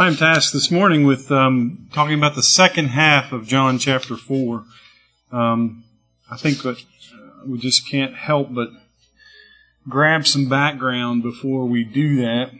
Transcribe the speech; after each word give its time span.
I'm 0.00 0.14
tasked 0.14 0.52
this 0.52 0.70
morning 0.70 1.06
with 1.06 1.32
um, 1.32 1.88
talking 1.92 2.16
about 2.16 2.36
the 2.36 2.42
second 2.42 2.86
half 2.86 3.32
of 3.32 3.48
John 3.48 3.80
chapter 3.80 4.16
4. 4.16 4.62
Um, 5.32 5.82
I 6.30 6.36
think 6.36 6.62
that 6.62 6.76
uh, 6.76 7.44
we 7.44 7.58
just 7.58 7.84
can't 7.88 8.14
help 8.14 8.54
but 8.54 8.68
grab 9.88 10.24
some 10.24 10.48
background 10.48 11.24
before 11.24 11.64
we 11.66 11.82
do 11.82 12.14
that. 12.22 12.52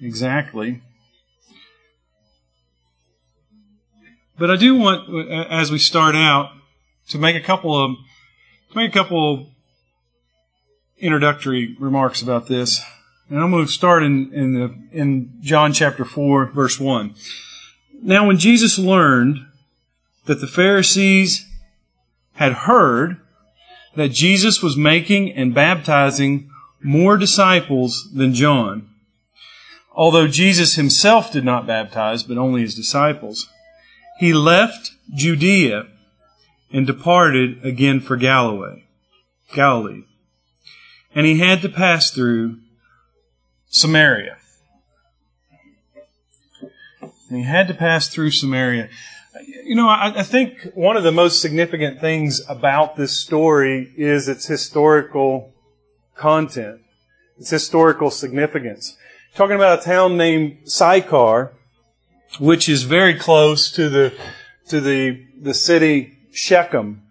Exactly. 0.00 0.80
But 4.38 4.48
I 4.52 4.54
do 4.54 4.76
want, 4.76 5.28
as 5.50 5.72
we 5.72 5.78
start 5.80 6.14
out, 6.14 6.52
to 7.08 7.18
make 7.18 7.34
a 7.34 7.44
couple 7.44 7.76
of 7.76 7.96
to 8.70 8.76
make 8.76 8.90
a 8.90 8.94
couple 8.94 9.50
introductory 10.98 11.74
remarks 11.80 12.22
about 12.22 12.46
this. 12.46 12.80
And 13.30 13.38
I'm 13.38 13.50
going 13.50 13.66
to 13.66 13.72
start 13.72 14.02
in, 14.02 14.32
in, 14.32 14.54
the, 14.54 14.74
in 14.90 15.32
John 15.42 15.74
chapter 15.74 16.04
4, 16.04 16.46
verse 16.46 16.80
1. 16.80 17.14
Now, 18.02 18.26
when 18.26 18.38
Jesus 18.38 18.78
learned 18.78 19.46
that 20.24 20.40
the 20.40 20.46
Pharisees 20.46 21.46
had 22.34 22.52
heard 22.52 23.20
that 23.96 24.12
Jesus 24.12 24.62
was 24.62 24.78
making 24.78 25.32
and 25.32 25.52
baptizing 25.52 26.48
more 26.82 27.18
disciples 27.18 28.08
than 28.14 28.32
John, 28.32 28.88
although 29.92 30.28
Jesus 30.28 30.76
himself 30.76 31.30
did 31.30 31.44
not 31.44 31.66
baptize, 31.66 32.22
but 32.22 32.38
only 32.38 32.62
his 32.62 32.74
disciples, 32.74 33.46
he 34.18 34.32
left 34.32 34.92
Judea 35.14 35.86
and 36.72 36.86
departed 36.86 37.62
again 37.62 38.00
for 38.00 38.16
Galilee. 38.16 38.84
Galilee. 39.52 40.04
And 41.14 41.26
he 41.26 41.40
had 41.40 41.60
to 41.62 41.68
pass 41.68 42.10
through 42.10 42.58
Samaria. 43.68 44.38
And 47.28 47.38
he 47.38 47.42
had 47.44 47.68
to 47.68 47.74
pass 47.74 48.08
through 48.08 48.30
Samaria. 48.30 48.88
You 49.64 49.74
know, 49.74 49.88
I, 49.88 50.20
I, 50.20 50.22
think 50.22 50.72
one 50.74 50.96
of 50.96 51.02
the 51.02 51.12
most 51.12 51.42
significant 51.42 52.00
things 52.00 52.40
about 52.48 52.96
this 52.96 53.16
story 53.16 53.92
is 53.96 54.28
its 54.28 54.46
historical 54.46 55.52
content, 56.16 56.80
its 57.38 57.50
historical 57.50 58.10
significance. 58.10 58.96
Talking 59.34 59.56
about 59.56 59.80
a 59.80 59.82
town 59.82 60.16
named 60.16 60.58
Sychar, 60.64 61.52
which 62.40 62.68
is 62.68 62.82
very 62.84 63.14
close 63.14 63.70
to 63.72 63.88
the 63.88 64.14
to 64.68 64.80
the 64.80 65.24
the 65.40 65.54
city 65.54 66.18
Shechem. 66.32 67.02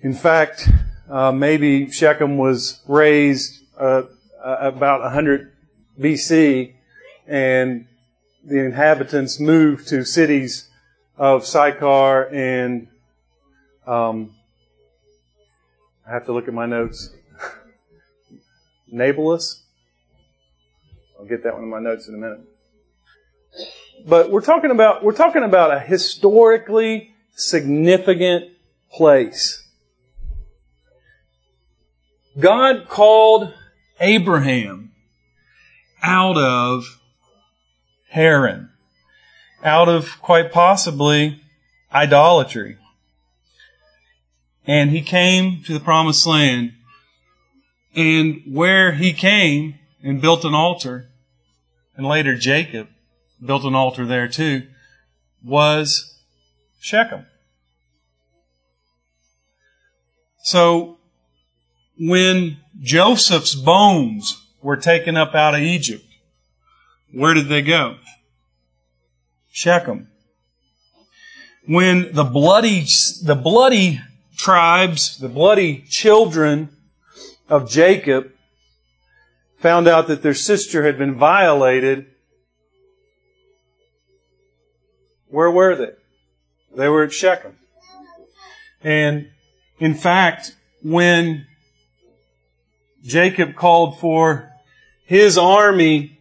In 0.00 0.14
fact, 0.14 0.68
uh, 1.08 1.30
maybe 1.32 1.90
Shechem 1.90 2.36
was 2.36 2.80
razed 2.86 3.62
uh, 3.78 4.02
about 4.42 5.00
100 5.02 5.49
BC, 6.00 6.72
and 7.26 7.86
the 8.44 8.58
inhabitants 8.64 9.38
moved 9.38 9.88
to 9.88 10.04
cities 10.04 10.68
of 11.16 11.46
Sychar 11.46 12.28
and 12.32 12.88
um, 13.86 14.34
I 16.06 16.12
have 16.12 16.26
to 16.26 16.32
look 16.32 16.48
at 16.48 16.54
my 16.54 16.66
notes. 16.66 17.10
Nablus. 18.88 19.62
I'll 21.18 21.26
get 21.26 21.44
that 21.44 21.54
one 21.54 21.64
in 21.64 21.70
my 21.70 21.80
notes 21.80 22.08
in 22.08 22.14
a 22.14 22.18
minute. 22.18 22.40
But 24.06 24.30
we're 24.30 24.40
talking 24.40 24.70
about 24.70 25.04
we're 25.04 25.12
talking 25.12 25.42
about 25.42 25.72
a 25.72 25.78
historically 25.78 27.14
significant 27.34 28.52
place. 28.90 29.66
God 32.38 32.88
called 32.88 33.52
Abraham 34.00 34.92
out 36.02 36.36
of 36.36 37.00
Haran, 38.10 38.70
out 39.64 39.88
of 39.88 40.20
quite 40.20 40.52
possibly 40.52 41.40
idolatry. 41.92 42.76
And 44.66 44.90
he 44.90 45.02
came 45.02 45.62
to 45.64 45.72
the 45.72 45.80
promised 45.80 46.26
land. 46.26 46.72
And 47.94 48.42
where 48.46 48.92
he 48.92 49.12
came 49.12 49.74
and 50.02 50.20
built 50.20 50.44
an 50.44 50.54
altar, 50.54 51.08
and 51.96 52.06
later 52.06 52.36
Jacob 52.36 52.88
built 53.44 53.64
an 53.64 53.74
altar 53.74 54.06
there 54.06 54.28
too, 54.28 54.68
was 55.42 56.14
Shechem. 56.80 57.26
So 60.44 60.98
when 61.98 62.58
Joseph's 62.80 63.54
bones 63.54 64.40
were 64.62 64.76
taken 64.76 65.16
up 65.16 65.34
out 65.34 65.54
of 65.54 65.60
Egypt, 65.60 66.04
where 67.12 67.34
did 67.34 67.48
they 67.48 67.62
go? 67.62 67.96
Shechem. 69.50 70.08
When 71.66 72.12
the 72.12 72.24
bloody, 72.24 72.84
the 73.22 73.38
bloody 73.40 74.00
tribes, 74.36 75.18
the 75.18 75.28
bloody 75.28 75.84
children 75.88 76.70
of 77.48 77.68
Jacob 77.68 78.32
found 79.58 79.86
out 79.86 80.08
that 80.08 80.22
their 80.22 80.34
sister 80.34 80.84
had 80.84 80.96
been 80.96 81.16
violated, 81.16 82.06
where 85.28 85.50
were 85.50 85.76
they? 85.76 85.92
They 86.74 86.88
were 86.88 87.04
at 87.04 87.12
Shechem. 87.12 87.56
And 88.82 89.28
in 89.78 89.94
fact, 89.94 90.56
when 90.82 91.46
Jacob 93.02 93.54
called 93.54 93.98
for 93.98 94.49
his 95.10 95.36
army 95.36 96.16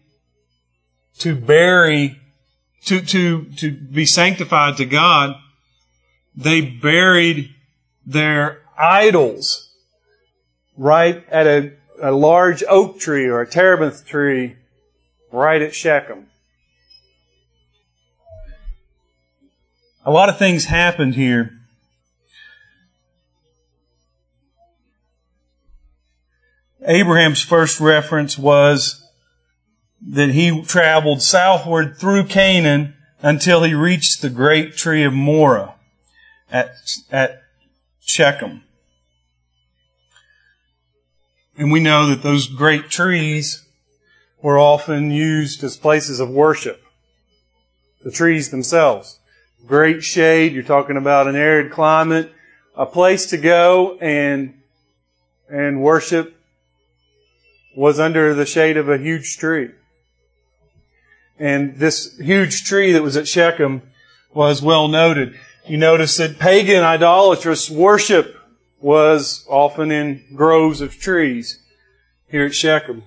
to 1.19 1.35
bury, 1.35 2.19
to, 2.85 2.99
to, 3.01 3.45
to 3.57 3.71
be 3.71 4.03
sanctified 4.03 4.77
to 4.77 4.85
God, 4.85 5.35
they 6.35 6.61
buried 6.61 7.53
their 8.03 8.63
idols 8.75 9.69
right 10.75 11.23
at 11.29 11.45
a, 11.45 11.73
a 12.01 12.11
large 12.11 12.63
oak 12.67 12.99
tree 12.99 13.27
or 13.27 13.41
a 13.41 13.47
terebinth 13.47 14.07
tree 14.07 14.55
right 15.31 15.61
at 15.61 15.75
Shechem. 15.75 16.25
A 20.03 20.09
lot 20.09 20.29
of 20.29 20.39
things 20.39 20.65
happened 20.65 21.13
here. 21.13 21.58
Abraham's 26.85 27.41
first 27.41 27.79
reference 27.79 28.37
was 28.37 29.05
that 30.01 30.29
he 30.29 30.61
traveled 30.63 31.21
southward 31.21 31.97
through 31.97 32.25
Canaan 32.25 32.95
until 33.21 33.63
he 33.63 33.73
reached 33.73 34.21
the 34.21 34.29
great 34.29 34.77
tree 34.77 35.03
of 35.03 35.13
Moreh 35.13 35.73
at, 36.49 36.71
at 37.11 37.41
Shechem. 37.99 38.63
And 41.57 41.71
we 41.71 41.81
know 41.81 42.07
that 42.07 42.23
those 42.23 42.47
great 42.47 42.89
trees 42.89 43.65
were 44.41 44.57
often 44.57 45.11
used 45.11 45.61
as 45.65 45.75
places 45.75 46.21
of 46.21 46.29
worship. 46.29 46.81
The 48.03 48.11
trees 48.11 48.49
themselves. 48.49 49.19
Great 49.67 50.01
shade, 50.01 50.53
you're 50.53 50.63
talking 50.63 50.95
about 50.95 51.27
an 51.27 51.35
arid 51.35 51.73
climate, 51.73 52.31
a 52.77 52.85
place 52.85 53.25
to 53.31 53.37
go 53.37 53.97
and, 53.99 54.53
and 55.49 55.81
worship 55.81 56.38
was 57.79 57.97
under 57.97 58.33
the 58.33 58.45
shade 58.45 58.75
of 58.75 58.89
a 58.89 58.97
huge 58.97 59.37
tree. 59.37 59.69
And 61.39 61.77
this 61.77 62.17
huge 62.17 62.65
tree 62.65 62.91
that 62.91 63.01
was 63.01 63.15
at 63.15 63.25
Shechem 63.25 63.83
was 64.33 64.61
well 64.61 64.89
noted. 64.89 65.39
You 65.65 65.77
notice 65.77 66.17
that 66.17 66.39
pagan 66.39 66.83
idolatrous 66.83 67.69
worship 67.69 68.35
was 68.81 69.45
often 69.47 69.93
in 69.93 70.25
groves 70.35 70.81
of 70.81 70.99
trees 70.99 71.63
here 72.27 72.45
at 72.47 72.53
Shechem. 72.53 73.03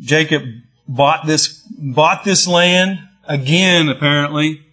Jacob 0.00 0.42
bought 0.88 1.24
this, 1.24 1.64
bought 1.78 2.24
this 2.24 2.48
land 2.48 2.98
again, 3.28 3.88
apparently, 3.88 4.66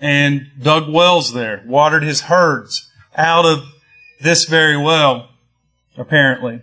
and 0.00 0.50
dug 0.58 0.90
wells 0.90 1.34
there, 1.34 1.62
watered 1.66 2.02
his 2.02 2.22
herds 2.22 2.90
out 3.14 3.44
of 3.44 3.73
this 4.24 4.46
very 4.46 4.76
well, 4.76 5.28
apparently. 5.98 6.62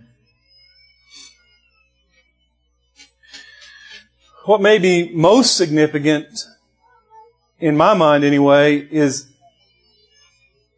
What 4.46 4.60
may 4.60 4.78
be 4.78 5.12
most 5.14 5.56
significant, 5.56 6.26
in 7.60 7.76
my 7.76 7.94
mind 7.94 8.24
anyway, 8.24 8.78
is 8.90 9.28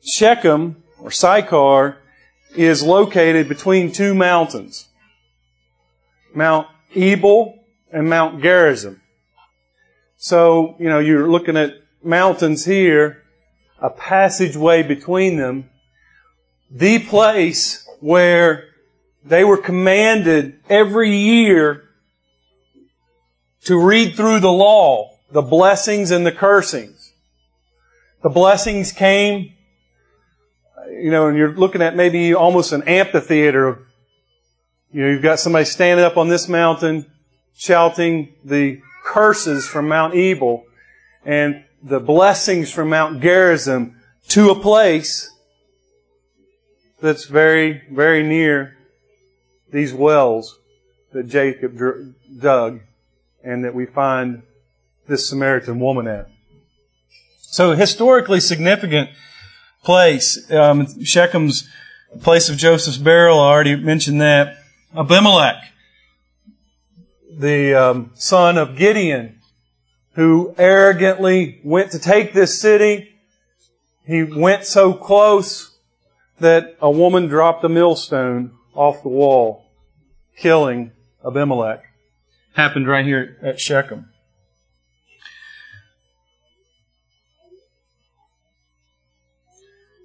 Shechem, 0.05 0.83
or 0.99 1.11
Sychar, 1.11 1.97
is 2.55 2.83
located 2.83 3.49
between 3.49 3.91
two 3.91 4.15
mountains. 4.15 4.87
Mount 6.35 6.69
Ebal 6.95 7.65
and 7.91 8.11
Mount 8.11 8.43
Gerizim. 8.43 9.01
So, 10.19 10.77
you 10.79 10.91
know, 10.91 10.99
you're 10.99 11.31
looking 11.31 11.57
at 11.57 11.77
mountains 12.03 12.67
here, 12.67 13.23
a 13.81 13.89
passageway 13.89 14.83
between 14.83 15.39
them, 15.39 15.71
the 16.71 16.99
place 16.99 17.87
where 18.01 18.69
they 19.25 19.45
were 19.45 19.57
commanded 19.57 20.61
every 20.69 21.17
year 21.17 21.85
to 23.65 23.81
read 23.81 24.15
through 24.15 24.41
the 24.41 24.53
law, 24.53 25.19
the 25.31 25.43
blessings 25.43 26.11
and 26.11 26.27
the 26.27 26.33
cursings. 26.33 27.13
The 28.23 28.29
blessings 28.29 28.93
came, 28.93 29.53
you 30.89 31.11
know, 31.11 31.29
and 31.29 31.37
you're 31.37 31.55
looking 31.55 31.83
at 31.83 31.97
maybe 31.97 32.35
almost 32.35 32.73
an 32.73 32.83
amphitheater. 32.85 33.87
You 34.93 35.03
know, 35.03 35.11
you've 35.11 35.23
got 35.23 35.41
somebody 35.41 35.65
standing 35.65 36.05
up 36.05 36.17
on 36.17 36.29
this 36.29 36.49
mountain 36.49 37.07
shouting 37.57 38.35
the 38.45 38.81
curses 39.05 39.67
from 39.67 39.89
Mount 39.89 40.15
Ebal 40.15 40.65
and 41.25 41.65
the 41.83 42.01
blessings 42.01 42.71
from 42.71 42.91
Mount 42.91 43.21
Gerizim 43.21 44.01
to 44.29 44.51
a 44.51 44.55
place 44.59 45.31
that's 47.05 47.27
very, 47.27 47.83
very 47.91 48.23
near 48.23 48.79
these 49.71 49.93
wells 49.93 50.59
that 51.13 51.25
Jacob 51.25 51.79
dug 52.41 52.81
and 53.43 53.63
that 53.63 53.75
we 53.75 53.85
find 53.85 54.43
this 55.07 55.29
Samaritan 55.29 55.79
woman 55.81 56.09
at. 56.09 56.31
So 57.41 57.73
historically 57.73 58.41
significant 58.41 59.11
place. 59.83 60.51
Um, 60.51 60.87
Shechem's 60.87 61.69
place 62.23 62.49
of 62.49 62.57
Joseph's 62.57 62.97
burial, 62.97 63.39
I 63.39 63.51
already 63.51 63.77
mentioned 63.77 64.23
that. 64.23 64.57
Abimelech, 64.97 65.63
the 67.31 67.75
um, 67.75 68.13
son 68.15 68.57
of 68.57 68.77
Gideon, 68.77 69.41
who 70.15 70.55
arrogantly 70.57 71.61
went 71.65 71.91
to 71.91 71.99
take 71.99 72.33
this 72.33 72.59
city. 72.59 73.15
He 74.07 74.23
went 74.23 74.65
so 74.65 74.95
close 74.95 75.74
that 76.41 76.77
a 76.81 76.91
woman 76.91 77.27
dropped 77.27 77.65
a 77.65 77.69
millstone 77.69 78.53
off 78.75 79.03
the 79.03 79.09
wall, 79.09 79.67
killing 80.37 80.93
Abimelech. 81.25 81.83
Happened 82.55 82.87
right 82.87 83.05
here 83.05 83.37
at 83.43 83.61
Shechem. 83.61 84.11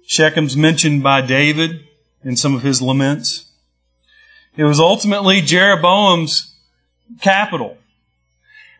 Shechem's 0.08 0.56
mentioned 0.56 1.04
by 1.04 1.20
David 1.20 1.84
in 2.24 2.36
some 2.36 2.54
of 2.56 2.62
his 2.62 2.82
laments. 2.82 3.52
It 4.56 4.64
was 4.64 4.80
ultimately 4.80 5.40
Jeroboam's 5.40 6.56
capital. 7.20 7.78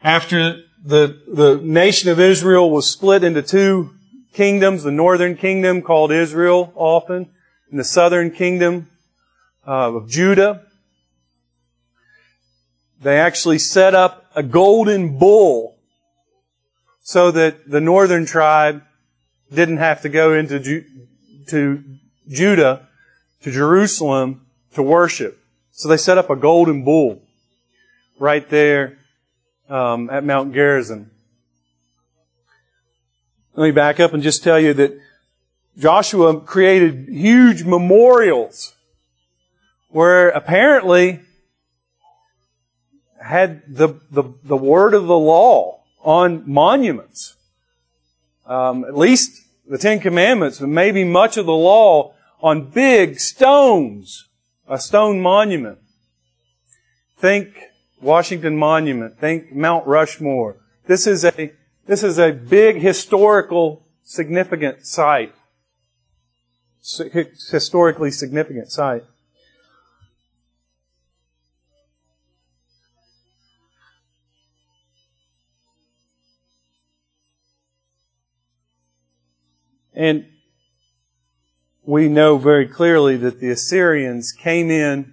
After 0.02 0.62
the, 0.84 1.20
the 1.28 1.60
nation 1.62 2.10
of 2.10 2.18
Israel 2.18 2.70
was 2.70 2.90
split 2.90 3.22
into 3.22 3.42
two 3.42 3.94
kingdoms, 4.32 4.82
the 4.82 4.90
northern 4.90 5.36
kingdom 5.36 5.82
called 5.82 6.10
Israel 6.10 6.72
often, 6.74 7.30
and 7.70 7.78
the 7.78 7.84
southern 7.84 8.30
kingdom 8.30 8.90
uh, 9.66 9.94
of 9.94 10.08
Judah. 10.08 10.66
They 13.02 13.18
actually 13.18 13.58
set 13.58 13.94
up 13.94 14.26
a 14.34 14.42
golden 14.42 15.18
bull 15.18 15.78
so 17.02 17.30
that 17.30 17.70
the 17.70 17.80
northern 17.80 18.26
tribe 18.26 18.82
didn't 19.52 19.78
have 19.78 20.02
to 20.02 20.08
go 20.08 20.34
into 20.34 20.60
Ju- 20.60 20.84
to 21.48 21.82
Judah, 22.28 22.88
to 23.42 23.50
Jerusalem 23.50 24.46
to 24.74 24.82
worship. 24.82 25.38
So 25.72 25.88
they 25.88 25.96
set 25.96 26.18
up 26.18 26.30
a 26.30 26.36
golden 26.36 26.84
bull 26.84 27.22
right 28.18 28.48
there 28.48 28.98
um, 29.68 30.10
at 30.10 30.24
Mount 30.24 30.52
Gerizim. 30.52 31.10
Let 33.54 33.64
me 33.64 33.70
back 33.72 33.98
up 33.98 34.12
and 34.12 34.22
just 34.22 34.44
tell 34.44 34.60
you 34.60 34.74
that 34.74 35.00
Joshua 35.78 36.40
created 36.40 37.08
huge 37.08 37.64
memorials 37.64 38.74
where 39.88 40.28
apparently 40.30 41.20
had 43.22 43.62
the, 43.68 44.00
the, 44.10 44.24
the 44.44 44.56
word 44.56 44.94
of 44.94 45.06
the 45.06 45.18
law 45.18 45.82
on 46.02 46.42
monuments. 46.50 47.36
Um, 48.46 48.84
at 48.84 48.96
least 48.96 49.46
the 49.68 49.78
Ten 49.78 50.00
Commandments, 50.00 50.58
but 50.58 50.68
maybe 50.68 51.04
much 51.04 51.36
of 51.36 51.46
the 51.46 51.52
law 51.52 52.14
on 52.42 52.70
big 52.70 53.20
stones, 53.20 54.28
a 54.66 54.78
stone 54.78 55.20
monument. 55.20 55.78
Think 57.16 57.60
Washington 58.00 58.56
Monument. 58.56 59.18
Think 59.18 59.52
Mount 59.52 59.86
Rushmore. 59.86 60.56
This 60.86 61.06
is 61.06 61.24
a, 61.24 61.52
this 61.86 62.02
is 62.02 62.18
a 62.18 62.32
big 62.32 62.76
historical 62.76 63.86
significant 64.02 64.86
site. 64.86 65.34
Historically 66.82 68.10
significant 68.10 68.70
site. 68.72 69.04
And 79.92 80.26
we 81.84 82.08
know 82.08 82.38
very 82.38 82.66
clearly 82.66 83.18
that 83.18 83.40
the 83.40 83.50
Assyrians 83.50 84.32
came 84.32 84.70
in 84.70 85.12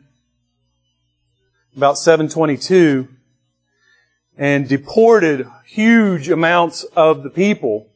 about 1.75 1.97
722 1.97 3.09
and 4.37 4.69
deported 4.69 5.47
huge 5.65 6.29
amounts 6.29 6.83
of 6.95 7.23
the 7.23 7.29
people 7.29 7.89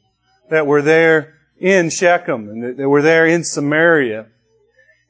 that 0.49 0.67
were 0.67 0.81
there 0.81 1.35
in 1.61 1.89
Shechem 1.89 2.49
and 2.49 2.77
that 2.77 2.89
were 2.89 3.01
there 3.01 3.25
in 3.25 3.43
Samaria 3.43 4.27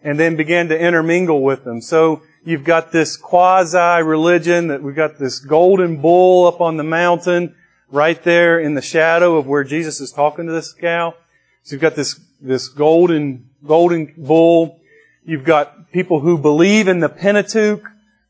and 0.03 0.19
then 0.19 0.35
began 0.35 0.67
to 0.67 0.79
intermingle 0.79 1.41
with 1.41 1.63
them. 1.63 1.81
So 1.81 2.21
you've 2.43 2.63
got 2.63 2.91
this 2.91 3.17
quasi-religion 3.17 4.67
that 4.67 4.83
we've 4.83 4.95
got 4.95 5.17
this 5.17 5.39
golden 5.39 6.01
bull 6.01 6.47
up 6.47 6.61
on 6.61 6.77
the 6.77 6.83
mountain 6.83 7.55
right 7.89 8.21
there 8.23 8.59
in 8.59 8.75
the 8.75 8.81
shadow 8.81 9.37
of 9.37 9.47
where 9.47 9.63
Jesus 9.63 9.99
is 10.01 10.11
talking 10.11 10.45
to 10.47 10.51
this 10.51 10.73
gal. 10.73 11.15
So 11.63 11.73
you've 11.73 11.81
got 11.81 11.95
this, 11.95 12.19
this 12.39 12.67
golden, 12.67 13.49
golden 13.65 14.13
bull. 14.17 14.79
You've 15.23 15.45
got 15.45 15.91
people 15.91 16.19
who 16.19 16.37
believe 16.37 16.87
in 16.87 16.99
the 16.99 17.09
Pentateuch 17.09 17.83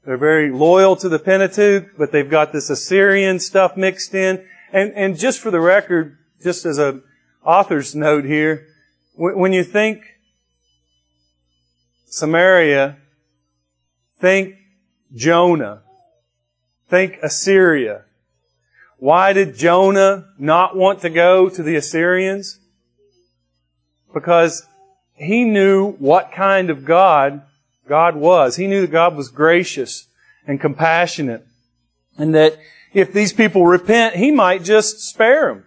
they're 0.05 0.17
very 0.17 0.51
loyal 0.51 0.95
to 0.95 1.09
the 1.09 1.19
Pentateuch, 1.19 1.95
but 1.97 2.11
they've 2.11 2.29
got 2.29 2.51
this 2.51 2.69
Assyrian 2.69 3.39
stuff 3.39 3.77
mixed 3.77 4.15
in. 4.15 4.43
And, 4.73 4.93
and 4.95 5.17
just 5.17 5.39
for 5.39 5.51
the 5.51 5.59
record, 5.59 6.17
just 6.41 6.65
as 6.65 6.79
a 6.79 7.01
author's 7.43 7.95
note 7.95 8.25
here, 8.25 8.67
when 9.15 9.53
you 9.53 9.63
think 9.63 10.03
Samaria, 12.05 12.97
think 14.19 14.55
Jonah. 15.13 15.81
Think 16.89 17.17
Assyria. 17.23 18.03
Why 18.97 19.33
did 19.33 19.55
Jonah 19.55 20.25
not 20.37 20.75
want 20.75 21.01
to 21.01 21.09
go 21.09 21.49
to 21.49 21.63
the 21.63 21.75
Assyrians? 21.75 22.59
Because 24.13 24.65
he 25.13 25.43
knew 25.43 25.93
what 25.93 26.31
kind 26.31 26.69
of 26.69 26.85
God 26.85 27.41
God 27.87 28.15
was. 28.15 28.55
He 28.55 28.67
knew 28.67 28.81
that 28.81 28.91
God 28.91 29.15
was 29.15 29.29
gracious 29.29 30.07
and 30.45 30.59
compassionate 30.59 31.45
and 32.17 32.35
that 32.35 32.57
if 32.93 33.13
these 33.13 33.33
people 33.33 33.65
repent, 33.65 34.15
He 34.15 34.31
might 34.31 34.63
just 34.63 34.99
spare 34.99 35.53
them. 35.53 35.65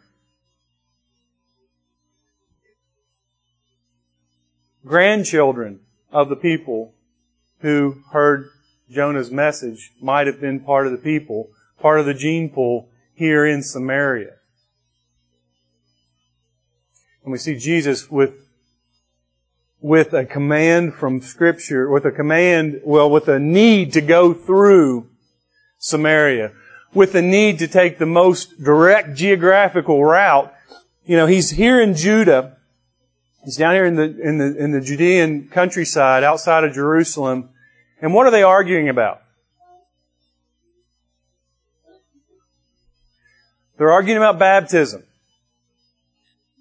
Grandchildren 4.86 5.80
of 6.12 6.28
the 6.28 6.36
people 6.36 6.94
who 7.60 8.02
heard 8.12 8.48
Jonah's 8.90 9.30
message 9.30 9.92
might 10.00 10.26
have 10.26 10.40
been 10.40 10.60
part 10.60 10.86
of 10.86 10.92
the 10.92 10.98
people, 10.98 11.48
part 11.80 12.00
of 12.00 12.06
the 12.06 12.14
gene 12.14 12.50
pool 12.50 12.88
here 13.14 13.46
in 13.46 13.62
Samaria. 13.62 14.34
And 17.22 17.32
we 17.32 17.38
see 17.38 17.56
Jesus 17.56 18.10
with 18.10 18.44
with 19.84 20.14
a 20.14 20.24
command 20.24 20.94
from 20.94 21.20
scripture, 21.20 21.90
with 21.90 22.06
a 22.06 22.10
command, 22.10 22.80
well, 22.84 23.10
with 23.10 23.28
a 23.28 23.38
need 23.38 23.92
to 23.92 24.00
go 24.00 24.32
through 24.32 25.06
Samaria, 25.76 26.52
with 26.94 27.14
a 27.14 27.20
need 27.20 27.58
to 27.58 27.68
take 27.68 27.98
the 27.98 28.06
most 28.06 28.62
direct 28.64 29.14
geographical 29.14 30.02
route. 30.02 30.50
You 31.04 31.18
know, 31.18 31.26
he's 31.26 31.50
here 31.50 31.82
in 31.82 31.94
Judah. 31.94 32.56
He's 33.44 33.56
down 33.56 33.74
here 33.74 33.84
in 33.84 33.96
the, 33.96 34.20
in 34.20 34.38
the, 34.38 34.56
in 34.56 34.70
the 34.72 34.80
Judean 34.80 35.48
countryside 35.48 36.24
outside 36.24 36.64
of 36.64 36.72
Jerusalem. 36.72 37.50
And 38.00 38.14
what 38.14 38.26
are 38.26 38.30
they 38.30 38.42
arguing 38.42 38.88
about? 38.88 39.22
They're 43.76 43.92
arguing 43.92 44.18
about 44.18 44.38
baptism 44.38 45.04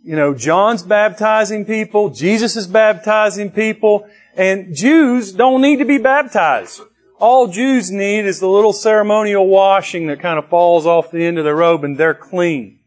you 0.03 0.17
know, 0.17 0.33
John's 0.33 0.83
baptizing 0.83 1.65
people, 1.65 2.09
Jesus 2.09 2.57
is 2.57 2.67
baptizing 2.67 3.51
people, 3.51 4.07
and 4.35 4.75
Jews 4.75 5.31
don't 5.31 5.61
need 5.61 5.77
to 5.77 5.85
be 5.85 5.97
baptized. 5.97 6.81
All 7.19 7.47
Jews 7.47 7.89
need 7.89 8.25
is 8.25 8.41
the 8.41 8.49
little 8.49 8.73
ceremonial 8.73 9.47
washing 9.47 10.07
that 10.07 10.19
kind 10.19 10.37
of 10.37 10.49
falls 10.49 10.85
off 10.85 11.09
the 11.09 11.23
end 11.23 11.37
of 11.37 11.45
their 11.45 11.55
robe 11.55 11.85
and 11.85 11.97
they're 11.97 12.13
clean. 12.13 12.79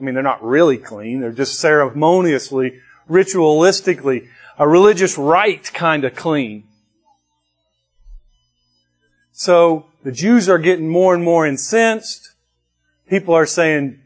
I 0.00 0.04
mean, 0.04 0.14
they're 0.14 0.22
not 0.22 0.44
really 0.44 0.78
clean. 0.78 1.20
They're 1.20 1.32
just 1.32 1.58
ceremoniously, 1.58 2.80
ritualistically, 3.12 4.28
a 4.58 4.66
religious 4.66 5.18
rite 5.18 5.72
kind 5.72 6.04
of 6.04 6.16
clean. 6.16 6.64
So 9.32 9.86
the 10.02 10.12
Jews 10.12 10.48
are 10.48 10.58
getting 10.58 10.88
more 10.88 11.14
and 11.14 11.22
more 11.22 11.46
incensed. 11.46 12.34
People 13.08 13.34
are 13.34 13.46
saying, 13.46 14.00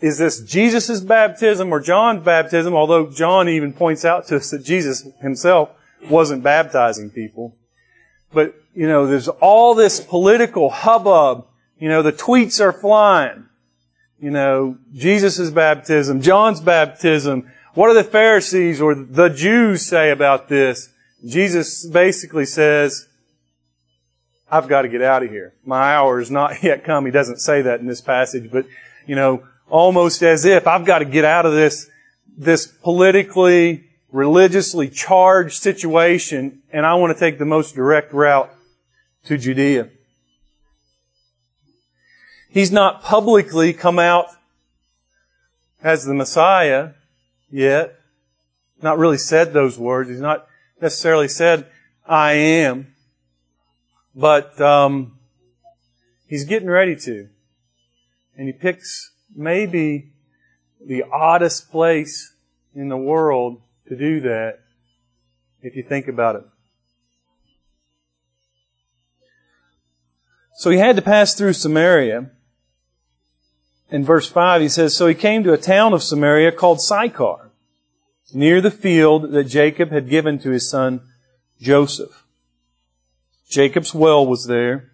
is 0.00 0.18
this 0.18 0.40
Jesus' 0.40 1.00
baptism 1.00 1.72
or 1.72 1.80
John's 1.80 2.22
baptism? 2.22 2.74
Although 2.74 3.10
John 3.10 3.48
even 3.48 3.72
points 3.72 4.04
out 4.04 4.28
to 4.28 4.36
us 4.36 4.50
that 4.50 4.64
Jesus 4.64 5.06
himself 5.20 5.70
wasn't 6.08 6.42
baptizing 6.42 7.10
people. 7.10 7.56
But, 8.32 8.54
you 8.74 8.86
know, 8.86 9.06
there's 9.06 9.28
all 9.28 9.74
this 9.74 10.00
political 10.00 10.70
hubbub. 10.70 11.46
You 11.78 11.88
know, 11.88 12.02
the 12.02 12.12
tweets 12.12 12.60
are 12.60 12.72
flying. 12.72 13.46
You 14.20 14.30
know, 14.30 14.78
Jesus' 14.92 15.50
baptism, 15.50 16.20
John's 16.20 16.60
baptism. 16.60 17.50
What 17.78 17.90
do 17.90 17.94
the 17.94 18.02
Pharisees 18.02 18.80
or 18.80 18.96
the 18.96 19.28
Jews 19.28 19.86
say 19.86 20.10
about 20.10 20.48
this? 20.48 20.88
Jesus 21.24 21.86
basically 21.86 22.44
says, 22.44 23.06
I've 24.50 24.66
got 24.66 24.82
to 24.82 24.88
get 24.88 25.00
out 25.00 25.22
of 25.22 25.30
here. 25.30 25.54
My 25.64 25.94
hour 25.94 26.18
is 26.18 26.28
not 26.28 26.60
yet 26.64 26.82
come. 26.82 27.04
He 27.06 27.12
doesn't 27.12 27.38
say 27.38 27.62
that 27.62 27.78
in 27.78 27.86
this 27.86 28.00
passage, 28.00 28.50
but, 28.50 28.66
you 29.06 29.14
know, 29.14 29.46
almost 29.70 30.24
as 30.24 30.44
if 30.44 30.66
I've 30.66 30.84
got 30.84 30.98
to 30.98 31.04
get 31.04 31.24
out 31.24 31.46
of 31.46 31.52
this, 31.52 31.88
this 32.36 32.66
politically, 32.66 33.84
religiously 34.10 34.88
charged 34.88 35.62
situation 35.62 36.62
and 36.72 36.84
I 36.84 36.94
want 36.94 37.16
to 37.16 37.20
take 37.20 37.38
the 37.38 37.44
most 37.44 37.76
direct 37.76 38.12
route 38.12 38.52
to 39.26 39.38
Judea. 39.38 39.88
He's 42.50 42.72
not 42.72 43.04
publicly 43.04 43.72
come 43.72 44.00
out 44.00 44.26
as 45.80 46.06
the 46.06 46.14
Messiah 46.14 46.94
yet. 47.50 47.98
Not 48.82 48.98
really 48.98 49.18
said 49.18 49.52
those 49.52 49.78
words. 49.78 50.08
He's 50.08 50.20
not 50.20 50.46
necessarily 50.80 51.28
said, 51.28 51.66
I 52.06 52.32
am. 52.32 52.94
But 54.14 54.60
um, 54.60 55.18
he's 56.26 56.44
getting 56.44 56.68
ready 56.68 56.96
to. 56.96 57.28
And 58.36 58.46
he 58.46 58.52
picks 58.52 59.12
maybe 59.34 60.12
the 60.84 61.04
oddest 61.12 61.70
place 61.70 62.34
in 62.74 62.88
the 62.88 62.96
world 62.96 63.60
to 63.88 63.96
do 63.96 64.20
that 64.20 64.60
if 65.60 65.74
you 65.74 65.82
think 65.82 66.06
about 66.06 66.36
it. 66.36 66.44
So 70.54 70.70
he 70.70 70.78
had 70.78 70.96
to 70.96 71.02
pass 71.02 71.34
through 71.34 71.52
Samaria. 71.52 72.30
In 73.90 74.04
verse 74.04 74.28
5, 74.28 74.60
he 74.60 74.68
says, 74.68 74.96
So 74.96 75.06
he 75.06 75.14
came 75.14 75.42
to 75.44 75.52
a 75.52 75.58
town 75.58 75.92
of 75.92 76.02
Samaria 76.02 76.52
called 76.52 76.80
Sychar, 76.80 77.50
near 78.34 78.60
the 78.60 78.70
field 78.70 79.32
that 79.32 79.44
Jacob 79.44 79.90
had 79.90 80.10
given 80.10 80.38
to 80.40 80.50
his 80.50 80.68
son 80.68 81.00
Joseph. 81.60 82.24
Jacob's 83.48 83.94
well 83.94 84.26
was 84.26 84.46
there. 84.46 84.90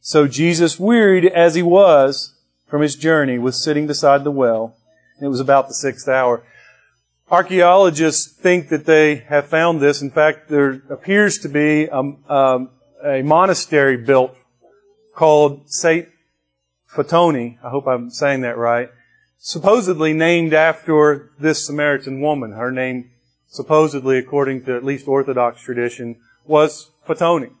So 0.00 0.26
Jesus, 0.26 0.80
wearied 0.80 1.26
as 1.26 1.54
he 1.54 1.62
was 1.62 2.34
from 2.66 2.82
his 2.82 2.96
journey, 2.96 3.38
was 3.38 3.62
sitting 3.62 3.86
beside 3.86 4.24
the 4.24 4.30
well. 4.30 4.76
It 5.20 5.28
was 5.28 5.40
about 5.40 5.68
the 5.68 5.74
sixth 5.74 6.08
hour. 6.08 6.42
Archaeologists 7.30 8.32
think 8.32 8.68
that 8.70 8.86
they 8.86 9.16
have 9.16 9.46
found 9.46 9.80
this. 9.80 10.00
In 10.00 10.10
fact, 10.10 10.48
there 10.48 10.82
appears 10.88 11.38
to 11.38 11.48
be 11.48 11.84
a, 11.84 12.00
um, 12.00 12.70
a 13.04 13.22
monastery 13.22 13.96
built 13.96 14.34
called 15.14 15.70
St. 15.70 16.08
Photione. 16.90 17.58
I 17.62 17.70
hope 17.70 17.86
I'm 17.86 18.10
saying 18.10 18.40
that 18.42 18.56
right. 18.56 18.90
Supposedly 19.38 20.12
named 20.12 20.52
after 20.52 21.30
this 21.38 21.64
Samaritan 21.64 22.20
woman. 22.20 22.52
Her 22.52 22.72
name, 22.72 23.10
supposedly, 23.46 24.18
according 24.18 24.64
to 24.64 24.76
at 24.76 24.84
least 24.84 25.06
Orthodox 25.06 25.60
tradition, 25.60 26.16
was 26.44 26.90
Photione. 27.06 27.52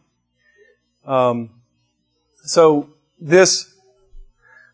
Um, 1.04 1.50
so 2.44 2.90
this 3.20 3.74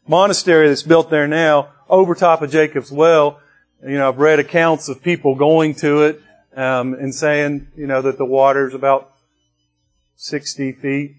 monastery 0.06 0.68
that's 0.68 0.82
built 0.82 1.10
there 1.10 1.28
now, 1.28 1.70
over 1.88 2.14
top 2.14 2.42
of 2.42 2.50
Jacob's 2.50 2.90
well, 2.90 3.40
you 3.82 3.98
know, 3.98 4.08
I've 4.08 4.18
read 4.18 4.38
accounts 4.38 4.88
of 4.88 5.02
people 5.02 5.34
going 5.34 5.74
to 5.76 6.04
it 6.04 6.22
um, 6.56 6.94
and 6.94 7.14
saying, 7.14 7.68
you 7.76 7.86
know, 7.86 8.00
that 8.02 8.16
the 8.16 8.24
water 8.24 8.66
is 8.66 8.74
about 8.74 9.12
60 10.16 10.72
feet, 10.72 11.16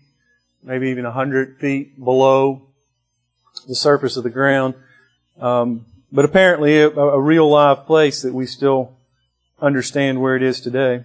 maybe 0.63 0.89
even 0.89 1.03
100 1.03 1.59
feet 1.59 2.03
below 2.03 2.64
the 3.67 3.75
surface 3.75 4.17
of 4.17 4.23
the 4.23 4.29
ground. 4.29 4.75
Um, 5.39 5.85
but 6.11 6.25
apparently 6.25 6.79
a, 6.79 6.89
a 6.89 7.21
real 7.21 7.49
live 7.49 7.85
place 7.85 8.21
that 8.21 8.33
we 8.33 8.45
still 8.45 8.97
understand 9.61 10.21
where 10.21 10.35
it 10.35 10.43
is 10.43 10.59
today. 10.61 11.03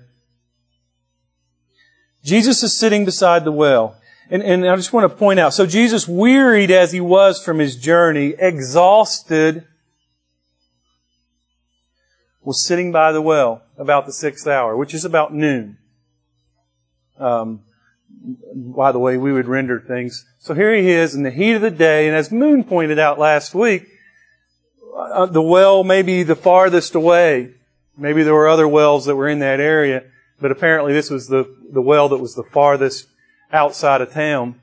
Jesus 2.22 2.62
is 2.62 2.76
sitting 2.76 3.04
beside 3.04 3.44
the 3.44 3.52
well. 3.52 3.96
And, 4.30 4.42
and 4.42 4.68
I 4.68 4.76
just 4.76 4.92
want 4.92 5.10
to 5.10 5.16
point 5.16 5.40
out, 5.40 5.54
so 5.54 5.66
Jesus, 5.66 6.06
wearied 6.06 6.70
as 6.70 6.92
he 6.92 7.00
was 7.00 7.42
from 7.42 7.58
his 7.58 7.76
journey, 7.76 8.34
exhausted, 8.38 9.66
was 12.42 12.64
sitting 12.64 12.92
by 12.92 13.10
the 13.10 13.22
well 13.22 13.62
about 13.76 14.06
the 14.06 14.12
sixth 14.12 14.46
hour, 14.46 14.76
which 14.76 14.94
is 14.94 15.04
about 15.04 15.34
noon. 15.34 15.78
Um, 17.18 17.62
by 18.54 18.92
the 18.92 18.98
way, 18.98 19.16
we 19.16 19.32
would 19.32 19.46
render 19.46 19.80
things. 19.80 20.24
So 20.38 20.54
here 20.54 20.74
he 20.74 20.90
is 20.90 21.14
in 21.14 21.22
the 21.22 21.30
heat 21.30 21.54
of 21.54 21.62
the 21.62 21.70
day, 21.70 22.06
and 22.06 22.16
as 22.16 22.30
Moon 22.30 22.64
pointed 22.64 22.98
out 22.98 23.18
last 23.18 23.54
week, 23.54 23.86
uh, 24.96 25.26
the 25.26 25.42
well 25.42 25.84
may 25.84 26.02
be 26.02 26.22
the 26.22 26.36
farthest 26.36 26.94
away. 26.94 27.54
Maybe 27.96 28.22
there 28.22 28.34
were 28.34 28.48
other 28.48 28.68
wells 28.68 29.06
that 29.06 29.16
were 29.16 29.28
in 29.28 29.38
that 29.40 29.60
area, 29.60 30.04
but 30.40 30.50
apparently 30.50 30.92
this 30.92 31.10
was 31.10 31.28
the, 31.28 31.44
the 31.72 31.82
well 31.82 32.08
that 32.08 32.18
was 32.18 32.34
the 32.34 32.44
farthest 32.44 33.08
outside 33.52 34.00
of 34.00 34.12
town. 34.12 34.60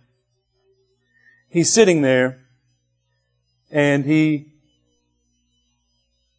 He's 1.50 1.74
sitting 1.74 2.02
there 2.02 2.48
and 3.72 4.06
he 4.06 4.52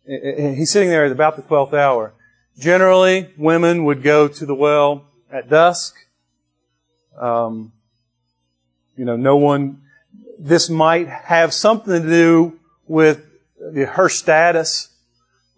he's 0.06 0.70
sitting 0.70 0.88
there 0.88 1.04
at 1.04 1.12
about 1.12 1.36
the 1.36 1.42
12th 1.42 1.74
hour. 1.74 2.14
Generally, 2.58 3.34
women 3.36 3.84
would 3.84 4.02
go 4.02 4.26
to 4.26 4.46
the 4.46 4.54
well 4.54 5.06
at 5.30 5.50
dusk. 5.50 5.94
Um, 7.18 7.72
you 8.96 9.04
know, 9.04 9.16
no 9.16 9.36
one, 9.36 9.82
this 10.38 10.68
might 10.68 11.08
have 11.08 11.52
something 11.52 12.02
to 12.02 12.08
do 12.08 12.58
with 12.86 13.24
her 13.60 14.08
status 14.08 14.88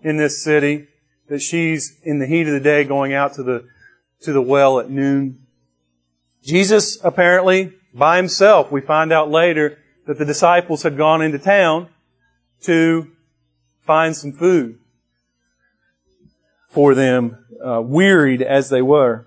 in 0.03 0.17
this 0.17 0.43
city, 0.43 0.89
that 1.29 1.41
she's 1.41 1.99
in 2.03 2.19
the 2.19 2.27
heat 2.27 2.47
of 2.47 2.53
the 2.53 2.61
day 2.61 2.85
going 2.85 3.13
out 3.13 3.35
to 3.35 3.43
the, 3.43 3.67
to 4.23 4.33
the 4.33 4.43
well 4.43 4.81
at 4.81 4.91
noon. 4.91 5.47
Jesus 6.43 6.99
apparently 7.05 7.73
by 7.93 8.17
himself, 8.17 8.71
we 8.71 8.81
find 8.81 9.13
out 9.13 9.31
later 9.31 9.79
that 10.07 10.19
the 10.19 10.25
disciples 10.25 10.83
had 10.83 10.97
gone 10.97 11.23
into 11.23 11.39
town 11.39 11.89
to 12.63 13.11
find 13.81 14.17
some 14.17 14.33
food 14.33 14.79
for 16.69 16.95
them, 16.95 17.45
uh, 17.65 17.81
wearied 17.81 18.43
as 18.43 18.71
they 18.71 18.83
were. 18.83 19.27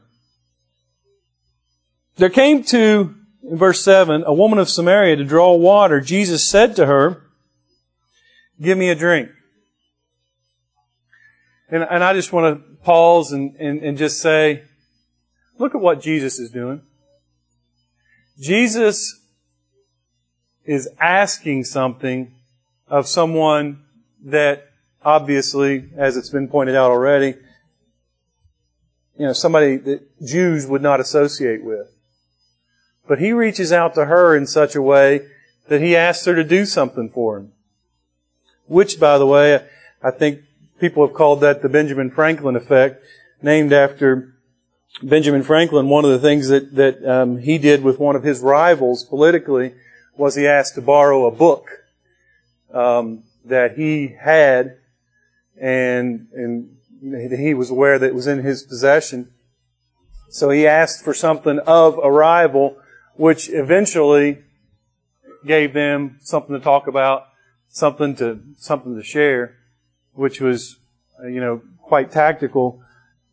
There 2.18 2.30
came 2.30 2.64
to, 2.66 3.16
in 3.44 3.58
verse 3.58 3.84
7, 3.84 4.24
a 4.26 4.34
woman 4.34 4.60
of 4.60 4.70
Samaria 4.70 5.16
to 5.16 5.24
draw 5.24 5.56
water. 5.56 6.00
Jesus 6.00 6.48
said 6.48 6.76
to 6.76 6.86
her, 6.86 7.22
Give 8.62 8.78
me 8.78 8.90
a 8.90 8.96
drink. 8.96 9.30
And, 11.70 11.84
and 11.90 12.04
I 12.04 12.14
just 12.14 12.32
want 12.32 12.56
to 12.56 12.76
pause 12.84 13.32
and, 13.32 13.56
and, 13.56 13.82
and 13.82 13.98
just 13.98 14.22
say, 14.22 14.64
look 15.58 15.74
at 15.74 15.82
what 15.82 16.02
Jesus 16.02 16.38
is 16.38 16.52
doing. 16.52 16.82
Jesus 18.40 19.22
is 20.66 20.88
asking 21.00 21.64
something 21.64 22.36
of 22.88 23.08
someone 23.08 23.84
that 24.26 24.70
obviously, 25.04 25.90
as 25.98 26.16
it's 26.16 26.30
been 26.30 26.48
pointed 26.48 26.76
out 26.76 26.92
already, 26.92 27.36
you 29.18 29.26
know, 29.26 29.34
somebody 29.34 29.78
that 29.78 30.24
Jews 30.26 30.66
would 30.68 30.82
not 30.82 31.00
associate 31.00 31.64
with. 31.64 31.88
But 33.08 33.20
he 33.20 33.34
reaches 33.34 33.72
out 33.72 33.96
to 33.96 34.06
her 34.06 34.36
in 34.36 34.48
such 34.48 34.76
a 34.76 34.82
way 34.82 35.28
that 35.68 35.82
he 35.82 35.96
asks 35.96 36.26
her 36.26 36.36
to 36.36 36.44
do 36.44 36.66
something 36.66 37.10
for 37.10 37.38
him. 37.38 37.52
Which, 38.68 39.00
by 39.00 39.18
the 39.18 39.28
way, 39.28 39.66
I 40.02 40.12
think 40.12 40.42
people 40.80 41.06
have 41.06 41.16
called 41.16 41.42
that 41.42 41.62
the 41.62 41.70
Benjamin 41.70 42.10
Franklin 42.12 42.56
effect, 42.56 43.04
named 43.42 43.74
after 43.74 44.34
Benjamin 45.02 45.44
Franklin, 45.44 45.90
one 45.90 46.06
of 46.06 46.12
the 46.12 46.20
things 46.20 46.48
that, 46.50 46.76
that 46.76 47.04
um, 47.06 47.38
he 47.40 47.58
did 47.58 47.84
with 47.84 48.00
one 48.00 48.16
of 48.16 48.24
his 48.24 48.42
rivals 48.42 49.04
politically 49.04 49.74
was 50.16 50.36
he 50.36 50.48
asked 50.48 50.76
to 50.76 50.82
borrow 50.82 51.26
a 51.26 51.32
book 51.32 51.68
um, 52.74 53.24
that 53.46 53.78
he 53.78 54.16
had, 54.20 54.78
and 55.60 56.28
and 56.34 56.78
he 57.12 57.54
was 57.54 57.70
aware 57.70 58.00
that 58.00 58.08
it 58.08 58.16
was 58.16 58.28
in 58.28 58.44
his 58.44 58.64
possession. 58.64 59.32
So 60.30 60.50
he 60.50 60.66
asked 60.66 61.04
for 61.04 61.14
something 61.14 61.60
of 61.60 62.00
a 62.02 62.12
rival, 62.12 62.78
which 63.16 63.50
eventually 63.50 64.40
gave 65.46 65.74
them 65.74 66.18
something 66.22 66.56
to 66.56 66.62
talk 66.62 66.88
about, 66.88 67.28
something 67.70 68.16
to 68.16 68.40
something 68.58 68.96
to 68.96 69.04
share, 69.04 69.56
which 70.14 70.40
was 70.42 70.78
uh, 71.24 71.28
you 71.28 71.40
know 71.40 71.62
quite 71.82 72.12
tactical 72.12 72.84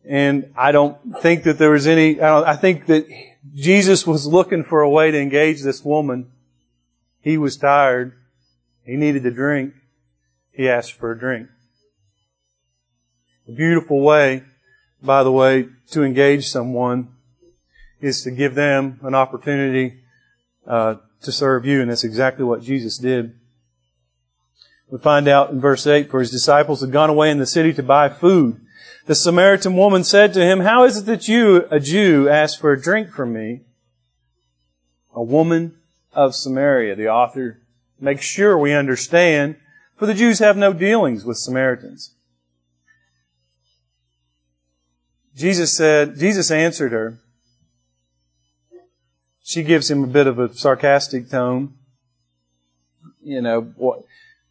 And 0.07 0.51
I 0.57 0.71
don't 0.71 0.97
think 1.21 1.43
that 1.43 1.57
there 1.57 1.69
was 1.69 1.87
any, 1.87 2.19
I, 2.19 2.53
I 2.53 2.55
think 2.55 2.87
that 2.87 3.07
Jesus 3.53 4.07
was 4.07 4.25
looking 4.25 4.63
for 4.63 4.81
a 4.81 4.89
way 4.89 5.11
to 5.11 5.19
engage 5.19 5.61
this 5.61 5.85
woman. 5.85 6.31
He 7.21 7.37
was 7.37 7.57
tired. 7.57 8.13
He 8.83 8.95
needed 8.95 9.25
a 9.25 9.31
drink. 9.31 9.73
He 10.51 10.67
asked 10.67 10.93
for 10.93 11.11
a 11.11 11.19
drink. 11.19 11.49
A 13.47 13.51
beautiful 13.51 14.01
way, 14.01 14.43
by 15.01 15.23
the 15.23 15.31
way, 15.31 15.67
to 15.91 16.03
engage 16.03 16.47
someone 16.47 17.09
is 18.01 18.23
to 18.23 18.31
give 18.31 18.55
them 18.55 18.99
an 19.03 19.15
opportunity 19.15 20.01
uh, 20.67 20.95
to 21.21 21.31
serve 21.31 21.65
you, 21.65 21.81
and 21.81 21.89
that's 21.89 22.03
exactly 22.03 22.43
what 22.43 22.61
Jesus 22.61 22.97
did. 22.97 23.35
We 24.89 24.97
find 24.97 25.27
out 25.27 25.51
in 25.51 25.61
verse 25.61 25.87
8, 25.87 26.09
for 26.09 26.19
his 26.19 26.31
disciples 26.31 26.81
had 26.81 26.91
gone 26.91 27.09
away 27.09 27.31
in 27.31 27.37
the 27.37 27.45
city 27.45 27.73
to 27.73 27.83
buy 27.83 28.09
food. 28.09 28.59
The 29.05 29.15
Samaritan 29.15 29.75
woman 29.75 30.03
said 30.03 30.33
to 30.33 30.43
him, 30.43 30.61
How 30.61 30.83
is 30.83 30.97
it 30.97 31.05
that 31.05 31.27
you, 31.27 31.65
a 31.71 31.79
Jew, 31.79 32.27
ask 32.27 32.59
for 32.59 32.71
a 32.73 32.81
drink 32.81 33.11
from 33.11 33.33
me? 33.33 33.61
A 35.13 35.23
woman 35.23 35.77
of 36.13 36.35
Samaria. 36.35 36.95
The 36.95 37.07
author 37.07 37.61
makes 37.99 38.25
sure 38.25 38.57
we 38.57 38.73
understand, 38.73 39.55
for 39.95 40.05
the 40.05 40.13
Jews 40.13 40.39
have 40.39 40.57
no 40.57 40.73
dealings 40.73 41.23
with 41.23 41.37
Samaritans. 41.37 42.15
Jesus 45.35 45.75
said, 45.75 46.17
Jesus 46.17 46.51
answered 46.51 46.91
her. 46.91 47.17
She 49.51 49.63
gives 49.63 49.91
him 49.91 50.05
a 50.05 50.07
bit 50.07 50.27
of 50.27 50.39
a 50.39 50.53
sarcastic 50.53 51.29
tone. 51.29 51.73
You 53.21 53.41
know, 53.41 53.59
what, 53.75 54.05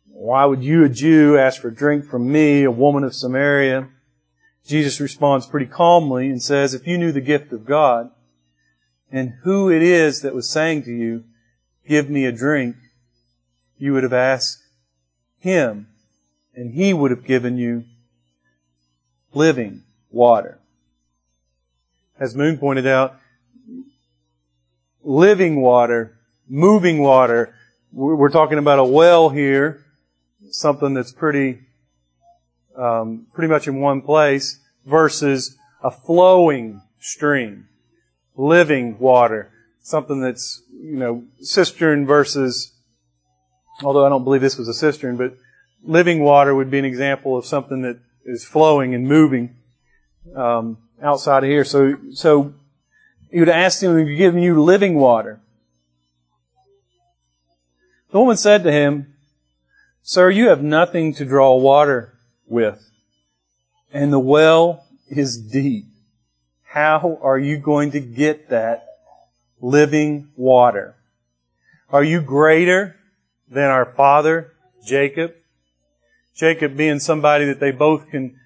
why 0.04 0.45
would 0.45 0.62
you, 0.62 0.85
a 0.85 0.90
Jew, 0.90 1.38
ask 1.38 1.62
for 1.62 1.69
a 1.69 1.75
drink 1.75 2.04
from 2.04 2.30
me, 2.30 2.64
a 2.64 2.71
woman 2.71 3.02
of 3.02 3.14
Samaria? 3.14 3.88
Jesus 4.66 5.00
responds 5.00 5.47
pretty 5.47 5.64
calmly 5.64 6.28
and 6.28 6.42
says, 6.42 6.75
if 6.75 6.87
you 6.87 6.99
knew 6.99 7.12
the 7.12 7.23
gift 7.23 7.50
of 7.50 7.64
God 7.64 8.11
and 9.11 9.33
who 9.42 9.71
it 9.71 9.80
is 9.80 10.21
that 10.21 10.35
was 10.35 10.50
saying 10.50 10.83
to 10.83 10.92
you, 10.92 11.25
give 11.88 12.11
me 12.11 12.26
a 12.26 12.33
drink, 12.33 12.76
you 13.78 13.95
would 13.95 14.02
have 14.02 14.12
asked 14.12 14.62
him 15.38 15.87
and 16.54 16.75
he 16.75 16.92
would 16.92 17.11
have 17.11 17.25
given 17.25 17.57
you 17.57 17.85
living 19.33 19.83
water. 20.11 20.59
As 22.19 22.37
Moon 22.37 22.59
pointed 22.59 22.87
out, 22.87 23.16
living 25.02 25.61
water, 25.61 26.19
moving 26.49 26.99
water, 27.00 27.54
we're 27.92 28.30
talking 28.30 28.59
about 28.59 28.78
a 28.78 28.85
well 28.85 29.30
here, 29.30 29.85
something 30.50 30.95
that's 30.95 31.12
pretty 31.12 31.61
um, 32.76 33.26
pretty 33.35 33.52
much 33.52 33.66
in 33.69 33.80
one 33.80 34.00
place 34.00 34.59
versus 34.87 35.57
a 35.83 35.90
flowing 35.90 36.83
stream, 36.99 37.69
living 38.37 38.99
water, 38.99 39.50
something 39.83 40.21
that's, 40.21 40.62
you 40.73 40.97
know, 40.97 41.25
cistern 41.40 42.07
versus, 42.07 42.73
although 43.83 44.07
I 44.07 44.09
don't 44.09 44.25
believe 44.25 44.40
this 44.40 44.57
was 44.57 44.69
a 44.69 44.75
cistern, 44.75 45.16
but 45.16 45.37
living 45.83 46.23
water 46.23 46.54
would 46.54 46.71
be 46.71 46.78
an 46.78 46.85
example 46.85 47.37
of 47.37 47.45
something 47.45 47.83
that 47.83 47.99
is 48.25 48.45
flowing 48.45 48.95
and 48.95 49.07
moving 49.07 49.57
um, 50.35 50.78
outside 51.02 51.45
of 51.45 51.50
here. 51.50 51.64
So, 51.64 51.97
so 52.12 52.54
you 53.30 53.40
would 53.40 53.49
ask 53.49 53.82
him 53.82 53.96
to 53.96 54.16
give 54.16 54.34
you 54.37 54.60
living 54.62 54.96
water. 54.96 55.40
The 58.10 58.18
woman 58.18 58.37
said 58.37 58.64
to 58.64 58.72
him, 58.72 59.14
Sir, 60.02 60.30
you 60.30 60.49
have 60.49 60.62
nothing 60.62 61.14
to 61.14 61.25
draw 61.25 61.54
water 61.56 62.18
with. 62.46 62.82
And 63.92 64.12
the 64.12 64.18
well 64.18 64.84
is 65.08 65.38
deep. 65.38 65.87
How 66.64 67.18
are 67.22 67.38
you 67.38 67.58
going 67.58 67.92
to 67.92 68.00
get 68.00 68.50
that 68.50 68.87
living 69.60 70.28
water? 70.37 70.96
Are 71.90 72.04
you 72.04 72.20
greater 72.20 72.96
than 73.49 73.64
our 73.64 73.84
father, 73.84 74.52
Jacob? 74.87 75.34
Jacob 76.37 76.76
being 76.76 77.00
somebody 77.00 77.44
that 77.46 77.61
they 77.61 77.72
both 77.72 78.09
can, 78.11 78.38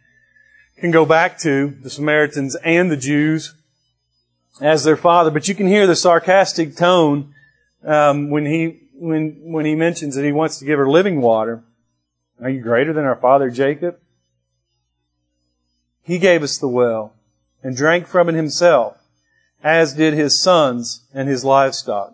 can 0.78 0.90
go 0.90 1.04
back 1.06 1.38
to, 1.40 1.76
the 1.82 1.90
Samaritans 1.90 2.56
and 2.56 2.90
the 2.90 2.96
Jews, 2.96 3.54
as 4.60 4.84
their 4.84 4.96
father. 4.96 5.30
But 5.30 5.48
you 5.48 5.54
can 5.54 5.66
hear 5.66 5.86
the 5.86 5.96
sarcastic 5.96 6.76
tone 6.76 7.34
um, 7.84 8.30
when 8.30 8.46
he 8.46 8.80
when 8.92 9.40
when 9.42 9.66
he 9.66 9.74
mentions 9.74 10.14
that 10.16 10.24
he 10.24 10.32
wants 10.32 10.58
to 10.58 10.64
give 10.64 10.78
her 10.78 10.88
living 10.88 11.20
water. 11.20 11.62
Are 12.42 12.50
you 12.50 12.60
greater 12.60 12.92
than 12.92 13.04
our 13.04 13.16
father 13.16 13.50
Jacob? 13.50 13.98
He 16.02 16.18
gave 16.18 16.42
us 16.42 16.58
the 16.58 16.68
well 16.68 17.14
and 17.62 17.76
drank 17.76 18.06
from 18.06 18.28
it 18.28 18.34
himself, 18.34 18.98
as 19.62 19.94
did 19.94 20.14
his 20.14 20.40
sons 20.40 21.06
and 21.14 21.28
his 21.28 21.44
livestock. 21.44 22.12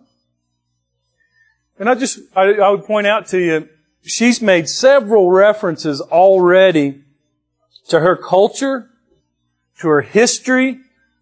And 1.77 1.89
I 1.89 1.95
just, 1.95 2.19
I, 2.35 2.53
I 2.53 2.69
would 2.69 2.85
point 2.85 3.07
out 3.07 3.27
to 3.27 3.39
you, 3.39 3.67
she's 4.03 4.41
made 4.41 4.69
several 4.69 5.31
references 5.31 5.99
already 5.99 7.03
to 7.89 7.99
her 7.99 8.15
culture, 8.15 8.89
to 9.79 9.87
her 9.87 10.01
history, 10.01 10.79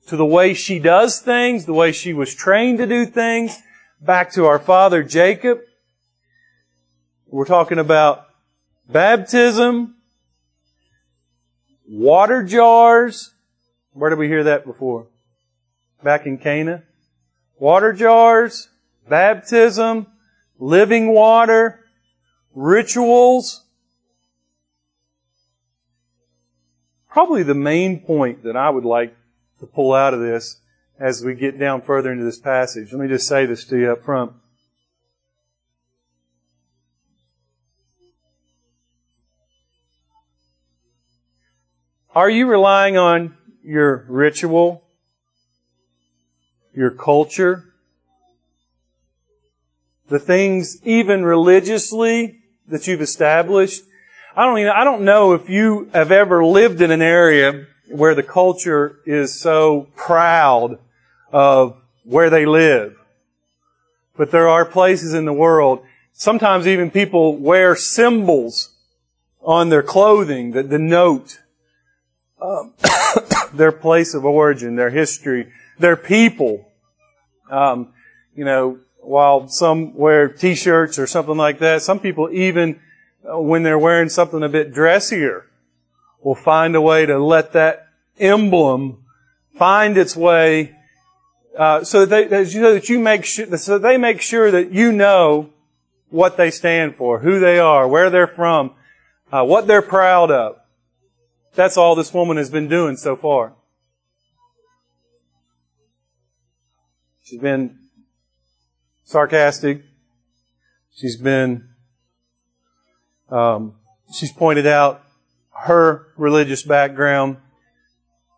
to 0.10 0.18
the 0.18 0.26
way 0.26 0.54
she 0.54 0.80
does 0.80 1.20
things, 1.20 1.66
the 1.66 1.74
way 1.74 1.92
she 1.92 2.14
was 2.14 2.36
trained 2.36 2.78
to 2.78 2.86
do 2.86 3.06
things, 3.06 3.58
back 4.00 4.32
to 4.34 4.46
our 4.46 4.60
father 4.60 5.04
Jacob. 5.04 5.60
We're 7.28 7.46
talking 7.46 7.80
about 7.80 8.30
Baptism, 8.90 9.98
water 11.88 12.44
jars. 12.44 13.36
Where 13.94 14.10
did 14.10 14.18
we 14.18 14.28
hear 14.28 14.46
that 14.46 14.66
before? 14.66 15.08
Back 16.04 16.26
in 16.26 16.40
Cana. 16.40 16.84
Water 17.60 17.94
jars, 17.94 18.70
baptism, 19.08 20.08
living 20.58 21.14
water, 21.14 21.86
rituals. 22.56 23.64
Probably 27.12 27.44
the 27.44 27.54
main 27.54 28.00
point 28.00 28.44
that 28.44 28.56
I 28.56 28.72
would 28.72 28.86
like 28.86 29.16
to 29.60 29.66
pull 29.66 29.94
out 29.94 30.14
of 30.14 30.20
this 30.20 30.62
as 31.00 31.24
we 31.24 31.34
get 31.34 31.58
down 31.58 31.82
further 31.82 32.12
into 32.12 32.26
this 32.26 32.40
passage. 32.40 32.92
Let 32.92 33.02
me 33.02 33.08
just 33.08 33.28
say 33.28 33.46
this 33.46 33.66
to 33.66 33.78
you 33.78 33.92
up 33.92 34.04
front. 34.04 34.34
Are 42.14 42.30
you 42.30 42.48
relying 42.48 42.98
on 42.98 43.38
your 43.64 44.06
ritual, 44.10 44.84
your 46.76 46.92
culture, 46.92 47.74
the 50.10 50.20
things 50.20 50.82
even 50.84 51.24
religiously 51.24 52.42
that 52.68 52.88
you've 52.88 53.02
established? 53.02 53.84
I 54.36 54.46
don't, 54.46 54.68
I 54.68 54.84
don't 54.84 55.04
know 55.04 55.34
if 55.34 55.50
you 55.50 55.90
have 55.94 56.12
ever 56.12 56.44
lived 56.44 56.82
in 56.82 56.92
an 56.92 57.02
area 57.02 57.68
where 57.90 58.16
the 58.16 58.24
culture 58.24 59.00
is 59.06 59.34
so 59.34 59.88
proud 59.96 60.80
of 61.32 61.82
where 62.04 62.30
they 62.30 62.46
live. 62.46 62.98
But 64.18 64.32
there 64.32 64.48
are 64.48 64.66
places 64.66 65.14
in 65.14 65.26
the 65.26 65.34
world, 65.34 65.84
sometimes 66.14 66.68
even 66.68 66.92
people 66.92 67.38
wear 67.38 67.76
symbols 67.76 68.70
on 69.42 69.70
their 69.70 69.84
clothing 69.84 70.52
that 70.52 70.70
denote 70.70 71.40
um, 72.42 72.74
their 73.54 73.72
place 73.72 74.14
of 74.14 74.26
origin, 74.26 74.76
their 74.76 74.90
history, 74.90 75.52
their 75.78 75.96
people. 75.96 76.68
Um, 77.50 77.94
you 78.36 78.46
know, 78.46 78.80
while 79.02 79.48
some 79.48 79.96
wear 79.96 80.28
t-shirts 80.28 81.00
or 81.00 81.08
something 81.08 81.38
like 81.38 81.60
that, 81.60 81.82
some 81.82 82.00
people 82.00 82.30
even, 82.32 82.80
uh, 83.30 83.40
when 83.40 83.64
they're 83.64 83.80
wearing 83.80 84.10
something 84.10 84.44
a 84.44 84.50
bit 84.50 84.74
dressier, 84.74 85.49
will 86.22 86.36
find 86.36 86.76
a 86.76 86.82
way 86.82 87.06
to 87.06 87.18
let 87.18 87.54
that 87.54 87.88
emblem 88.20 89.04
find 89.58 89.98
its 89.98 90.16
way, 90.16 90.76
uh, 91.58 91.84
so 91.84 92.06
that 92.06 92.30
they, 92.30 92.46
so 92.46 92.74
that 92.74 92.90
you 92.90 93.00
make 93.00 93.26
sure, 93.26 93.58
so 93.58 93.78
they 93.78 93.98
make 93.98 94.22
sure 94.22 94.52
that 94.52 94.72
you 94.72 94.92
know 94.92 95.50
what 96.10 96.38
they 96.38 96.52
stand 96.52 96.96
for, 96.96 97.20
who 97.20 97.40
they 97.40 97.60
are, 97.60 97.88
where 97.88 98.10
they're 98.10 98.28
from, 98.28 98.74
uh, 99.32 99.44
what 99.44 99.68
they're 99.68 99.82
proud 99.82 100.32
of. 100.32 100.58
That's 101.56 101.78
all 101.78 101.96
this 101.96 102.14
woman 102.14 102.38
has 102.38 102.50
been 102.50 102.68
doing 102.68 102.96
so 102.96 103.16
far. 103.16 103.54
She's 107.24 107.40
been 107.40 107.78
sarcastic. 109.04 109.84
She's 110.96 111.16
been, 111.16 111.70
um, 113.30 113.76
she's 114.14 114.32
pointed 114.32 114.66
out 114.66 115.04
her 115.62 116.08
religious 116.18 116.64
background, 116.64 117.38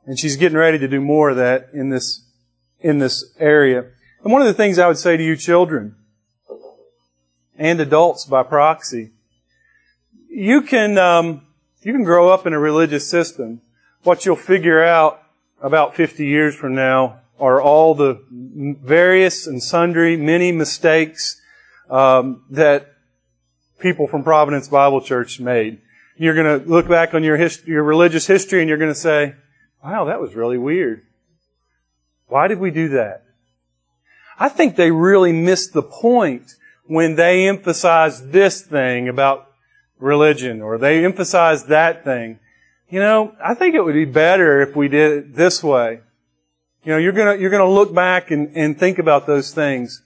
and 0.06 0.18
she's 0.18 0.38
getting 0.38 0.58
ready 0.58 0.80
to 0.80 0.88
do 0.88 1.00
more 1.00 1.30
of 1.30 1.38
that 1.38 1.70
in 1.74 1.90
this 1.90 2.26
in 2.80 3.00
this 3.00 3.34
area. 3.40 3.86
And 4.24 4.32
one 4.32 4.42
of 4.42 4.48
the 4.48 4.54
things 4.54 4.80
I 4.80 4.88
would 4.88 4.98
say 4.98 5.18
to 5.18 5.24
you, 5.24 5.36
children 5.36 5.96
and 7.58 7.80
adults 7.80 8.26
by 8.26 8.44
proxy, 8.44 9.12
you 10.28 10.62
can 10.62 10.98
um, 10.98 11.46
you 11.82 11.94
can 11.94 12.04
grow 12.04 12.30
up 12.30 12.48
in 12.48 12.54
a 12.54 12.60
religious 12.60 13.10
system. 13.10 13.62
What 14.04 14.26
you'll 14.26 14.36
figure 14.36 14.84
out 14.84 15.22
about 15.62 15.96
50 15.96 16.26
years 16.26 16.56
from 16.56 16.74
now 16.74 17.20
are 17.40 17.62
all 17.62 17.94
the 17.96 18.24
various 18.30 19.48
and 19.48 19.62
sundry, 19.62 20.18
many 20.18 20.52
mistakes 20.52 21.40
um, 21.90 22.44
that 22.50 22.96
people 23.80 24.08
from 24.08 24.24
Providence 24.24 24.68
Bible 24.68 25.02
Church 25.02 25.40
made. 25.40 25.82
You're 26.22 26.36
going 26.36 26.62
to 26.62 26.70
look 26.70 26.88
back 26.88 27.16
on 27.16 27.24
your 27.24 27.36
hist- 27.36 27.66
your 27.66 27.84
religious 27.84 28.28
history 28.28 28.60
and 28.60 28.70
you're 28.70 28.78
going 28.78 28.94
to 28.94 29.00
say, 29.00 29.34
"Wow, 29.84 30.06
that 30.06 30.22
was 30.22 30.36
really 30.36 30.60
weird. 30.60 31.02
Why 32.28 32.48
did 32.48 32.60
we 32.60 32.70
do 32.70 32.90
that?" 32.90 33.24
I 34.38 34.48
think 34.48 34.76
they 34.76 34.92
really 34.92 35.34
missed 35.34 35.74
the 35.74 35.82
point 35.82 36.54
when 36.86 37.16
they 37.16 37.48
emphasized 37.48 38.32
this 38.32 38.62
thing 38.62 39.10
about 39.10 39.52
religion 39.98 40.62
or 40.62 40.78
they 40.78 41.04
emphasized 41.04 41.70
that 41.70 42.04
thing. 42.04 42.38
You 42.88 43.00
know, 43.00 43.34
I 43.44 43.56
think 43.56 43.74
it 43.74 43.84
would 43.84 43.96
be 43.96 44.06
better 44.06 44.62
if 44.62 44.76
we 44.76 44.90
did 44.90 45.12
it 45.12 45.36
this 45.36 45.64
way. 45.64 46.02
You 46.84 46.92
know, 46.92 47.00
you're 47.00 47.14
gonna, 47.14 47.38
you're 47.38 47.50
gonna 47.50 47.68
look 47.68 47.96
back 47.96 48.30
and, 48.30 48.56
and 48.56 48.78
think 48.78 49.00
about 49.00 49.26
those 49.26 49.56
things. 49.56 50.04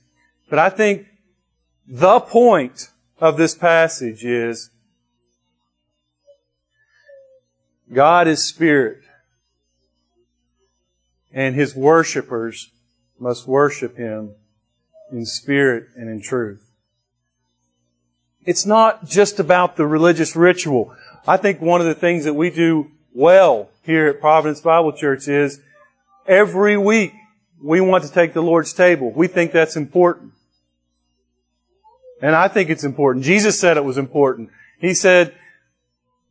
But 0.49 0.59
I 0.59 0.69
think 0.69 1.07
the 1.85 2.21
point 2.21 2.91
of 3.19 3.35
this 3.35 3.53
passage 3.53 4.23
is 4.23 4.69
God 7.91 8.27
is 8.27 8.43
spirit 8.43 9.01
and 11.35 11.53
his 11.53 11.75
worshipers 11.75 12.71
must 13.19 13.47
worship 13.47 13.97
him 13.97 14.31
in 15.11 15.25
spirit 15.25 15.87
and 15.95 16.09
in 16.09 16.21
truth. 16.21 16.65
It's 18.45 18.65
not 18.65 19.05
just 19.05 19.39
about 19.39 19.75
the 19.75 19.85
religious 19.85 20.35
ritual. 20.35 20.95
I 21.27 21.37
think 21.37 21.61
one 21.61 21.81
of 21.81 21.87
the 21.87 21.95
things 21.95 22.23
that 22.25 22.33
we 22.33 22.49
do 22.49 22.91
well 23.13 23.69
here 23.83 24.07
at 24.07 24.19
Providence 24.19 24.61
Bible 24.61 24.93
Church 24.93 25.27
is 25.27 25.59
every 26.25 26.77
week 26.77 27.13
we 27.61 27.81
want 27.81 28.03
to 28.03 28.11
take 28.11 28.33
the 28.33 28.41
Lord's 28.41 28.73
table. 28.73 29.11
We 29.11 29.27
think 29.27 29.51
that's 29.51 29.75
important. 29.75 30.33
And 32.21 32.35
I 32.35 32.47
think 32.47 32.69
it's 32.69 32.83
important. 32.83 33.25
Jesus 33.25 33.59
said 33.59 33.77
it 33.77 33.83
was 33.83 33.97
important. 33.97 34.49
He 34.79 34.93
said, 34.93 35.33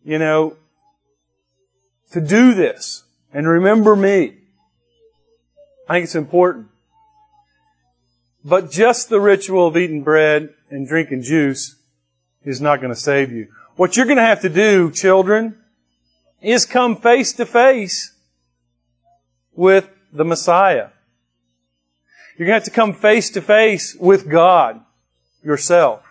you 0.05 0.19
know, 0.19 0.57
to 2.15 2.21
do 2.21 2.55
this 2.55 3.05
and 3.33 3.47
remember 3.47 3.95
me. 3.95 4.37
I 5.89 5.95
think 5.95 6.05
it's 6.05 6.15
important. 6.15 6.69
But 8.45 8.71
just 8.71 9.09
the 9.09 9.21
ritual 9.21 9.67
of 9.67 9.77
eating 9.77 10.03
bread 10.03 10.55
and 10.71 10.87
drinking 10.87 11.23
juice 11.23 11.77
is 12.45 12.61
not 12.61 12.81
going 12.81 12.95
to 12.95 13.01
save 13.01 13.33
you. 13.33 13.49
What 13.77 13.97
you're 13.97 14.07
going 14.07 14.19
to 14.19 14.23
have 14.23 14.43
to 14.43 14.49
do, 14.49 14.91
children, 14.91 15.57
is 16.41 16.67
come 16.67 16.97
face 16.97 17.33
to 17.35 17.47
face 17.47 18.13
with 19.53 19.89
the 20.13 20.25
Messiah. 20.25 20.91
You're 22.37 22.47
going 22.47 22.61
to 22.61 22.65
have 22.65 22.65
to 22.65 22.71
come 22.71 22.95
face 22.95 23.31
to 23.31 23.41
face 23.41 23.97
with 23.97 24.29
God 24.31 24.81
yourself. 25.43 26.03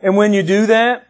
And 0.00 0.16
when 0.16 0.32
you 0.32 0.42
do 0.42 0.66
that, 0.66 1.06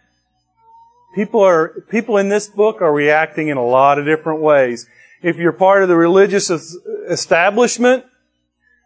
people 1.14 1.40
are, 1.40 1.82
people 1.90 2.16
in 2.16 2.28
this 2.28 2.48
book 2.48 2.80
are 2.80 2.92
reacting 2.92 3.48
in 3.48 3.56
a 3.56 3.64
lot 3.64 3.98
of 3.98 4.04
different 4.04 4.40
ways. 4.40 4.86
If 5.22 5.36
you're 5.36 5.52
part 5.52 5.82
of 5.82 5.88
the 5.88 5.96
religious 5.96 6.50
establishment, 6.50 8.04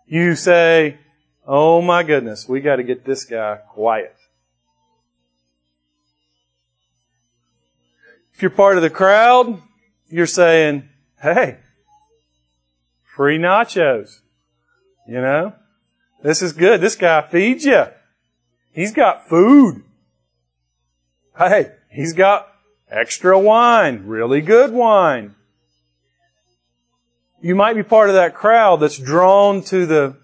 you 0.07 0.35
say, 0.35 0.99
Oh 1.47 1.81
my 1.81 2.03
goodness, 2.03 2.49
we 2.49 2.61
got 2.61 2.77
to 2.77 2.83
get 2.83 3.05
this 3.05 3.25
guy 3.25 3.59
quiet. 3.69 4.17
If 8.35 8.43
you're 8.43 8.51
part 8.51 8.77
of 8.77 8.83
the 8.83 8.91
crowd, 8.91 9.63
you're 10.09 10.27
saying, 10.27 10.89
hey, 11.23 11.59
free 13.03 13.39
nachos. 13.39 14.21
You 15.09 15.21
know? 15.21 15.55
This 16.23 16.43
is 16.43 16.53
good. 16.53 16.81
This 16.81 16.97
guy 16.97 17.23
feeds 17.23 17.65
you. 17.65 17.85
He's 18.73 18.93
got 18.93 19.29
food. 19.29 19.85
Hey, 21.39 21.76
he's 21.97 22.13
got 22.13 22.47
extra 22.89 23.39
wine, 23.39 24.07
really 24.07 24.41
good 24.41 24.73
wine. 24.73 25.35
You 27.43 27.55
might 27.55 27.75
be 27.75 27.83
part 27.83 28.09
of 28.09 28.15
that 28.15 28.35
crowd 28.35 28.81
that's 28.81 28.99
drawn 28.99 29.63
to 29.65 29.87
the 29.87 30.17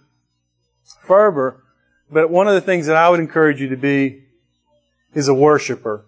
fervor, 1.06 1.64
but 2.11 2.30
one 2.30 2.46
of 2.46 2.54
the 2.54 2.61
things 2.61 2.87
that 2.87 2.96
I 2.96 3.08
would 3.08 3.20
encourage 3.20 3.61
you 3.61 3.68
to 3.70 3.76
be 3.76 4.24
is 5.14 5.28
a 5.28 5.35
worshiper 5.35 6.04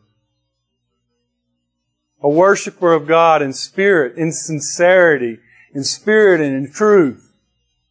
a 2.24 2.28
worshiper 2.28 2.94
of 2.94 3.06
God 3.06 3.42
in 3.42 3.52
spirit, 3.52 4.16
in 4.16 4.32
sincerity, 4.32 5.40
in 5.74 5.84
spirit 5.84 6.40
and 6.40 6.56
in 6.56 6.72
truth. 6.72 7.34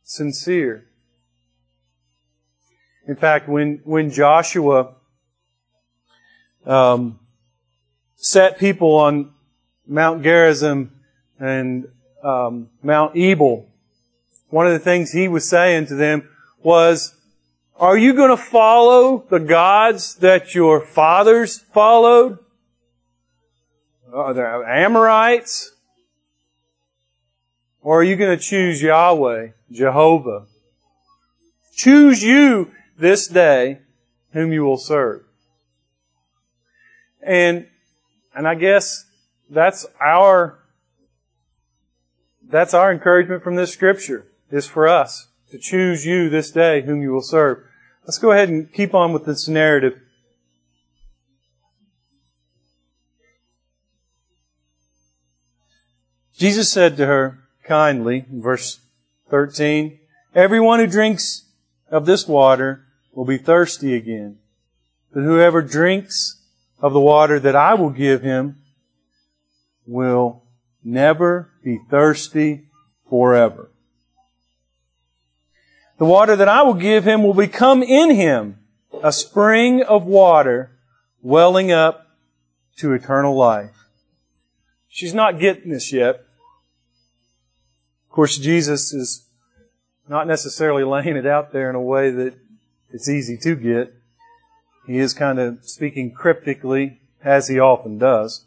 Sincere. 0.02 0.88
In 3.08 3.16
fact, 3.16 3.48
when, 3.48 3.82
when 3.84 4.10
Joshua 4.10 4.96
um, 6.66 7.20
set 8.16 8.58
people 8.60 8.96
on 8.96 9.32
Mount 9.88 10.24
Gerizim 10.24 10.92
and 11.40 11.88
um, 12.24 12.70
Mount 12.82 13.18
Ebal, 13.18 13.70
one 14.50 14.68
of 14.68 14.74
the 14.74 14.80
things 14.80 15.12
he 15.12 15.28
was 15.28 15.50
saying 15.50 15.88
to 15.88 15.96
them 15.96 16.30
was, 16.62 17.16
are 17.76 17.98
you 17.98 18.14
going 18.14 18.30
to 18.30 18.42
follow 18.42 19.26
the 19.30 19.40
gods 19.40 20.16
that 20.16 20.56
your 20.56 20.80
fathers 20.80 21.60
followed? 21.74 22.38
uh, 24.14 24.34
the 24.34 24.64
Amorites? 24.68 25.72
Or 27.82 28.00
are 28.00 28.04
you 28.04 28.16
going 28.16 28.38
to 28.38 28.44
choose 28.44 28.82
Yahweh, 28.82 29.50
Jehovah? 29.72 30.46
Choose 31.76 32.24
you 32.24 32.72
this 32.98 33.28
day 33.28 33.80
whom 34.32 34.54
you 34.54 34.64
will 34.64 34.78
serve. 34.78 35.24
And, 37.22 37.68
and 38.36 38.48
I 38.48 38.56
guess 38.56 39.06
that's 39.50 39.86
our, 40.02 40.60
that's 42.48 42.74
our 42.74 42.92
encouragement 42.92 43.44
from 43.44 43.56
this 43.56 43.72
scripture, 43.72 44.28
is 44.52 44.68
for 44.68 44.88
us 44.88 45.28
to 45.52 45.58
choose 45.60 46.06
you 46.06 46.30
this 46.30 46.52
day 46.52 46.82
whom 46.82 47.02
you 47.02 47.12
will 47.12 47.22
serve. 47.22 47.60
Let's 48.06 48.18
go 48.18 48.32
ahead 48.32 48.50
and 48.50 48.72
keep 48.74 48.94
on 48.94 49.14
with 49.14 49.26
this 49.26 49.48
narrative. 49.48 50.00
Jesus 56.36 56.72
said 56.72 56.98
to 56.98 57.06
her 57.06 57.40
kindly, 57.64 58.26
verse 58.30 58.80
13, 59.30 60.00
Everyone 60.36 60.80
who 60.80 60.88
drinks 60.88 61.46
of 61.90 62.06
this 62.06 62.28
water 62.28 62.86
will 63.14 63.26
be 63.26 63.38
thirsty 63.38 63.96
again. 63.96 64.40
But 65.14 65.22
whoever 65.22 65.62
drinks 65.62 66.43
of 66.84 66.92
the 66.92 67.00
water 67.00 67.40
that 67.40 67.56
I 67.56 67.76
will 67.76 67.90
give 67.90 68.22
him 68.22 68.58
will 69.88 70.44
never 70.84 71.50
be 71.64 71.80
thirsty 71.90 72.68
forever. 73.10 73.72
The 75.98 76.06
water 76.06 76.36
that 76.36 76.50
I 76.50 76.62
will 76.64 76.74
give 76.74 77.06
him 77.06 77.24
will 77.24 77.34
become 77.34 77.84
in 77.84 78.14
him 78.14 78.60
a 79.02 79.14
spring 79.14 79.82
of 79.82 80.06
water 80.06 80.72
welling 81.22 81.72
up 81.72 82.06
to 82.80 82.92
eternal 82.92 83.34
life. 83.34 83.88
She's 84.90 85.14
not 85.14 85.40
getting 85.40 85.72
this 85.72 85.94
yet. 85.94 86.16
Of 86.16 88.10
course, 88.10 88.38
Jesus 88.38 88.94
is 88.94 89.26
not 90.10 90.28
necessarily 90.28 90.84
laying 90.96 91.16
it 91.16 91.26
out 91.26 91.54
there 91.54 91.70
in 91.70 91.78
a 91.78 91.82
way 91.82 92.12
that 92.12 92.34
it's 92.92 93.08
easy 93.08 93.38
to 93.38 93.56
get. 93.56 93.94
He 94.86 94.98
is 94.98 95.14
kind 95.14 95.40
of 95.40 95.64
speaking 95.64 96.12
cryptically, 96.12 97.00
as 97.24 97.48
he 97.48 97.60
often 97.60 97.98
does. 97.98 98.46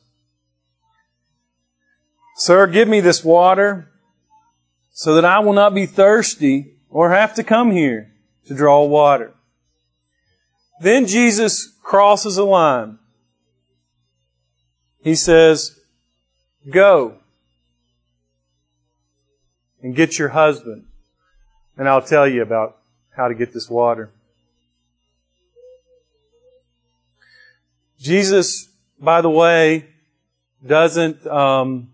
Sir, 2.36 2.66
give 2.66 2.88
me 2.88 3.00
this 3.00 3.24
water 3.24 3.88
so 4.92 5.14
that 5.14 5.24
I 5.24 5.38
will 5.38 5.54
not 5.54 5.74
be 5.74 5.86
thirsty 5.86 6.74
or 6.90 7.10
have 7.10 7.34
to 7.34 7.44
come 7.44 7.70
here 7.70 8.12
to 8.46 8.54
draw 8.54 8.84
water. 8.84 9.32
Then 10.80 11.06
Jesus 11.06 11.72
crosses 11.82 12.36
a 12.36 12.44
line. 12.44 12.98
He 15.02 15.14
says, 15.14 15.78
Go 16.70 17.18
and 19.82 19.94
get 19.94 20.18
your 20.18 20.30
husband, 20.30 20.86
and 21.76 21.88
I'll 21.88 22.02
tell 22.02 22.28
you 22.28 22.42
about 22.42 22.78
how 23.16 23.28
to 23.28 23.34
get 23.34 23.54
this 23.54 23.70
water. 23.70 24.10
Jesus, 27.98 28.68
by 29.00 29.20
the 29.20 29.30
way, 29.30 29.86
doesn't 30.66 31.26
um, 31.26 31.90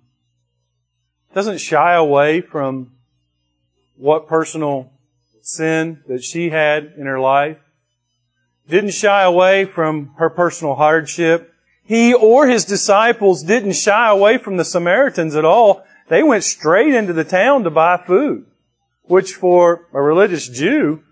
doesn't 1.34 1.58
shy 1.58 1.94
away 1.94 2.40
from 2.40 2.92
what 3.96 4.26
personal 4.26 4.92
sin 5.42 6.02
that 6.08 6.22
she 6.22 6.50
had 6.50 6.94
in 6.96 7.06
her 7.06 7.20
life. 7.20 7.58
Didn't 8.68 8.90
shy 8.90 9.22
away 9.22 9.64
from 9.64 10.14
her 10.18 10.30
personal 10.30 10.74
hardship. 10.74 11.52
He 11.84 12.14
or 12.14 12.46
his 12.46 12.64
disciples 12.64 13.42
didn't 13.42 13.72
shy 13.72 14.08
away 14.08 14.38
from 14.38 14.56
the 14.56 14.64
Samaritans 14.64 15.34
at 15.34 15.44
all 15.44 15.84
they 16.12 16.22
went 16.22 16.44
straight 16.44 16.94
into 16.94 17.14
the 17.14 17.24
town 17.24 17.64
to 17.64 17.70
buy 17.70 17.96
food, 17.96 18.44
which 19.04 19.32
for 19.32 19.86
a 19.94 20.02
religious 20.02 20.46
Jew, 20.46 21.02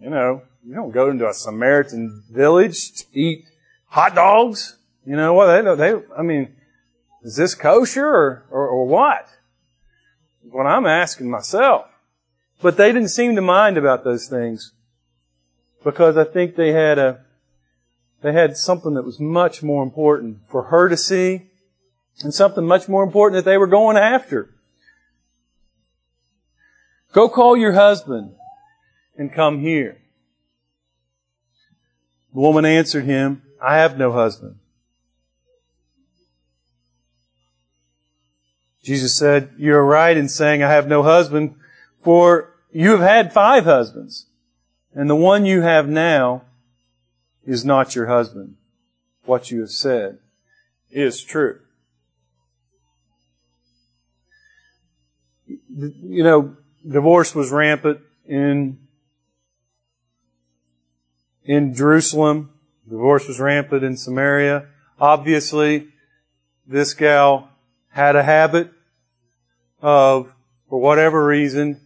you 0.00 0.10
know, 0.10 0.42
you 0.64 0.74
don't 0.74 0.90
go 0.90 1.10
into 1.10 1.28
a 1.28 1.32
Samaritan 1.32 2.24
village 2.28 2.92
to 2.92 3.04
eat 3.12 3.44
hot 3.86 4.14
dogs. 4.14 4.76
You 5.04 5.16
know 5.16 5.34
what? 5.34 5.48
Well, 5.48 5.76
they, 5.76 5.92
they, 5.92 6.02
I 6.16 6.22
mean, 6.22 6.54
is 7.22 7.36
this 7.36 7.54
kosher 7.54 8.06
or, 8.06 8.44
or, 8.50 8.68
or 8.68 8.86
what? 8.86 9.28
What 10.42 10.66
I'm 10.66 10.86
asking 10.86 11.30
myself. 11.30 11.86
But 12.62 12.76
they 12.76 12.92
didn't 12.92 13.08
seem 13.08 13.36
to 13.36 13.42
mind 13.42 13.76
about 13.76 14.04
those 14.04 14.28
things 14.28 14.72
because 15.84 16.16
I 16.16 16.24
think 16.24 16.56
they 16.56 16.72
had 16.72 16.98
a, 16.98 17.20
they 18.22 18.32
had 18.32 18.56
something 18.56 18.94
that 18.94 19.04
was 19.04 19.20
much 19.20 19.62
more 19.62 19.82
important 19.82 20.38
for 20.48 20.64
her 20.64 20.88
to 20.88 20.96
see 20.96 21.46
and 22.22 22.32
something 22.32 22.66
much 22.66 22.88
more 22.88 23.04
important 23.04 23.44
that 23.44 23.48
they 23.48 23.58
were 23.58 23.66
going 23.66 23.96
after. 23.96 24.50
Go 27.12 27.28
call 27.28 27.56
your 27.56 27.72
husband 27.72 28.34
and 29.16 29.32
come 29.32 29.60
here. 29.60 29.98
The 32.34 32.40
woman 32.40 32.64
answered 32.64 33.04
him, 33.04 33.42
I 33.62 33.76
have 33.76 33.98
no 33.98 34.12
husband. 34.12 34.56
Jesus 38.82 39.16
said, 39.16 39.50
You're 39.58 39.84
right 39.84 40.16
in 40.16 40.28
saying 40.28 40.62
I 40.62 40.70
have 40.70 40.86
no 40.86 41.02
husband, 41.02 41.56
for 42.00 42.54
you 42.70 42.92
have 42.92 43.00
had 43.00 43.32
five 43.32 43.64
husbands, 43.64 44.26
and 44.94 45.10
the 45.10 45.16
one 45.16 45.44
you 45.44 45.62
have 45.62 45.88
now 45.88 46.42
is 47.44 47.64
not 47.64 47.94
your 47.94 48.06
husband. 48.06 48.56
What 49.24 49.50
you 49.50 49.60
have 49.60 49.70
said 49.70 50.18
is 50.90 51.22
true. 51.22 51.58
You 55.48 56.22
know, 56.22 56.56
divorce 56.88 57.34
was 57.34 57.50
rampant 57.50 58.00
in 58.26 58.78
in 61.44 61.74
Jerusalem. 61.74 62.50
Divorce 62.88 63.26
was 63.26 63.40
rampant 63.40 63.82
in 63.82 63.96
Samaria. 63.96 64.66
Obviously, 65.00 65.88
this 66.66 66.94
gal 66.94 67.48
had 67.88 68.14
a 68.14 68.22
habit 68.22 68.70
of, 69.80 70.32
for 70.68 70.80
whatever 70.80 71.26
reason, 71.26 71.80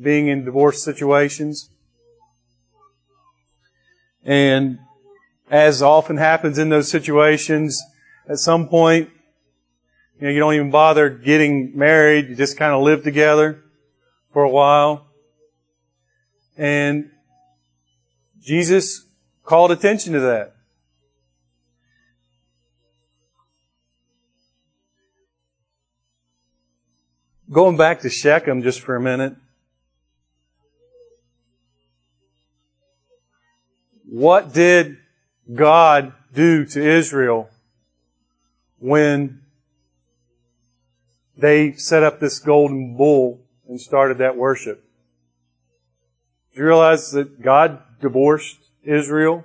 being 0.00 0.28
in 0.28 0.44
divorce 0.44 0.82
situations. 0.82 1.70
And 4.24 4.78
as 5.50 5.82
often 5.82 6.16
happens 6.16 6.58
in 6.58 6.68
those 6.68 6.90
situations, 6.90 7.82
at 8.28 8.38
some 8.38 8.68
point, 8.68 9.10
you 10.18 10.26
know, 10.26 10.32
you 10.32 10.38
don't 10.38 10.54
even 10.54 10.70
bother 10.70 11.10
getting 11.10 11.76
married. 11.76 12.28
You 12.28 12.36
just 12.36 12.56
kind 12.56 12.72
of 12.72 12.82
live 12.82 13.02
together 13.02 13.62
for 14.32 14.44
a 14.44 14.48
while. 14.48 15.06
And 16.56 17.10
Jesus 18.40 19.04
called 19.44 19.72
attention 19.72 20.12
to 20.12 20.20
that. 20.20 20.54
Going 27.50 27.76
back 27.76 28.00
to 28.00 28.08
Shechem 28.08 28.62
just 28.62 28.80
for 28.80 28.96
a 28.96 29.00
minute. 29.00 29.36
What 34.08 34.52
did 34.52 34.96
God 35.52 36.12
do 36.32 36.64
to 36.64 36.82
Israel 36.82 37.50
when 38.78 39.42
they 41.36 41.72
set 41.72 42.02
up 42.02 42.20
this 42.20 42.38
golden 42.38 42.96
bull 42.96 43.40
and 43.68 43.80
started 43.80 44.18
that 44.18 44.36
worship? 44.36 44.84
Do 46.54 46.60
you 46.60 46.66
realize 46.66 47.10
that 47.12 47.42
God 47.42 47.82
divorced 48.00 48.61
Israel? 48.84 49.44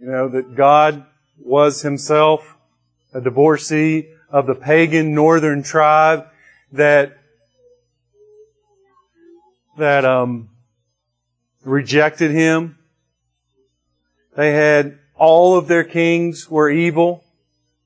You 0.00 0.10
know, 0.10 0.28
that 0.28 0.54
God 0.54 1.06
was 1.38 1.82
himself 1.82 2.56
a 3.12 3.20
divorcee 3.20 4.08
of 4.30 4.46
the 4.46 4.54
pagan 4.54 5.14
northern 5.14 5.62
tribe 5.62 6.26
that 6.72 7.18
that 9.76 10.04
um, 10.04 10.50
rejected 11.64 12.30
him. 12.30 12.78
They 14.36 14.52
had 14.52 14.98
all 15.16 15.56
of 15.56 15.68
their 15.68 15.84
kings 15.84 16.50
were 16.50 16.70
evil 16.70 17.24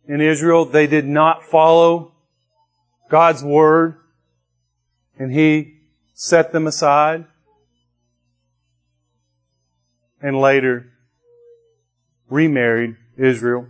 in 0.06 0.20
Israel. 0.20 0.64
They 0.64 0.86
did 0.86 1.06
not 1.06 1.44
follow 1.44 2.12
God's 3.10 3.44
word, 3.44 3.96
and 5.18 5.32
He 5.32 5.74
set 6.14 6.52
them 6.52 6.66
aside. 6.66 7.26
And 10.20 10.38
later 10.38 10.92
remarried 12.28 12.96
Israel. 13.16 13.68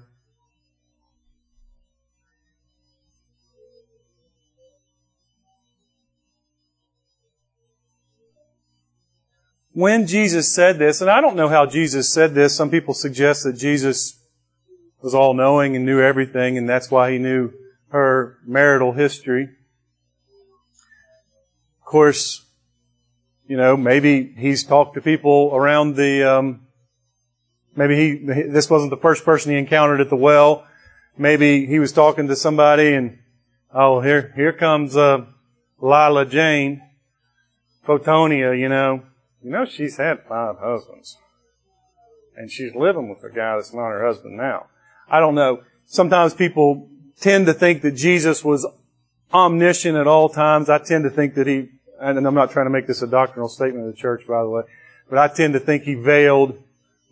when 9.79 10.09
Jesus 10.09 10.53
said 10.53 10.81
this, 10.81 11.01
and 11.01 11.09
I 11.09 11.21
don't 11.21 11.37
know 11.37 11.49
how 11.49 11.65
Jesus 11.65 12.13
said 12.13 12.35
this, 12.35 12.57
some 12.57 12.69
people 12.69 12.95
suggest 12.95 13.45
that 13.45 13.53
Jesus 13.53 14.19
was 15.01 15.15
all 15.15 15.35
knowing 15.35 15.77
and 15.77 15.87
knew 15.87 16.03
everything, 16.03 16.59
and 16.59 16.69
that's 16.69 16.91
why 16.91 17.13
he 17.13 17.19
knew 17.19 17.53
her 17.91 18.39
marital 18.45 18.91
history. 18.91 19.45
Of 19.45 19.51
course, 21.85 22.45
you 23.49 23.57
know, 23.57 23.77
maybe 23.77 24.35
he's 24.37 24.63
talked 24.63 24.95
to 24.95 25.01
people 25.01 25.51
around 25.55 25.97
the, 25.97 26.23
um, 26.23 26.67
maybe 27.75 27.97
he, 27.97 28.15
this 28.45 28.69
wasn't 28.69 28.91
the 28.91 28.97
first 28.99 29.25
person 29.25 29.51
he 29.51 29.59
encountered 29.59 30.01
at 30.01 30.11
the 30.11 30.17
well. 30.17 30.67
Maybe 31.17 31.67
he 31.67 31.79
was 31.79 31.91
talking 31.91 32.29
to 32.29 32.37
somebody 32.37 32.93
and, 32.93 33.19
oh, 33.75 34.03
here, 34.03 34.33
here 34.37 34.53
comes, 34.53 34.97
uh, 34.97 35.25
Lila 35.81 36.27
Jane, 36.27 36.83
Photonia, 37.87 38.57
you 38.57 38.69
know, 38.69 39.03
you 39.43 39.51
know, 39.51 39.65
she's 39.65 39.97
had 39.97 40.25
five 40.29 40.57
husbands. 40.59 41.17
And 42.37 42.51
she's 42.51 42.75
living 42.75 43.09
with 43.09 43.25
a 43.25 43.35
guy 43.35 43.57
that's 43.57 43.73
not 43.73 43.89
her 43.89 44.05
husband 44.07 44.37
now. 44.37 44.67
I 45.11 45.21
don't 45.21 45.35
know. 45.35 45.63
Sometimes 45.87 46.35
people 46.35 46.89
tend 47.19 47.47
to 47.47 47.55
think 47.55 47.83
that 47.83 47.93
Jesus 47.93 48.45
was 48.45 48.67
omniscient 49.33 49.97
at 49.97 50.07
all 50.07 50.29
times. 50.29 50.69
I 50.69 50.79
tend 50.79 51.05
to 51.05 51.11
think 51.11 51.35
that 51.35 51.47
he, 51.47 51.71
and 52.01 52.27
I'm 52.27 52.35
not 52.35 52.51
trying 52.51 52.67
to 52.67 52.71
make 52.71 52.87
this 52.87 53.03
a 53.03 53.07
doctrinal 53.07 53.49
statement 53.49 53.87
of 53.87 53.95
the 53.95 53.99
church, 53.99 54.27
by 54.27 54.43
the 54.43 54.49
way, 54.49 54.63
but 55.09 55.19
I 55.19 55.29
tend 55.29 55.55
to 55.55 55.61
think 55.61 55.85
he 55.85 55.95
veiled 55.95 56.63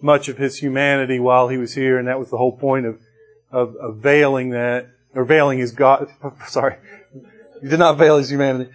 much 0.00 0.28
of 0.28 0.38
his 0.38 0.58
humanity 0.58 1.18
while 1.18 1.48
he 1.48 1.56
was 1.56 1.74
here, 1.74 1.98
and 1.98 2.08
that 2.08 2.18
was 2.18 2.30
the 2.30 2.36
whole 2.36 2.56
point 2.56 2.86
of, 2.86 3.00
of, 3.50 3.76
of 3.76 3.96
veiling 3.96 4.50
that, 4.50 4.88
or 5.14 5.24
veiling 5.24 5.58
his 5.58 5.72
God, 5.72 6.08
sorry. 6.46 6.76
He 7.62 7.68
did 7.68 7.78
not 7.78 7.96
veil 7.96 8.18
his 8.18 8.30
humanity. 8.30 8.70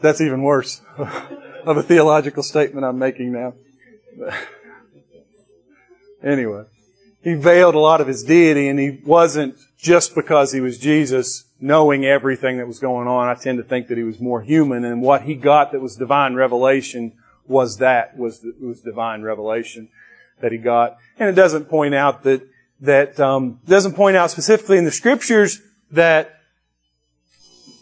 That's 0.00 0.20
even 0.20 0.42
worse. 0.42 0.82
of 1.66 1.76
a 1.76 1.82
theological 1.82 2.42
statement 2.42 2.84
I'm 2.84 2.98
making 2.98 3.32
now. 3.32 3.54
anyway, 6.22 6.64
he 7.22 7.34
veiled 7.34 7.74
a 7.74 7.78
lot 7.78 8.00
of 8.00 8.06
his 8.06 8.22
deity 8.22 8.68
and 8.68 8.78
he 8.78 9.00
wasn't 9.04 9.56
just 9.78 10.14
because 10.14 10.52
he 10.52 10.60
was 10.60 10.78
Jesus 10.78 11.44
knowing 11.64 12.04
everything 12.04 12.58
that 12.58 12.66
was 12.66 12.78
going 12.78 13.08
on. 13.08 13.26
I 13.26 13.34
tend 13.34 13.56
to 13.56 13.64
think 13.64 13.88
that 13.88 13.96
he 13.96 14.04
was 14.04 14.20
more 14.20 14.42
human 14.42 14.84
and 14.84 15.00
what 15.00 15.22
he 15.22 15.34
got 15.34 15.72
that 15.72 15.80
was 15.80 15.96
divine 15.96 16.34
revelation 16.34 17.14
was 17.46 17.78
that, 17.78 18.18
was, 18.18 18.44
was 18.60 18.82
divine 18.82 19.22
revelation 19.22 19.88
that 20.42 20.52
he 20.52 20.58
got. 20.58 20.98
And 21.18 21.26
it 21.26 21.32
doesn't 21.32 21.70
point 21.70 21.94
out 21.94 22.22
that, 22.24 22.46
that, 22.80 23.18
um, 23.18 23.60
doesn't 23.64 23.94
point 23.94 24.14
out 24.14 24.30
specifically 24.30 24.76
in 24.76 24.84
the 24.84 24.90
scriptures 24.90 25.62
that 25.90 26.38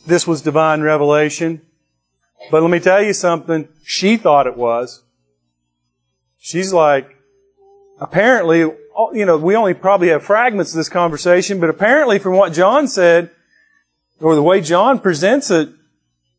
this 0.06 0.28
was 0.28 0.42
divine 0.42 0.82
revelation. 0.82 1.60
But 2.52 2.62
let 2.62 2.70
me 2.70 2.78
tell 2.78 3.02
you 3.02 3.12
something. 3.12 3.68
She 3.82 4.16
thought 4.16 4.46
it 4.46 4.56
was. 4.56 5.02
She's 6.38 6.72
like, 6.72 7.16
apparently, 7.98 8.60
you 8.60 9.26
know, 9.26 9.38
we 9.38 9.56
only 9.56 9.74
probably 9.74 10.10
have 10.10 10.22
fragments 10.22 10.70
of 10.70 10.76
this 10.76 10.88
conversation, 10.88 11.58
but 11.58 11.68
apparently 11.68 12.20
from 12.20 12.34
what 12.34 12.52
John 12.52 12.86
said, 12.86 13.32
or 14.22 14.34
the 14.34 14.42
way 14.42 14.60
John 14.60 15.00
presents 15.00 15.50
it, 15.50 15.68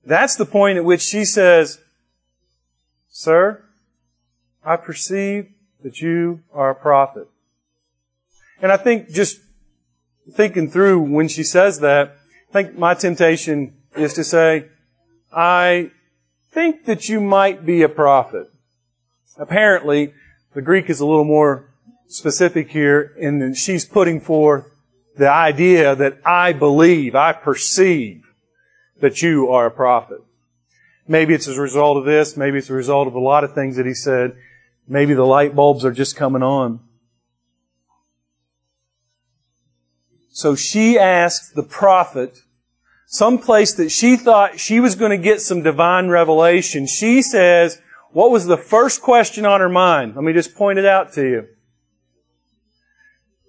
that's 0.05 0.35
the 0.35 0.45
point 0.45 0.77
at 0.77 0.85
which 0.85 1.01
she 1.01 1.25
says, 1.25 1.79
Sir, 3.09 3.63
I 4.63 4.77
perceive 4.77 5.49
that 5.83 6.01
you 6.01 6.41
are 6.53 6.69
a 6.69 6.75
prophet. 6.75 7.27
And 8.61 8.71
I 8.71 8.77
think 8.77 9.09
just 9.09 9.39
thinking 10.31 10.69
through 10.69 11.01
when 11.01 11.27
she 11.27 11.43
says 11.43 11.79
that, 11.81 12.15
I 12.49 12.53
think 12.53 12.77
my 12.77 12.93
temptation 12.93 13.75
is 13.95 14.13
to 14.13 14.23
say, 14.23 14.69
I 15.31 15.91
think 16.51 16.85
that 16.85 17.09
you 17.09 17.19
might 17.19 17.65
be 17.65 17.81
a 17.81 17.89
prophet. 17.89 18.47
Apparently, 19.37 20.13
the 20.53 20.61
Greek 20.61 20.89
is 20.89 20.99
a 20.99 21.05
little 21.05 21.25
more 21.25 21.73
specific 22.07 22.69
here 22.69 23.13
in 23.17 23.39
that 23.39 23.57
she's 23.57 23.85
putting 23.85 24.21
forth 24.21 24.72
the 25.17 25.29
idea 25.29 25.95
that 25.95 26.19
I 26.25 26.53
believe, 26.53 27.15
I 27.15 27.33
perceive 27.33 28.33
that 28.99 29.21
you 29.21 29.49
are 29.49 29.65
a 29.65 29.71
prophet. 29.71 30.19
Maybe 31.07 31.33
it's 31.33 31.47
as 31.47 31.57
a 31.57 31.61
result 31.61 31.97
of 31.97 32.05
this. 32.05 32.37
Maybe 32.37 32.57
it's 32.57 32.69
a 32.69 32.73
result 32.73 33.07
of 33.07 33.15
a 33.15 33.19
lot 33.19 33.43
of 33.43 33.53
things 33.53 33.75
that 33.75 33.85
he 33.85 33.93
said. 33.93 34.35
Maybe 34.87 35.13
the 35.13 35.25
light 35.25 35.55
bulbs 35.55 35.85
are 35.85 35.91
just 35.91 36.15
coming 36.15 36.43
on. 36.43 36.79
So 40.31 40.55
she 40.55 40.97
asked 40.97 41.55
the 41.55 41.63
prophet, 41.63 42.39
some 43.05 43.37
place 43.37 43.73
that 43.73 43.89
she 43.89 44.17
thought 44.17 44.59
she 44.59 44.79
was 44.79 44.95
going 44.95 45.11
to 45.11 45.17
get 45.17 45.41
some 45.41 45.61
divine 45.61 46.07
revelation. 46.07 46.87
She 46.87 47.21
says, 47.21 47.79
what 48.11 48.31
was 48.31 48.45
the 48.45 48.57
first 48.57 49.01
question 49.01 49.45
on 49.45 49.59
her 49.59 49.69
mind? 49.69 50.15
Let 50.15 50.23
me 50.23 50.33
just 50.33 50.55
point 50.55 50.79
it 50.79 50.85
out 50.85 51.13
to 51.13 51.21
you. 51.21 51.47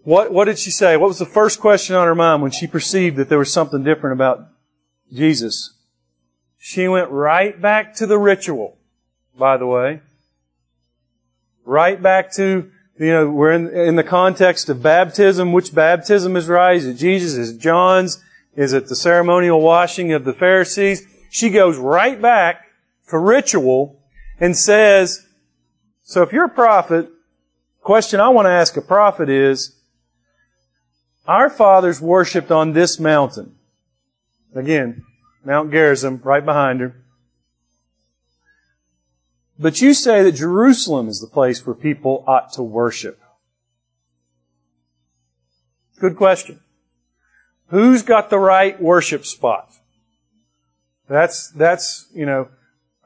What, 0.04 0.32
what 0.32 0.44
did 0.44 0.58
she 0.58 0.70
say? 0.70 0.96
What 0.98 1.08
was 1.08 1.18
the 1.18 1.26
first 1.26 1.60
question 1.60 1.96
on 1.96 2.06
her 2.06 2.14
mind 2.14 2.42
when 2.42 2.50
she 2.50 2.66
perceived 2.66 3.16
that 3.16 3.30
there 3.30 3.38
was 3.38 3.52
something 3.52 3.82
different 3.82 4.12
about 4.12 4.46
Jesus? 5.12 5.72
She 6.58 6.86
went 6.88 7.10
right 7.10 7.60
back 7.60 7.94
to 7.96 8.06
the 8.06 8.18
ritual, 8.18 8.76
by 9.38 9.56
the 9.56 9.66
way. 9.66 10.00
Right 11.64 12.02
back 12.02 12.32
to, 12.34 12.70
you 12.98 13.06
know, 13.12 13.30
we're 13.30 13.52
in, 13.52 13.68
in 13.70 13.96
the 13.96 14.04
context 14.04 14.68
of 14.68 14.82
baptism. 14.82 15.52
Which 15.52 15.74
baptism 15.74 16.36
is 16.36 16.48
right? 16.48 16.76
Is 16.76 16.86
it 16.86 16.94
Jesus? 16.94 17.34
Is 17.34 17.50
it 17.50 17.58
John's? 17.58 18.22
Is 18.54 18.74
it 18.74 18.88
the 18.88 18.96
ceremonial 18.96 19.60
washing 19.62 20.12
of 20.12 20.24
the 20.24 20.34
Pharisees? 20.34 21.06
She 21.30 21.48
goes 21.48 21.78
right 21.78 22.20
back 22.20 22.66
to 23.08 23.18
ritual 23.18 24.00
and 24.38 24.56
says, 24.56 25.26
so 26.02 26.22
if 26.22 26.32
you're 26.32 26.44
a 26.44 26.50
prophet, 26.50 27.08
question 27.80 28.20
I 28.20 28.28
want 28.28 28.46
to 28.46 28.50
ask 28.50 28.76
a 28.76 28.82
prophet 28.82 29.28
is, 29.28 29.74
our 31.26 31.48
fathers 31.50 32.00
worshipped 32.00 32.50
on 32.50 32.72
this 32.72 32.98
mountain. 33.00 33.56
Again, 34.54 35.04
Mount 35.44 35.70
Gerizim, 35.70 36.20
right 36.24 36.44
behind 36.44 36.80
her. 36.80 36.94
But 39.58 39.80
you 39.80 39.94
say 39.94 40.22
that 40.22 40.32
Jerusalem 40.32 41.08
is 41.08 41.20
the 41.20 41.26
place 41.26 41.64
where 41.64 41.74
people 41.74 42.24
ought 42.26 42.52
to 42.54 42.62
worship. 42.62 43.20
Good 45.98 46.16
question. 46.16 46.60
Who's 47.68 48.02
got 48.02 48.30
the 48.30 48.38
right 48.38 48.80
worship 48.80 49.24
spot? 49.24 49.70
That's, 51.08 51.50
that's, 51.50 52.08
you 52.14 52.26
know, 52.26 52.48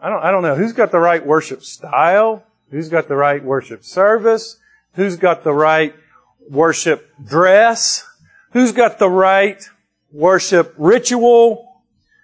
I 0.01 0.09
don't, 0.09 0.23
I 0.23 0.31
don't 0.31 0.43
know. 0.43 0.55
Who's 0.55 0.73
got 0.73 0.91
the 0.91 0.99
right 0.99 1.25
worship 1.25 1.63
style? 1.63 2.45
Who's 2.71 2.89
got 2.89 3.09
the 3.09 3.17
right 3.17 3.43
worship 3.43 3.85
service? 3.85 4.59
Who's 4.95 5.17
got 5.17 5.45
the 5.45 5.53
right 5.53 5.95
worship 6.49 7.11
dress? 7.23 8.05
Who's 8.53 8.73
got 8.73 8.99
the 8.99 9.11
right 9.11 9.63
worship 10.11 10.75
ritual? 10.79 11.69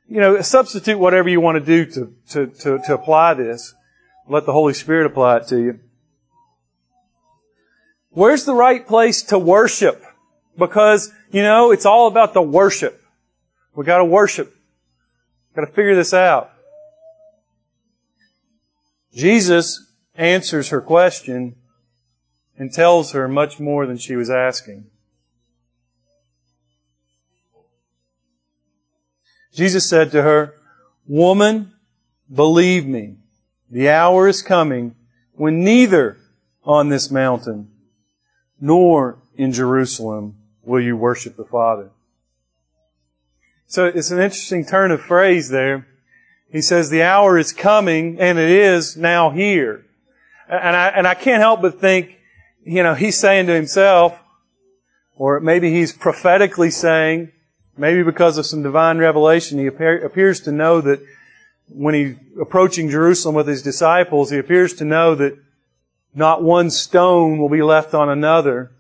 you 0.08 0.20
know, 0.20 0.40
substitute 0.42 0.98
whatever 0.98 1.28
you 1.28 1.40
want 1.40 1.56
to 1.56 1.64
do 1.64 1.90
to, 1.92 2.14
to, 2.30 2.46
to, 2.46 2.78
to 2.86 2.94
apply 2.94 3.34
this. 3.34 3.74
Let 4.28 4.46
the 4.46 4.52
Holy 4.52 4.74
Spirit 4.74 5.06
apply 5.06 5.38
it 5.38 5.48
to 5.48 5.58
you. 5.58 5.80
Where's 8.10 8.44
the 8.44 8.54
right 8.54 8.86
place 8.86 9.22
to 9.24 9.38
worship? 9.38 10.02
Because, 10.56 11.12
you 11.32 11.42
know, 11.42 11.72
it's 11.72 11.84
all 11.84 12.06
about 12.06 12.32
the 12.32 12.42
worship. 12.42 13.02
We 13.74 13.84
gotta 13.84 14.04
worship. 14.04 14.54
Gotta 15.54 15.66
figure 15.66 15.96
this 15.96 16.14
out. 16.14 16.52
Jesus 19.12 19.92
answers 20.14 20.68
her 20.68 20.80
question 20.80 21.56
and 22.56 22.72
tells 22.72 23.12
her 23.12 23.26
much 23.26 23.58
more 23.58 23.84
than 23.84 23.96
she 23.96 24.14
was 24.14 24.30
asking. 24.30 24.86
Jesus 29.54 29.88
said 29.88 30.10
to 30.12 30.22
her, 30.22 30.54
Woman, 31.06 31.72
believe 32.32 32.86
me, 32.86 33.16
the 33.70 33.88
hour 33.88 34.26
is 34.26 34.42
coming 34.42 34.96
when 35.32 35.64
neither 35.64 36.18
on 36.64 36.88
this 36.88 37.10
mountain 37.10 37.70
nor 38.60 39.18
in 39.36 39.52
Jerusalem 39.52 40.36
will 40.62 40.80
you 40.80 40.96
worship 40.96 41.36
the 41.36 41.44
Father. 41.44 41.90
So 43.66 43.86
it's 43.86 44.10
an 44.10 44.20
interesting 44.20 44.64
turn 44.64 44.90
of 44.90 45.00
phrase 45.00 45.48
there. 45.48 45.86
He 46.50 46.62
says 46.62 46.90
the 46.90 47.02
hour 47.02 47.38
is 47.38 47.52
coming 47.52 48.20
and 48.20 48.38
it 48.38 48.50
is 48.50 48.96
now 48.96 49.30
here. 49.30 49.84
And 50.48 50.76
I, 50.76 50.88
and 50.88 51.06
I 51.06 51.14
can't 51.14 51.40
help 51.40 51.62
but 51.62 51.80
think, 51.80 52.18
you 52.64 52.82
know, 52.82 52.94
he's 52.94 53.18
saying 53.18 53.46
to 53.46 53.54
himself, 53.54 54.18
or 55.16 55.40
maybe 55.40 55.72
he's 55.72 55.92
prophetically 55.92 56.70
saying, 56.70 57.32
Maybe 57.76 58.02
because 58.02 58.38
of 58.38 58.46
some 58.46 58.62
divine 58.62 58.98
revelation, 58.98 59.58
he 59.58 59.66
appears 59.66 60.40
to 60.40 60.52
know 60.52 60.80
that 60.80 61.00
when 61.68 61.94
he's 61.94 62.16
approaching 62.40 62.90
Jerusalem 62.90 63.34
with 63.34 63.48
his 63.48 63.62
disciples, 63.62 64.30
he 64.30 64.38
appears 64.38 64.74
to 64.74 64.84
know 64.84 65.14
that 65.14 65.36
not 66.14 66.42
one 66.42 66.70
stone 66.70 67.38
will 67.38 67.48
be 67.48 67.62
left 67.62 67.94
on 67.94 68.08
another. 68.08 68.70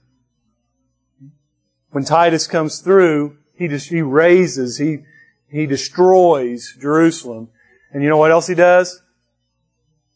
When 1.90 2.04
Titus 2.04 2.46
comes 2.46 2.80
through, 2.80 3.36
he 3.56 3.68
just, 3.68 3.88
he 3.88 4.02
razes, 4.02 4.78
he, 4.78 4.98
he 5.48 5.66
destroys 5.66 6.76
Jerusalem. 6.80 7.48
And 7.92 8.02
you 8.02 8.08
know 8.08 8.16
what 8.16 8.30
else 8.30 8.46
he 8.46 8.54
does? 8.54 9.02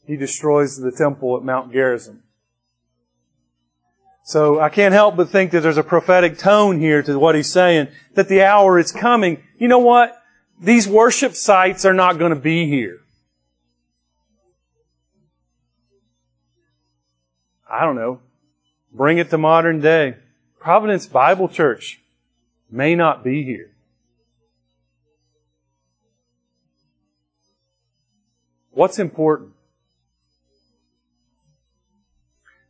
He 0.06 0.16
destroys 0.16 0.76
the 0.76 0.92
temple 0.92 1.36
at 1.36 1.42
Mount 1.42 1.72
Gerizim. 1.72 2.22
So 4.28 4.60
I 4.60 4.68
can't 4.68 4.92
help 4.92 5.16
but 5.16 5.30
think 5.30 5.52
that 5.52 5.62
there's 5.62 5.78
a 5.78 5.82
prophetic 5.82 6.36
tone 6.36 6.78
here 6.78 7.02
to 7.02 7.18
what 7.18 7.34
he's 7.34 7.50
saying, 7.50 7.88
that 8.12 8.28
the 8.28 8.42
hour 8.42 8.78
is 8.78 8.92
coming. 8.92 9.42
You 9.56 9.68
know 9.68 9.78
what? 9.78 10.20
These 10.60 10.86
worship 10.86 11.34
sites 11.34 11.86
are 11.86 11.94
not 11.94 12.18
going 12.18 12.34
to 12.34 12.38
be 12.38 12.66
here. 12.66 13.00
I 17.70 17.86
don't 17.86 17.96
know. 17.96 18.20
Bring 18.92 19.16
it 19.16 19.30
to 19.30 19.38
modern 19.38 19.80
day. 19.80 20.16
Providence 20.60 21.06
Bible 21.06 21.48
Church 21.48 21.98
may 22.70 22.94
not 22.94 23.24
be 23.24 23.44
here. 23.44 23.70
What's 28.72 28.98
important? 28.98 29.52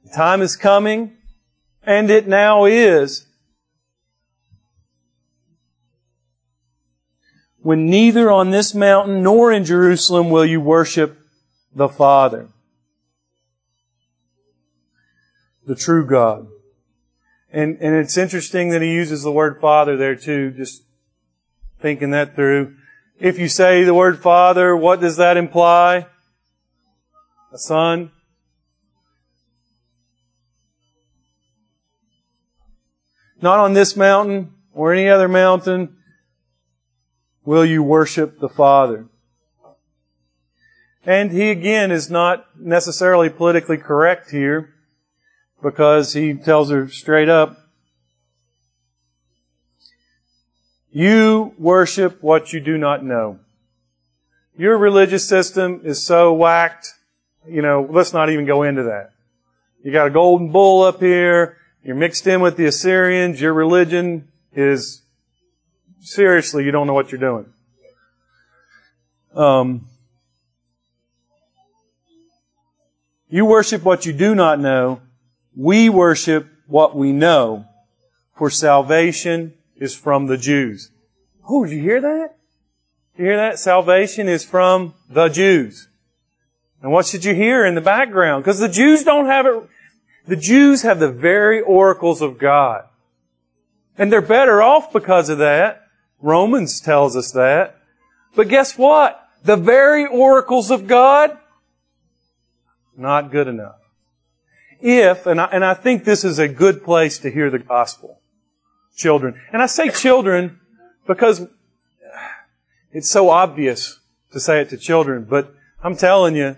The 0.04 0.12
time 0.14 0.40
is 0.40 0.54
coming 0.54 1.17
and 1.82 2.10
it 2.10 2.26
now 2.26 2.64
is. 2.64 3.26
When 7.60 7.90
neither 7.90 8.30
on 8.30 8.50
this 8.50 8.74
mountain 8.74 9.22
nor 9.22 9.52
in 9.52 9.64
Jerusalem 9.64 10.30
will 10.30 10.46
you 10.46 10.60
worship 10.60 11.18
the 11.74 11.88
Father, 11.88 12.48
the 15.66 15.74
true 15.74 16.06
God. 16.06 16.48
And, 17.50 17.78
and 17.80 17.94
it's 17.94 18.16
interesting 18.16 18.70
that 18.70 18.82
he 18.82 18.92
uses 18.92 19.22
the 19.22 19.32
word 19.32 19.60
Father 19.60 19.96
there 19.96 20.16
too, 20.16 20.50
just 20.50 20.82
thinking 21.80 22.10
that 22.10 22.34
through. 22.34 22.74
If 23.18 23.38
you 23.38 23.48
say 23.48 23.84
the 23.84 23.94
word 23.94 24.20
Father, 24.20 24.76
what 24.76 25.00
does 25.00 25.16
that 25.16 25.36
imply? 25.36 26.06
A 27.52 27.58
Son? 27.58 28.12
Not 33.40 33.58
on 33.58 33.72
this 33.72 33.96
mountain 33.96 34.52
or 34.72 34.92
any 34.92 35.08
other 35.08 35.28
mountain, 35.28 35.96
will 37.44 37.64
you 37.64 37.82
worship 37.82 38.40
the 38.40 38.48
Father. 38.48 39.06
And 41.06 41.32
he 41.32 41.50
again 41.50 41.90
is 41.90 42.10
not 42.10 42.46
necessarily 42.58 43.30
politically 43.30 43.78
correct 43.78 44.30
here 44.30 44.74
because 45.62 46.12
he 46.12 46.34
tells 46.34 46.70
her 46.70 46.88
straight 46.88 47.28
up, 47.30 47.56
you 50.90 51.54
worship 51.58 52.22
what 52.22 52.52
you 52.52 52.60
do 52.60 52.76
not 52.76 53.04
know. 53.04 53.38
Your 54.56 54.76
religious 54.76 55.26
system 55.26 55.80
is 55.84 56.04
so 56.04 56.34
whacked, 56.34 56.94
you 57.48 57.62
know, 57.62 57.86
let's 57.88 58.12
not 58.12 58.28
even 58.28 58.44
go 58.44 58.62
into 58.62 58.82
that. 58.82 59.12
You 59.82 59.92
got 59.92 60.08
a 60.08 60.10
golden 60.10 60.50
bull 60.52 60.82
up 60.82 61.00
here, 61.00 61.56
you're 61.88 61.96
mixed 61.96 62.26
in 62.26 62.42
with 62.42 62.58
the 62.58 62.66
Assyrians. 62.66 63.40
Your 63.40 63.54
religion 63.54 64.28
is 64.52 65.00
seriously, 66.00 66.62
you 66.66 66.70
don't 66.70 66.86
know 66.86 66.92
what 66.92 67.10
you're 67.10 67.18
doing. 67.18 67.46
Um, 69.34 69.86
you 73.30 73.46
worship 73.46 73.84
what 73.84 74.04
you 74.04 74.12
do 74.12 74.34
not 74.34 74.60
know. 74.60 75.00
We 75.56 75.88
worship 75.88 76.48
what 76.66 76.94
we 76.94 77.10
know. 77.10 77.64
For 78.36 78.50
salvation 78.50 79.54
is 79.74 79.96
from 79.96 80.26
the 80.26 80.36
Jews. 80.36 80.90
Oh, 81.48 81.64
did 81.64 81.72
you 81.72 81.80
hear 81.80 82.02
that? 82.02 82.36
You 83.16 83.24
hear 83.24 83.36
that? 83.38 83.58
Salvation 83.58 84.28
is 84.28 84.44
from 84.44 84.92
the 85.08 85.28
Jews. 85.28 85.88
And 86.82 86.92
what 86.92 87.06
should 87.06 87.24
you 87.24 87.34
hear 87.34 87.64
in 87.64 87.74
the 87.74 87.80
background? 87.80 88.44
Because 88.44 88.58
the 88.58 88.68
Jews 88.68 89.04
don't 89.04 89.24
have 89.24 89.46
it 89.46 89.54
the 90.28 90.36
Jews 90.36 90.82
have 90.82 91.00
the 91.00 91.10
very 91.10 91.60
oracles 91.60 92.20
of 92.20 92.38
God. 92.38 92.84
And 93.96 94.12
they're 94.12 94.20
better 94.20 94.62
off 94.62 94.92
because 94.92 95.30
of 95.30 95.38
that. 95.38 95.86
Romans 96.20 96.80
tells 96.80 97.16
us 97.16 97.32
that. 97.32 97.76
But 98.36 98.48
guess 98.48 98.76
what? 98.76 99.26
The 99.42 99.56
very 99.56 100.06
oracles 100.06 100.70
of 100.70 100.86
God, 100.86 101.36
not 102.96 103.30
good 103.32 103.48
enough. 103.48 103.80
If, 104.80 105.26
and 105.26 105.40
I, 105.40 105.46
and 105.46 105.64
I 105.64 105.74
think 105.74 106.04
this 106.04 106.24
is 106.24 106.38
a 106.38 106.46
good 106.46 106.84
place 106.84 107.18
to 107.20 107.30
hear 107.30 107.50
the 107.50 107.58
gospel, 107.58 108.20
children. 108.96 109.40
And 109.52 109.62
I 109.62 109.66
say 109.66 109.88
children 109.88 110.60
because 111.06 111.46
it's 112.92 113.10
so 113.10 113.30
obvious 113.30 113.98
to 114.32 114.40
say 114.40 114.60
it 114.60 114.68
to 114.70 114.76
children, 114.76 115.26
but 115.28 115.54
I'm 115.82 115.96
telling 115.96 116.36
you, 116.36 116.56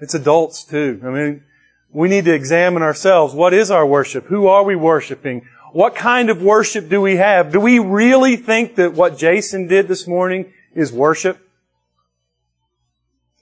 it's 0.00 0.14
adults 0.14 0.64
too. 0.64 1.00
I 1.04 1.10
mean, 1.10 1.44
we 1.92 2.08
need 2.08 2.24
to 2.24 2.34
examine 2.34 2.82
ourselves. 2.82 3.34
What 3.34 3.52
is 3.52 3.70
our 3.70 3.86
worship? 3.86 4.26
Who 4.26 4.46
are 4.46 4.64
we 4.64 4.74
worshiping? 4.76 5.46
What 5.72 5.94
kind 5.94 6.30
of 6.30 6.42
worship 6.42 6.88
do 6.88 7.00
we 7.00 7.16
have? 7.16 7.52
Do 7.52 7.60
we 7.60 7.78
really 7.78 8.36
think 8.36 8.76
that 8.76 8.94
what 8.94 9.16
Jason 9.16 9.68
did 9.68 9.88
this 9.88 10.06
morning 10.06 10.52
is 10.74 10.92
worship? 10.92 11.38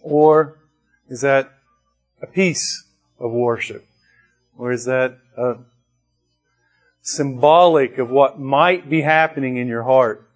Or 0.00 0.58
is 1.08 1.20
that 1.20 1.52
a 2.22 2.26
piece 2.26 2.84
of 3.18 3.30
worship? 3.30 3.86
Or 4.56 4.72
is 4.72 4.84
that 4.84 5.18
a 5.36 5.56
symbolic 7.02 7.98
of 7.98 8.10
what 8.10 8.38
might 8.38 8.88
be 8.88 9.02
happening 9.02 9.56
in 9.56 9.68
your 9.68 9.84
heart? 9.84 10.28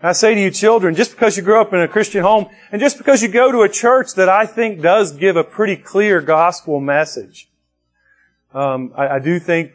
And 0.00 0.08
I 0.08 0.12
say 0.12 0.34
to 0.34 0.40
you 0.40 0.50
children, 0.50 0.94
just 0.94 1.12
because 1.12 1.36
you 1.36 1.42
grow 1.42 1.60
up 1.60 1.72
in 1.72 1.80
a 1.80 1.88
Christian 1.88 2.22
home, 2.22 2.46
and 2.72 2.80
just 2.80 2.96
because 2.96 3.22
you 3.22 3.28
go 3.28 3.52
to 3.52 3.62
a 3.62 3.68
church 3.68 4.14
that 4.14 4.28
I 4.28 4.46
think 4.46 4.80
does 4.80 5.12
give 5.12 5.36
a 5.36 5.44
pretty 5.44 5.76
clear 5.76 6.20
gospel 6.20 6.80
message, 6.80 7.49
um, 8.52 8.92
I, 8.96 9.08
I, 9.08 9.18
do 9.18 9.38
think, 9.38 9.72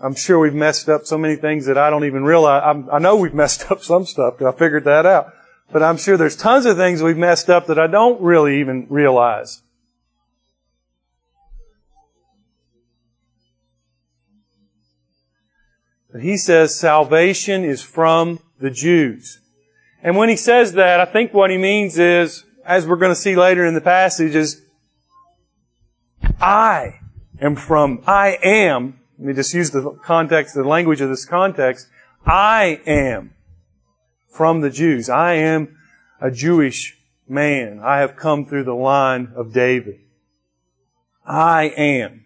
I'm 0.00 0.14
sure 0.14 0.38
we've 0.38 0.54
messed 0.54 0.88
up 0.88 1.04
so 1.04 1.18
many 1.18 1.36
things 1.36 1.66
that 1.66 1.76
I 1.76 1.90
don't 1.90 2.04
even 2.04 2.24
realize. 2.24 2.62
I'm, 2.64 2.88
i 2.90 2.98
know 2.98 3.16
we've 3.16 3.34
messed 3.44 3.70
up 3.70 3.82
some 3.82 4.06
stuff 4.06 4.38
because 4.38 4.54
I 4.54 4.58
figured 4.58 4.84
that 4.84 5.06
out. 5.06 5.32
But 5.72 5.82
I'm 5.82 5.96
sure 5.96 6.16
there's 6.16 6.36
tons 6.36 6.64
of 6.64 6.76
things 6.76 7.02
we've 7.02 7.16
messed 7.16 7.50
up 7.50 7.66
that 7.66 7.78
I 7.78 7.86
don't 7.88 8.20
really 8.20 8.60
even 8.60 8.86
realize. 8.88 9.62
But 16.12 16.22
he 16.22 16.36
says 16.36 16.78
salvation 16.78 17.64
is 17.64 17.82
from 17.82 18.40
the 18.58 18.70
Jews. 18.70 19.40
And 20.02 20.16
when 20.16 20.28
he 20.28 20.36
says 20.36 20.72
that, 20.74 21.00
I 21.00 21.04
think 21.04 21.34
what 21.34 21.50
he 21.50 21.58
means 21.58 21.98
is, 21.98 22.44
as 22.64 22.86
we're 22.86 22.96
going 22.96 23.10
to 23.10 23.20
see 23.20 23.36
later 23.36 23.66
in 23.66 23.74
the 23.74 23.80
passage, 23.80 24.34
is 24.34 24.62
I 26.40 27.00
am 27.40 27.56
from, 27.56 28.02
I 28.06 28.38
am, 28.42 29.00
let 29.18 29.28
me 29.28 29.34
just 29.34 29.54
use 29.54 29.70
the 29.70 29.90
context, 30.02 30.54
the 30.54 30.64
language 30.64 31.00
of 31.00 31.08
this 31.08 31.24
context, 31.24 31.88
I 32.24 32.80
am 32.86 33.34
from 34.28 34.60
the 34.60 34.70
Jews. 34.70 35.08
I 35.08 35.34
am 35.34 35.76
a 36.20 36.30
Jewish 36.30 36.98
man. 37.28 37.80
I 37.82 37.98
have 37.98 38.16
come 38.16 38.46
through 38.46 38.64
the 38.64 38.74
line 38.74 39.32
of 39.36 39.52
David. 39.52 40.00
I 41.24 41.72
am. 41.76 42.24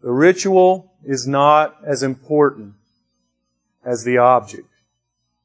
The 0.00 0.10
ritual 0.12 0.92
is 1.04 1.26
not 1.26 1.76
as 1.84 2.02
important 2.02 2.74
as 3.84 4.04
the 4.04 4.18
object. 4.18 4.68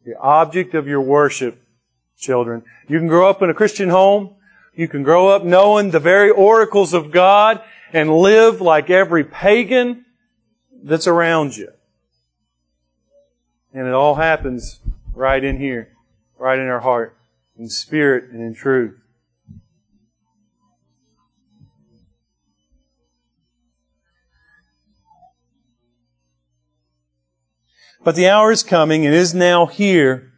The 0.06 0.18
object 0.18 0.74
of 0.74 0.88
your 0.88 1.01
worship, 1.01 1.62
children. 2.18 2.64
You 2.88 2.99
can 2.99 3.07
grow 3.07 3.30
up 3.30 3.41
in 3.41 3.49
a 3.49 3.53
Christian 3.53 3.89
home. 3.89 4.36
You 4.76 4.88
can 4.88 5.03
grow 5.03 5.30
up 5.30 5.43
knowing 5.43 5.91
the 5.91 5.99
very 5.99 6.30
oracles 6.30 6.93
of 6.93 7.11
God 7.11 7.61
and 7.91 8.09
live 8.09 8.59
like 8.59 8.89
every 8.89 9.24
pagan 9.24 10.05
that's 10.84 11.07
around 11.07 11.55
you. 11.55 11.70
And 13.74 13.88
it 13.88 13.93
all 13.93 14.16
happens 14.16 14.80
right 15.14 15.43
in 15.43 15.57
here, 15.57 15.95
right 16.38 16.57
in 16.57 16.68
our 16.68 16.80
heart, 16.80 17.18
in 17.57 17.70
spirit 17.70 18.32
and 18.32 18.41
in 18.41 18.53
truth. 18.53 18.99
But 28.03 28.16
the 28.16 28.28
hour 28.28 28.51
is 28.51 28.64
coming 28.64 29.05
and 29.05 29.16
is 29.16 29.34
now 29.34 29.66
here 29.66 30.32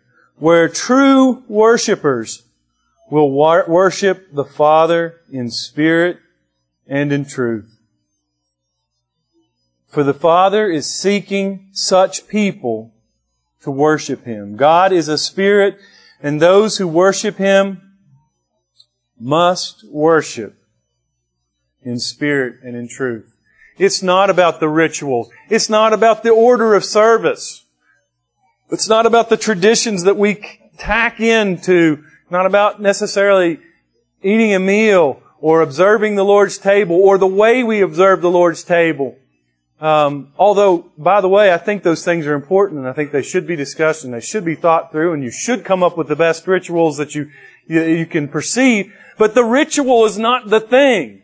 where 0.45 0.69
true 0.69 1.41
worshippers 1.47 2.43
will 3.09 3.31
worship 3.31 4.31
the 4.31 4.45
Father 4.45 5.15
in 5.31 5.49
spirit 5.49 6.19
and 6.85 7.11
in 7.11 7.25
truth. 7.25 7.79
For 9.87 10.03
the 10.03 10.13
Father 10.13 10.69
is 10.69 10.85
seeking 10.85 11.69
such 11.71 12.27
people 12.27 12.93
to 13.61 13.71
worship 13.71 14.23
Him. 14.25 14.55
God 14.55 14.93
is 14.93 15.07
a 15.07 15.17
spirit 15.17 15.79
and 16.21 16.39
those 16.39 16.77
who 16.77 16.87
worship 16.87 17.37
Him 17.37 17.81
must 19.19 19.83
worship 19.89 20.63
in 21.81 21.97
spirit 21.97 22.57
and 22.61 22.75
in 22.75 22.87
truth. 22.87 23.35
It's 23.79 24.03
not 24.03 24.29
about 24.29 24.59
the 24.59 24.69
rituals. 24.69 25.27
It's 25.49 25.71
not 25.71 25.91
about 25.91 26.21
the 26.21 26.29
order 26.29 26.75
of 26.75 26.85
service. 26.85 27.64
It's 28.71 28.89
not 28.89 29.05
about 29.05 29.29
the 29.29 29.37
traditions 29.37 30.03
that 30.03 30.17
we 30.17 30.41
tack 30.77 31.19
into, 31.19 32.03
not 32.29 32.45
about 32.45 32.81
necessarily 32.81 33.59
eating 34.23 34.53
a 34.53 34.59
meal 34.59 35.21
or 35.39 35.61
observing 35.61 36.15
the 36.15 36.25
Lord's 36.25 36.57
table 36.57 36.95
or 36.95 37.17
the 37.17 37.27
way 37.27 37.63
we 37.63 37.81
observe 37.81 38.21
the 38.21 38.31
Lord's 38.31 38.63
table. 38.63 39.17
Um, 39.79 40.31
although, 40.37 40.89
by 40.97 41.21
the 41.21 41.29
way, 41.29 41.53
I 41.53 41.57
think 41.57 41.83
those 41.83 42.03
things 42.03 42.25
are 42.25 42.33
important 42.33 42.79
and 42.79 42.87
I 42.87 42.93
think 42.93 43.11
they 43.11 43.21
should 43.21 43.45
be 43.45 43.55
discussed 43.55 44.03
and 44.03 44.13
they 44.13 44.21
should 44.21 44.45
be 44.45 44.55
thought 44.55 44.91
through 44.91 45.13
and 45.13 45.23
you 45.23 45.31
should 45.31 45.65
come 45.65 45.83
up 45.83 45.97
with 45.97 46.07
the 46.07 46.15
best 46.15 46.47
rituals 46.47 46.97
that 46.97 47.13
you, 47.13 47.29
you, 47.67 47.83
you 47.83 48.05
can 48.05 48.27
perceive. 48.27 48.93
But 49.17 49.35
the 49.35 49.43
ritual 49.43 50.05
is 50.05 50.17
not 50.17 50.49
the 50.49 50.61
thing. 50.61 51.23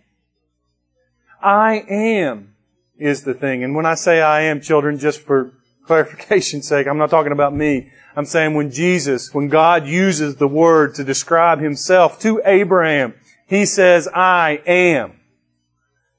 I 1.42 1.84
am 1.90 2.54
is 3.00 3.24
the 3.24 3.34
thing. 3.34 3.64
And 3.64 3.74
when 3.74 3.86
I 3.86 3.96
say 3.96 4.22
I 4.22 4.42
am, 4.42 4.62
children, 4.62 5.00
just 5.00 5.22
for 5.22 5.54
clarification's 5.92 6.68
sake, 6.70 6.88
I'm 6.88 6.98
not 6.98 7.10
talking 7.10 7.32
about 7.32 7.54
me. 7.54 7.92
I'm 8.16 8.26
saying 8.26 8.54
when 8.56 8.72
Jesus, 8.72 9.34
when 9.34 9.48
God 9.48 9.88
uses 9.88 10.36
the 10.36 10.48
word 10.48 10.96
to 10.96 11.04
describe 11.04 11.60
himself 11.60 12.20
to 12.22 12.42
Abraham, 12.46 13.14
he 13.48 13.66
says, 13.66 14.08
I 14.14 14.62
am. 14.66 15.20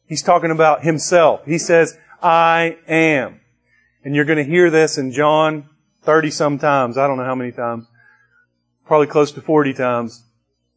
He's 0.06 0.22
talking 0.22 0.50
about 0.50 0.84
himself. 0.84 1.44
He 1.46 1.58
says, 1.58 1.98
I 2.22 2.76
am. 2.86 3.40
And 4.04 4.14
you're 4.14 4.24
going 4.24 4.38
to 4.38 4.44
hear 4.44 4.70
this 4.70 4.98
in 4.98 5.12
John 5.12 5.68
30 6.02 6.30
some 6.30 6.58
times. 6.58 6.98
I 6.98 7.06
don't 7.06 7.16
know 7.16 7.24
how 7.24 7.34
many 7.34 7.52
times. 7.52 7.86
Probably 8.84 9.06
close 9.06 9.32
to 9.32 9.40
40 9.40 9.74
times. 9.74 10.24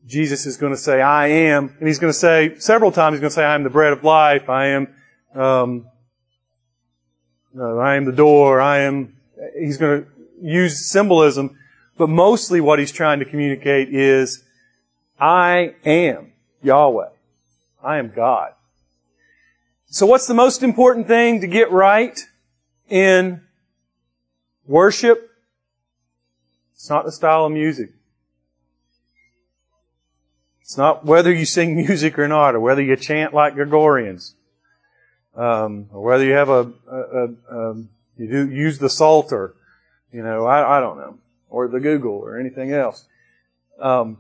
Jesus 0.06 0.46
is 0.46 0.58
going 0.58 0.72
to 0.72 0.78
say, 0.78 1.02
I 1.02 1.28
am. 1.28 1.76
And 1.80 1.88
he's 1.88 2.00
going 2.00 2.14
to 2.14 2.18
say, 2.18 2.56
several 2.60 2.92
times, 2.92 3.16
he's 3.16 3.22
going 3.22 3.32
to 3.32 3.36
say, 3.36 3.44
I 3.44 3.56
am 3.56 3.64
the 3.64 3.70
bread 3.70 3.92
of 3.92 4.04
life. 4.04 4.50
I 4.50 4.68
am, 4.68 4.96
um, 5.34 5.88
Uh, 7.58 7.78
I 7.78 7.96
am 7.96 8.06
the 8.06 8.12
door. 8.12 8.60
I 8.60 8.80
am, 8.80 9.16
he's 9.58 9.78
going 9.78 10.04
to 10.04 10.10
use 10.42 10.90
symbolism, 10.90 11.58
but 11.98 12.10
mostly 12.10 12.60
what 12.60 12.80
he's 12.80 12.92
trying 12.92 13.20
to 13.20 13.26
communicate 13.26 13.94
is, 13.94 14.44
I 15.20 15.76
am 15.86 16.34
Yahweh. 16.62 17.10
I 17.82 17.98
am 17.98 18.12
God. 18.14 18.54
So 19.86 20.06
what's 20.06 20.28
the 20.28 20.34
most 20.34 20.64
important 20.64 21.08
thing 21.08 21.40
to 21.40 21.48
get 21.48 21.72
right 21.72 22.20
in 22.90 23.42
worship? 24.66 25.30
It's 26.74 26.90
not 26.90 27.06
the 27.06 27.12
style 27.12 27.46
of 27.46 27.54
music. 27.54 27.92
It's 30.62 30.78
not 30.78 31.06
whether 31.06 31.32
you 31.32 31.46
sing 31.46 31.76
music 31.88 32.20
or 32.20 32.28
not, 32.28 32.56
or 32.56 32.60
whether 32.60 32.82
you 32.82 32.98
chant 32.98 33.34
like 33.34 33.56
Gregorians, 33.56 34.34
um, 35.36 35.90
or 35.92 36.02
whether 36.02 36.24
you 36.24 36.34
have 36.34 36.50
a, 36.50 36.72
a, 36.90 36.98
a, 36.98 37.28
um, 37.50 37.90
you 38.18 38.28
do 38.28 38.50
use 38.50 38.80
the 38.80 38.90
Psalter, 38.90 39.54
you 40.12 40.24
know, 40.24 40.46
I, 40.46 40.78
I, 40.78 40.80
don't 40.80 40.98
know, 40.98 41.20
or 41.50 41.68
the 41.68 41.80
Google 41.80 42.14
or 42.14 42.40
anything 42.40 42.72
else. 42.72 43.06
Um, 43.80 44.18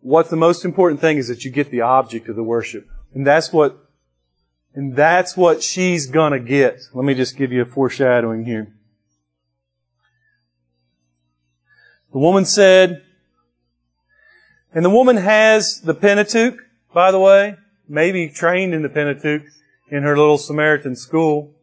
what's 0.00 0.28
the 0.28 0.36
most 0.36 0.64
important 0.64 1.00
thing 1.00 1.16
is 1.16 1.28
that 1.28 1.44
you 1.44 1.50
get 1.50 1.70
the 1.70 1.80
object 1.80 2.28
of 2.28 2.36
the 2.36 2.42
worship, 2.42 2.88
and 3.14 3.26
that's 3.26 3.52
what 3.52 3.78
and 4.74 4.96
that's 4.96 5.36
what 5.36 5.62
she's 5.62 6.06
gonna 6.06 6.40
get. 6.40 6.80
Let 6.92 7.04
me 7.04 7.14
just 7.14 7.36
give 7.36 7.52
you 7.52 7.62
a 7.62 7.66
foreshadowing 7.66 8.44
here. 8.44 8.72
The 12.12 12.18
woman 12.18 12.44
said, 12.44 13.02
and 14.74 14.84
the 14.84 14.90
woman 14.90 15.16
has 15.16 15.80
the 15.80 15.94
Pentateuch, 15.94 16.58
by 16.92 17.10
the 17.10 17.18
way, 17.18 17.56
maybe 17.88 18.28
trained 18.28 18.74
in 18.74 18.82
the 18.82 18.90
Pentateuch 18.90 19.44
in 19.92 20.02
her 20.04 20.16
little 20.16 20.38
Samaritan 20.38 20.96
school. 20.96 21.54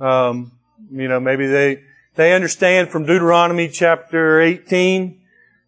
Um, 0.00 0.52
you 0.90 1.06
know, 1.06 1.20
maybe 1.20 1.46
they, 1.46 1.84
they 2.16 2.32
understand 2.32 2.88
from 2.88 3.04
Deuteronomy 3.04 3.68
chapter 3.68 4.40
18 4.40 5.20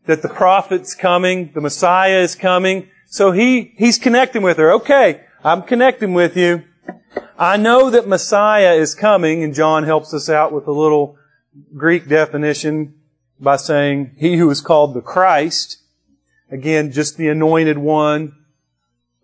that 0.06 0.22
the 0.22 0.30
prophet's 0.30 0.94
coming, 0.94 1.52
the 1.54 1.60
Messiah 1.60 2.20
is 2.20 2.34
coming, 2.34 2.88
So 3.06 3.32
he, 3.32 3.74
he's 3.76 3.98
connecting 3.98 4.42
with 4.42 4.56
her. 4.56 4.72
Okay, 4.72 5.24
I'm 5.44 5.62
connecting 5.62 6.14
with 6.14 6.38
you. 6.38 6.64
I 7.38 7.58
know 7.58 7.90
that 7.90 8.08
Messiah 8.08 8.72
is 8.72 8.94
coming, 8.94 9.44
and 9.44 9.54
John 9.54 9.84
helps 9.84 10.14
us 10.14 10.30
out 10.30 10.52
with 10.52 10.66
a 10.66 10.72
little 10.72 11.18
Greek 11.76 12.08
definition 12.08 12.94
by 13.38 13.56
saying, 13.56 14.12
He 14.16 14.36
who 14.36 14.48
is 14.50 14.62
called 14.62 14.94
the 14.94 15.02
Christ. 15.02 15.82
Again, 16.50 16.92
just 16.92 17.18
the 17.18 17.28
anointed 17.28 17.76
one. 17.76 18.43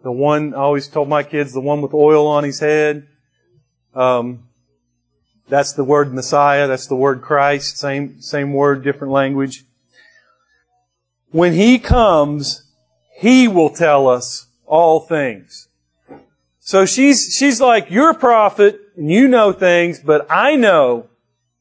The 0.02 0.12
one, 0.12 0.54
I 0.54 0.58
always 0.58 0.88
told 0.88 1.08
my 1.08 1.22
kids, 1.22 1.52
the 1.52 1.60
one 1.60 1.82
with 1.82 1.92
oil 1.92 2.26
on 2.26 2.44
his 2.44 2.60
head. 2.60 3.06
Um, 3.94 4.48
that's 5.50 5.72
the 5.72 5.84
word 5.84 6.14
Messiah. 6.14 6.68
That's 6.68 6.86
the 6.86 6.96
word 6.96 7.22
Christ. 7.22 7.76
Same, 7.76 8.20
same 8.22 8.52
word, 8.52 8.84
different 8.84 9.12
language. 9.12 9.64
When 11.32 11.52
He 11.52 11.78
comes, 11.78 12.62
He 13.16 13.48
will 13.48 13.70
tell 13.70 14.08
us 14.08 14.46
all 14.64 15.00
things. 15.00 15.68
So 16.60 16.86
she's, 16.86 17.34
she's 17.36 17.60
like, 17.60 17.90
you're 17.90 18.10
a 18.10 18.14
prophet 18.14 18.80
and 18.96 19.10
you 19.10 19.26
know 19.26 19.52
things, 19.52 19.98
but 19.98 20.26
I 20.30 20.54
know 20.54 21.08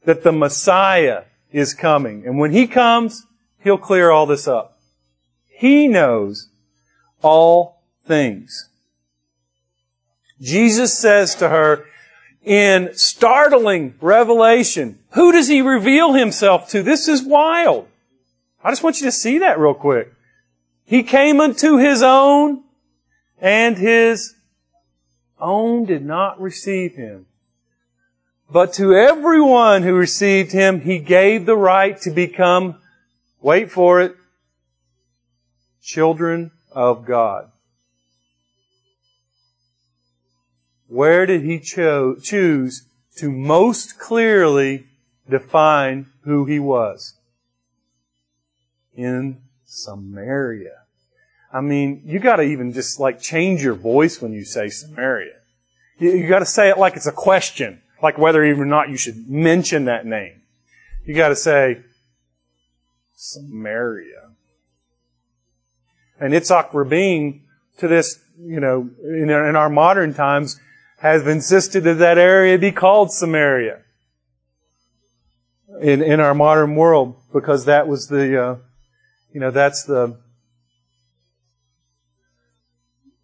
that 0.06 0.24
the 0.24 0.32
Messiah 0.32 1.24
is 1.52 1.74
coming. 1.74 2.26
And 2.28 2.38
when 2.38 2.52
He 2.52 2.68
comes, 2.68 3.26
He'll 3.62 3.78
clear 3.78 4.12
all 4.12 4.26
this 4.26 4.48
up. 4.48 4.80
He 5.48 5.88
knows 5.88 6.50
all 7.22 7.79
things. 8.10 8.68
Jesus 10.42 10.98
says 10.98 11.36
to 11.36 11.48
her 11.50 11.86
in 12.44 12.90
startling 12.96 13.94
revelation, 14.02 14.98
who 15.12 15.32
does 15.32 15.48
He 15.48 15.62
reveal 15.62 16.14
Himself 16.14 16.70
to? 16.72 16.82
This 16.82 17.08
is 17.08 17.24
wild. 17.24 17.88
I 18.64 18.72
just 18.72 18.84
want 18.84 19.00
you 19.00 19.06
to 19.06 19.12
see 19.12 19.38
that 19.38 19.60
real 19.60 19.76
quick. 19.76 20.12
He 20.86 21.04
came 21.04 21.40
unto 21.40 21.78
His 21.78 22.02
own 22.02 22.64
and 23.40 23.78
His 23.78 24.34
own 25.40 25.86
did 25.86 26.04
not 26.04 26.42
receive 26.42 26.96
Him. 26.96 27.28
But 28.52 28.74
to 28.74 28.96
everyone 28.96 29.84
who 29.84 29.94
received 29.94 30.52
him, 30.52 30.82
he 30.82 30.98
gave 30.98 31.46
the 31.46 31.56
right 31.56 32.02
to 32.02 32.10
become, 32.10 32.82
wait 33.40 33.72
for 33.72 34.02
it, 34.02 34.16
children 35.84 36.50
of 36.72 37.06
God. 37.06 37.49
Where 40.90 41.26
did 41.26 41.44
he 41.44 41.60
cho- 41.60 42.16
choose 42.16 42.86
to 43.18 43.32
most 43.32 43.98
clearly 43.98 44.88
define 45.30 46.08
who 46.24 46.46
he 46.46 46.60
was? 46.60 47.16
In 48.94 49.42
Samaria. 49.66 50.84
I 51.54 51.62
mean, 51.62 52.02
you 52.06 52.20
gotta 52.20 52.44
even 52.44 52.74
just 52.74 53.00
like 53.00 53.22
change 53.22 53.64
your 53.64 53.76
voice 53.76 54.22
when 54.22 54.34
you 54.34 54.44
say 54.44 54.70
Samaria. 54.70 55.36
You, 55.98 56.12
you 56.12 56.28
gotta 56.28 56.46
say 56.46 56.70
it 56.70 56.78
like 56.78 56.96
it's 56.96 57.08
a 57.08 57.12
question 57.12 57.82
like 58.02 58.18
whether 58.18 58.44
or 58.44 58.66
not 58.66 58.90
you 58.90 58.98
should 58.98 59.30
mention 59.30 59.86
that 59.86 60.06
name. 60.06 60.42
You 61.06 61.16
gotta 61.16 61.36
say, 61.36 61.82
Samaria. 63.16 64.32
And 66.20 66.34
Yitzhak 66.34 66.74
Rabin, 66.74 67.42
to 67.78 67.88
this, 67.88 68.20
you 68.40 68.60
know, 68.60 68.90
in 69.04 69.30
in 69.30 69.56
our 69.56 69.70
modern 69.70 70.14
times, 70.14 70.60
has 71.00 71.26
insisted 71.26 71.84
that 71.86 71.96
that 71.96 72.18
area 72.18 72.58
be 72.58 72.72
called 72.72 73.12
Samaria. 73.12 73.82
In, 75.82 76.02
in 76.02 76.20
our 76.20 76.34
modern 76.34 76.76
world, 76.76 77.16
because 77.32 77.66
that 77.66 77.88
was 77.88 78.08
the, 78.08 78.44
uh, 78.44 78.56
you 79.32 79.40
know, 79.40 79.52
that's 79.52 79.84
the, 79.84 80.18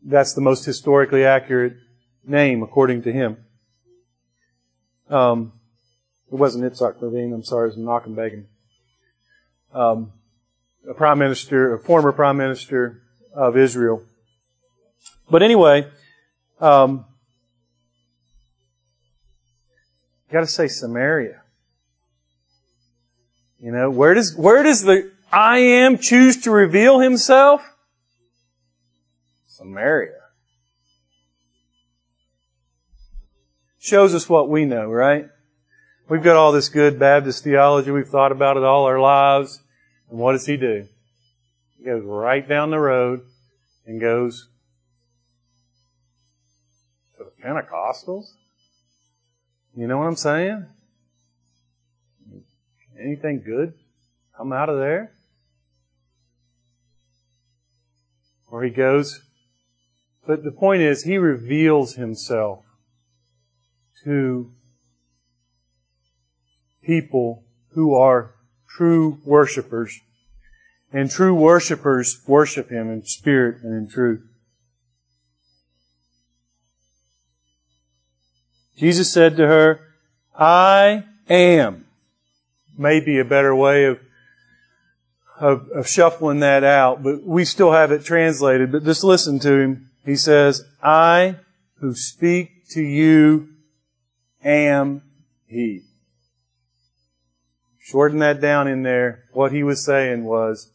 that's 0.05 0.33
the 0.33 0.41
most 0.41 0.63
historically 0.63 1.25
accurate 1.25 1.73
name 2.25 2.63
according 2.63 3.01
to 3.01 3.11
him. 3.11 3.37
Um, 5.09 5.51
it 6.31 6.35
wasn't 6.35 6.71
Itzhak 6.71 7.01
Rabin, 7.01 7.33
I'm 7.33 7.43
sorry, 7.43 7.69
it 7.69 7.75
was 7.75 7.77
Menachem 7.77 8.15
Begin. 8.15 8.47
Um, 9.73 10.13
a 10.89 10.93
prime 10.93 11.19
minister, 11.19 11.73
a 11.73 11.79
former 11.79 12.13
prime 12.13 12.37
minister 12.37 13.01
of 13.33 13.57
Israel. 13.57 14.03
But 15.29 15.43
anyway, 15.43 15.87
um, 16.61 17.05
got 20.31 20.41
to 20.41 20.47
say 20.47 20.67
Samaria. 20.67 21.41
You 23.59 23.71
know, 23.71 23.89
where 23.89 24.13
does 24.13 24.35
where 24.35 24.63
does 24.63 24.83
the 24.83 25.11
I 25.31 25.59
am 25.59 25.97
choose 25.97 26.41
to 26.43 26.51
reveal 26.51 26.99
himself? 26.99 27.61
Samaria. 29.45 30.15
shows 33.85 34.15
us 34.15 34.27
what 34.27 34.49
we 34.49 34.65
know, 34.65 34.89
right? 34.89 35.27
We've 36.09 36.23
got 36.23 36.35
all 36.35 36.51
this 36.51 36.69
good 36.69 36.97
Baptist 36.97 37.43
theology. 37.43 37.91
We've 37.91 38.07
thought 38.07 38.31
about 38.31 38.57
it 38.57 38.63
all 38.63 38.85
our 38.85 38.99
lives. 38.99 39.61
And 40.09 40.19
what 40.19 40.31
does 40.31 40.47
he 40.47 40.57
do? 40.57 40.87
He 41.77 41.85
goes 41.85 42.03
right 42.03 42.47
down 42.47 42.71
the 42.71 42.79
road 42.79 43.21
and 43.85 44.01
goes 44.01 44.49
to 47.17 47.25
the 47.25 47.43
Pentecostals. 47.43 48.25
You 49.75 49.87
know 49.87 49.97
what 49.97 50.07
I'm 50.07 50.15
saying? 50.15 50.65
Anything 52.99 53.43
good 53.45 53.73
come 54.37 54.53
out 54.53 54.69
of 54.69 54.77
there? 54.77 55.11
Or 58.47 58.63
he 58.63 58.69
goes, 58.69 59.21
but 60.25 60.43
the 60.43 60.51
point 60.51 60.81
is, 60.81 61.03
he 61.03 61.17
reveals 61.17 61.95
himself 61.95 62.63
to 64.03 64.51
people 66.83 67.43
who 67.71 67.93
are 67.95 68.35
true 68.69 69.19
worshipers. 69.25 69.99
And 70.91 71.11
true 71.11 71.35
worshipers 71.35 72.21
worship 72.27 72.69
Him 72.69 72.89
in 72.89 73.03
spirit 73.05 73.63
and 73.63 73.73
in 73.73 73.89
truth. 73.89 74.21
Jesus 78.77 79.11
said 79.11 79.37
to 79.37 79.47
her, 79.47 79.79
I 80.37 81.05
am. 81.29 81.85
Maybe 82.77 83.19
a 83.19 83.25
better 83.25 83.55
way 83.55 83.85
of, 83.85 83.99
of, 85.39 85.69
of 85.69 85.87
shuffling 85.87 86.39
that 86.41 86.63
out, 86.63 87.01
but 87.01 87.23
we 87.23 87.45
still 87.45 87.71
have 87.71 87.91
it 87.91 88.03
translated. 88.03 88.71
But 88.71 88.83
just 88.83 89.03
listen 89.03 89.39
to 89.39 89.59
him. 89.59 89.89
He 90.05 90.15
says, 90.15 90.65
I 90.83 91.37
who 91.79 91.95
speak 91.95 92.67
to 92.69 92.81
you 92.81 93.49
am 94.43 95.01
He. 95.47 95.81
Shorten 97.79 98.19
that 98.19 98.41
down 98.41 98.67
in 98.67 98.83
there. 98.83 99.25
What 99.31 99.51
he 99.51 99.63
was 99.63 99.85
saying 99.85 100.25
was, 100.25 100.71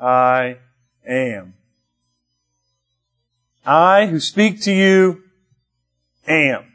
I 0.00 0.58
am. 1.06 1.54
I 3.64 4.06
who 4.06 4.18
speak 4.18 4.60
to 4.62 4.72
you 4.72 5.22
am. 6.26 6.67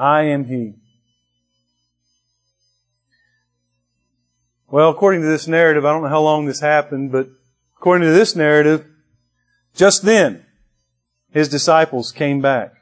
I 0.00 0.22
am 0.22 0.46
He. 0.46 0.76
Well, 4.70 4.88
according 4.88 5.20
to 5.20 5.26
this 5.26 5.46
narrative, 5.46 5.84
I 5.84 5.92
don't 5.92 6.02
know 6.02 6.08
how 6.08 6.22
long 6.22 6.46
this 6.46 6.60
happened, 6.60 7.12
but 7.12 7.28
according 7.76 8.08
to 8.08 8.14
this 8.14 8.34
narrative, 8.34 8.86
just 9.74 10.02
then, 10.02 10.46
his 11.32 11.50
disciples 11.50 12.12
came 12.12 12.40
back. 12.40 12.72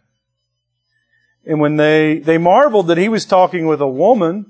And 1.45 1.61
when 1.61 1.77
they, 1.77 2.21
they 2.21 2.39
marveled 2.39 2.87
that 2.87 2.99
he 2.99 3.09
was 3.09 3.25
talking 3.25 3.67
with 3.67 3.81
a 3.81 3.89
woman, 3.89 4.47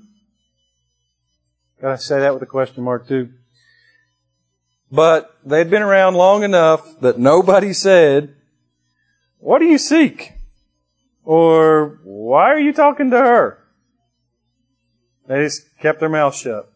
gotta 1.81 1.97
say 1.97 2.19
that 2.19 2.33
with 2.35 2.43
a 2.43 2.45
question 2.45 2.83
mark 2.83 3.07
too. 3.07 3.29
But 4.91 5.35
they'd 5.43 5.71
been 5.71 5.81
around 5.81 6.15
long 6.15 6.43
enough 6.43 6.99
that 6.99 7.17
nobody 7.17 7.73
said, 7.73 8.35
what 9.39 9.57
do 9.57 9.65
you 9.65 9.79
seek? 9.79 10.33
Or 11.23 11.99
why 12.03 12.51
are 12.51 12.59
you 12.59 12.73
talking 12.73 13.11
to 13.11 13.17
her? 13.17 13.59
They 15.27 15.43
just 15.43 15.77
kept 15.79 15.99
their 15.99 16.09
mouth 16.09 16.35
shut. 16.35 16.71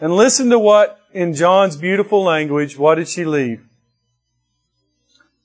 And 0.00 0.14
listen 0.14 0.50
to 0.50 0.58
what, 0.58 1.00
in 1.12 1.34
John's 1.34 1.76
beautiful 1.76 2.22
language, 2.22 2.78
what 2.78 2.96
did 2.96 3.08
she 3.08 3.24
leave? 3.24 3.64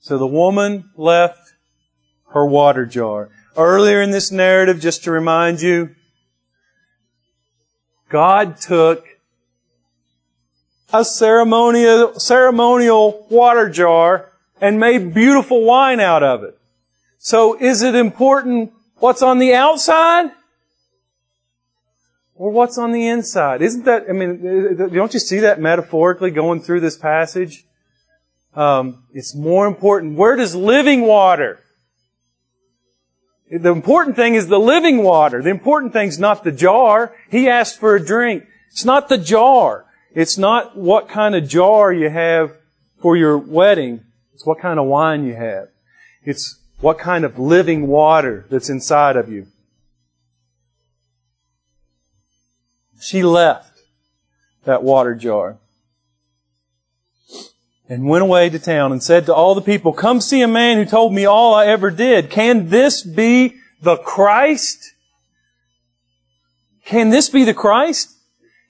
So 0.00 0.18
the 0.18 0.26
woman 0.26 0.90
left 0.96 1.54
her 2.32 2.44
water 2.44 2.84
jar. 2.84 3.30
Earlier 3.56 4.02
in 4.02 4.10
this 4.10 4.30
narrative, 4.30 4.80
just 4.80 5.04
to 5.04 5.12
remind 5.12 5.62
you, 5.62 5.94
God 8.08 8.60
took 8.60 9.06
a 10.92 11.04
ceremonial, 11.04 12.18
ceremonial 12.18 13.26
water 13.30 13.68
jar 13.68 14.30
and 14.60 14.78
made 14.78 15.14
beautiful 15.14 15.64
wine 15.64 16.00
out 16.00 16.22
of 16.22 16.42
it. 16.42 16.58
So 17.24 17.58
is 17.58 17.80
it 17.80 17.94
important 17.94 18.74
what's 18.96 19.22
on 19.22 19.38
the 19.38 19.54
outside? 19.54 20.30
or 22.36 22.50
what's 22.50 22.78
on 22.78 22.92
the 22.92 23.06
inside? 23.06 23.62
Isn't 23.62 23.84
that, 23.84 24.06
I 24.08 24.12
mean, 24.12 24.76
don't 24.92 25.14
you 25.14 25.20
see 25.20 25.40
that 25.40 25.60
metaphorically 25.60 26.30
going 26.30 26.60
through 26.60 26.80
this 26.80 26.96
passage? 26.96 27.64
Um, 28.54 29.04
it's 29.12 29.34
more 29.34 29.66
important. 29.66 30.16
Where 30.16 30.36
does 30.36 30.54
living 30.54 31.02
water? 31.02 31.60
The 33.50 33.70
important 33.70 34.16
thing 34.16 34.34
is 34.34 34.48
the 34.48 34.58
living 34.58 35.02
water. 35.02 35.42
The 35.42 35.50
important 35.50 35.92
thing's 35.92 36.18
not 36.18 36.44
the 36.44 36.52
jar. 36.52 37.14
He 37.30 37.48
asked 37.48 37.78
for 37.78 37.94
a 37.94 38.04
drink. 38.04 38.44
It's 38.70 38.84
not 38.84 39.08
the 39.08 39.18
jar. 39.18 39.86
It's 40.12 40.36
not 40.36 40.76
what 40.76 41.08
kind 41.08 41.34
of 41.34 41.48
jar 41.48 41.92
you 41.92 42.10
have 42.10 42.56
for 43.00 43.16
your 43.16 43.38
wedding. 43.38 44.04
It's 44.32 44.44
what 44.44 44.58
kind 44.58 44.80
of 44.80 44.86
wine 44.86 45.24
you 45.24 45.34
have. 45.34 45.68
It's 46.24 46.58
what 46.84 46.98
kind 46.98 47.24
of 47.24 47.38
living 47.38 47.86
water 47.86 48.44
that's 48.50 48.68
inside 48.68 49.16
of 49.16 49.30
you. 49.30 49.46
She 53.00 53.22
left 53.22 53.80
that 54.66 54.82
water 54.82 55.14
jar 55.14 55.56
and 57.88 58.06
went 58.06 58.22
away 58.22 58.50
to 58.50 58.58
town 58.58 58.92
and 58.92 59.02
said 59.02 59.24
to 59.24 59.34
all 59.34 59.54
the 59.54 59.62
people, 59.62 59.94
come 59.94 60.20
see 60.20 60.42
a 60.42 60.46
man 60.46 60.76
who 60.76 60.84
told 60.84 61.14
me 61.14 61.24
all 61.24 61.54
I 61.54 61.68
ever 61.68 61.90
did. 61.90 62.28
Can 62.28 62.68
this 62.68 63.02
be 63.02 63.56
the 63.80 63.96
Christ? 63.96 64.92
Can 66.84 67.08
this 67.08 67.30
be 67.30 67.44
the 67.44 67.54
Christ? 67.54 68.14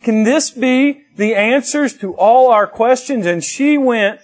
Can 0.04 0.22
this 0.22 0.52
be 0.52 1.02
the 1.16 1.34
answers 1.34 1.98
to 1.98 2.14
all 2.14 2.52
our 2.52 2.68
questions? 2.68 3.26
And 3.26 3.42
she 3.42 3.76
went, 3.76 4.20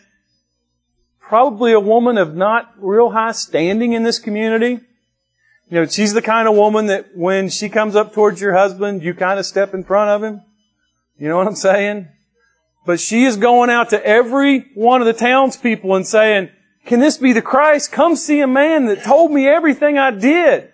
probably 1.30 1.72
a 1.72 1.78
woman 1.78 2.18
of 2.18 2.34
not 2.34 2.74
real 2.76 3.10
high 3.10 3.30
standing 3.30 3.92
in 3.92 4.02
this 4.02 4.18
community. 4.18 4.80
You 5.68 5.76
know, 5.76 5.86
she's 5.86 6.12
the 6.12 6.20
kind 6.20 6.48
of 6.48 6.56
woman 6.56 6.86
that 6.86 7.16
when 7.16 7.48
she 7.48 7.68
comes 7.68 7.94
up 7.94 8.12
towards 8.12 8.40
your 8.40 8.52
husband, 8.52 9.04
you 9.04 9.14
kind 9.14 9.38
of 9.38 9.46
step 9.46 9.72
in 9.72 9.84
front 9.84 10.10
of 10.10 10.24
him. 10.24 10.42
You 11.20 11.28
know 11.28 11.36
what 11.36 11.46
I'm 11.46 11.54
saying? 11.54 12.08
But 12.84 12.98
she 12.98 13.22
is 13.22 13.36
going 13.36 13.70
out 13.70 13.90
to 13.90 14.04
every 14.04 14.72
one 14.74 15.00
of 15.00 15.06
the 15.06 15.12
townspeople 15.12 15.94
and 15.94 16.04
saying, 16.04 16.50
can 16.84 16.98
this 16.98 17.16
be 17.16 17.32
the 17.32 17.42
Christ? 17.42 17.92
Come 17.92 18.16
see 18.16 18.40
a 18.40 18.48
man 18.48 18.86
that 18.86 19.04
told 19.04 19.30
me 19.30 19.46
everything 19.46 19.98
I 19.98 20.10
did. 20.10 20.72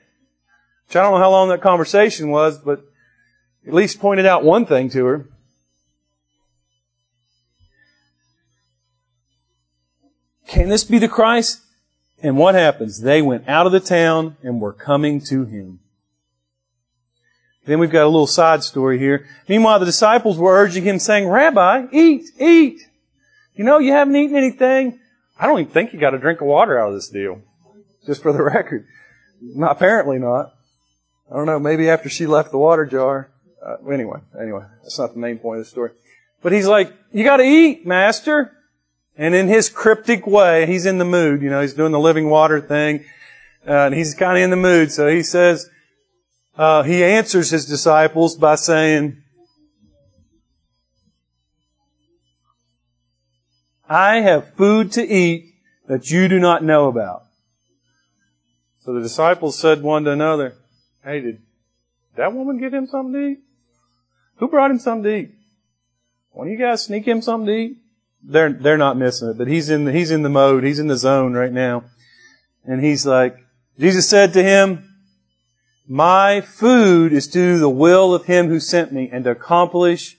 Which 0.86 0.96
I 0.96 1.02
don't 1.02 1.12
know 1.12 1.18
how 1.18 1.32
long 1.32 1.50
that 1.50 1.60
conversation 1.60 2.30
was, 2.30 2.56
but 2.56 2.80
at 3.66 3.74
least 3.74 4.00
pointed 4.00 4.24
out 4.24 4.42
one 4.42 4.64
thing 4.64 4.88
to 4.88 5.04
her. 5.04 5.28
Can 10.46 10.68
this 10.68 10.84
be 10.84 10.98
the 10.98 11.08
Christ? 11.08 11.62
And 12.22 12.36
what 12.36 12.54
happens? 12.54 13.00
They 13.00 13.20
went 13.20 13.48
out 13.48 13.66
of 13.66 13.72
the 13.72 13.80
town 13.80 14.36
and 14.42 14.60
were 14.60 14.72
coming 14.72 15.20
to 15.22 15.44
him. 15.44 15.80
Then 17.66 17.80
we've 17.80 17.90
got 17.90 18.04
a 18.04 18.08
little 18.08 18.28
side 18.28 18.62
story 18.62 18.98
here. 18.98 19.26
Meanwhile, 19.48 19.80
the 19.80 19.86
disciples 19.86 20.38
were 20.38 20.56
urging 20.56 20.84
him 20.84 20.98
saying, 20.98 21.28
Rabbi, 21.28 21.86
eat, 21.92 22.30
eat. 22.38 22.80
You 23.54 23.64
know, 23.64 23.78
you 23.78 23.92
haven't 23.92 24.14
eaten 24.14 24.36
anything. 24.36 25.00
I 25.38 25.46
don't 25.46 25.60
even 25.60 25.72
think 25.72 25.92
you 25.92 25.98
got 25.98 26.14
a 26.14 26.18
drink 26.18 26.40
of 26.40 26.46
water 26.46 26.78
out 26.78 26.88
of 26.88 26.94
this 26.94 27.08
deal. 27.08 27.42
Just 28.06 28.22
for 28.22 28.32
the 28.32 28.42
record. 28.42 28.86
Not, 29.42 29.72
apparently 29.72 30.18
not. 30.18 30.52
I 31.30 31.34
don't 31.34 31.46
know, 31.46 31.58
maybe 31.58 31.90
after 31.90 32.08
she 32.08 32.26
left 32.26 32.52
the 32.52 32.58
water 32.58 32.86
jar. 32.86 33.30
Uh, 33.64 33.84
anyway, 33.90 34.20
anyway, 34.40 34.64
that's 34.82 34.98
not 34.98 35.12
the 35.12 35.18
main 35.18 35.38
point 35.38 35.58
of 35.58 35.64
the 35.64 35.70
story. 35.70 35.90
But 36.40 36.52
he's 36.52 36.68
like, 36.68 36.92
you 37.12 37.24
gotta 37.24 37.42
eat, 37.42 37.84
master. 37.84 38.55
And 39.16 39.34
in 39.34 39.48
his 39.48 39.70
cryptic 39.70 40.26
way, 40.26 40.66
he's 40.66 40.84
in 40.84 40.98
the 40.98 41.04
mood, 41.04 41.40
you 41.40 41.48
know, 41.48 41.62
he's 41.62 41.72
doing 41.72 41.92
the 41.92 41.98
living 41.98 42.28
water 42.28 42.60
thing, 42.60 43.04
uh, 43.66 43.86
and 43.86 43.94
he's 43.94 44.14
kind 44.14 44.36
of 44.36 44.44
in 44.44 44.50
the 44.50 44.56
mood. 44.56 44.92
So 44.92 45.08
he 45.08 45.22
says, 45.22 45.70
uh, 46.56 46.82
he 46.82 47.02
answers 47.02 47.50
his 47.50 47.66
disciples 47.66 48.36
by 48.36 48.56
saying, 48.56 49.22
I 53.88 54.16
have 54.16 54.54
food 54.54 54.92
to 54.92 55.06
eat 55.06 55.54
that 55.86 56.10
you 56.10 56.28
do 56.28 56.38
not 56.38 56.64
know 56.64 56.88
about. 56.88 57.22
So 58.80 58.92
the 58.92 59.00
disciples 59.00 59.58
said 59.58 59.82
one 59.82 60.04
to 60.04 60.10
another, 60.10 60.54
Hey, 61.02 61.20
did 61.20 61.42
that 62.16 62.32
woman 62.32 62.58
give 62.58 62.74
him 62.74 62.86
something 62.86 63.12
to 63.12 63.26
eat? 63.28 63.38
Who 64.36 64.48
brought 64.48 64.70
him 64.70 64.78
something 64.78 65.04
to 65.04 65.16
eat? 65.16 65.34
One 66.32 66.48
of 66.48 66.52
you 66.52 66.58
guys 66.58 66.84
sneak 66.84 67.06
him 67.06 67.22
something 67.22 67.46
to 67.46 67.52
eat? 67.52 67.78
They're, 68.28 68.52
they're 68.52 68.76
not 68.76 68.96
missing 68.96 69.28
it, 69.30 69.38
but 69.38 69.46
he's 69.46 69.70
in 69.70 69.84
the, 69.84 69.92
he's 69.92 70.10
in 70.10 70.22
the 70.22 70.28
mode, 70.28 70.64
he's 70.64 70.80
in 70.80 70.88
the 70.88 70.96
zone 70.96 71.34
right 71.34 71.52
now. 71.52 71.84
And 72.64 72.84
he's 72.84 73.06
like, 73.06 73.36
Jesus 73.78 74.08
said 74.08 74.32
to 74.32 74.42
him, 74.42 74.96
my 75.88 76.40
food 76.40 77.12
is 77.12 77.28
to 77.28 77.32
do 77.38 77.58
the 77.58 77.70
will 77.70 78.12
of 78.12 78.24
Him 78.24 78.48
who 78.48 78.58
sent 78.58 78.92
me 78.92 79.08
and 79.10 79.24
to 79.24 79.30
accomplish 79.30 80.18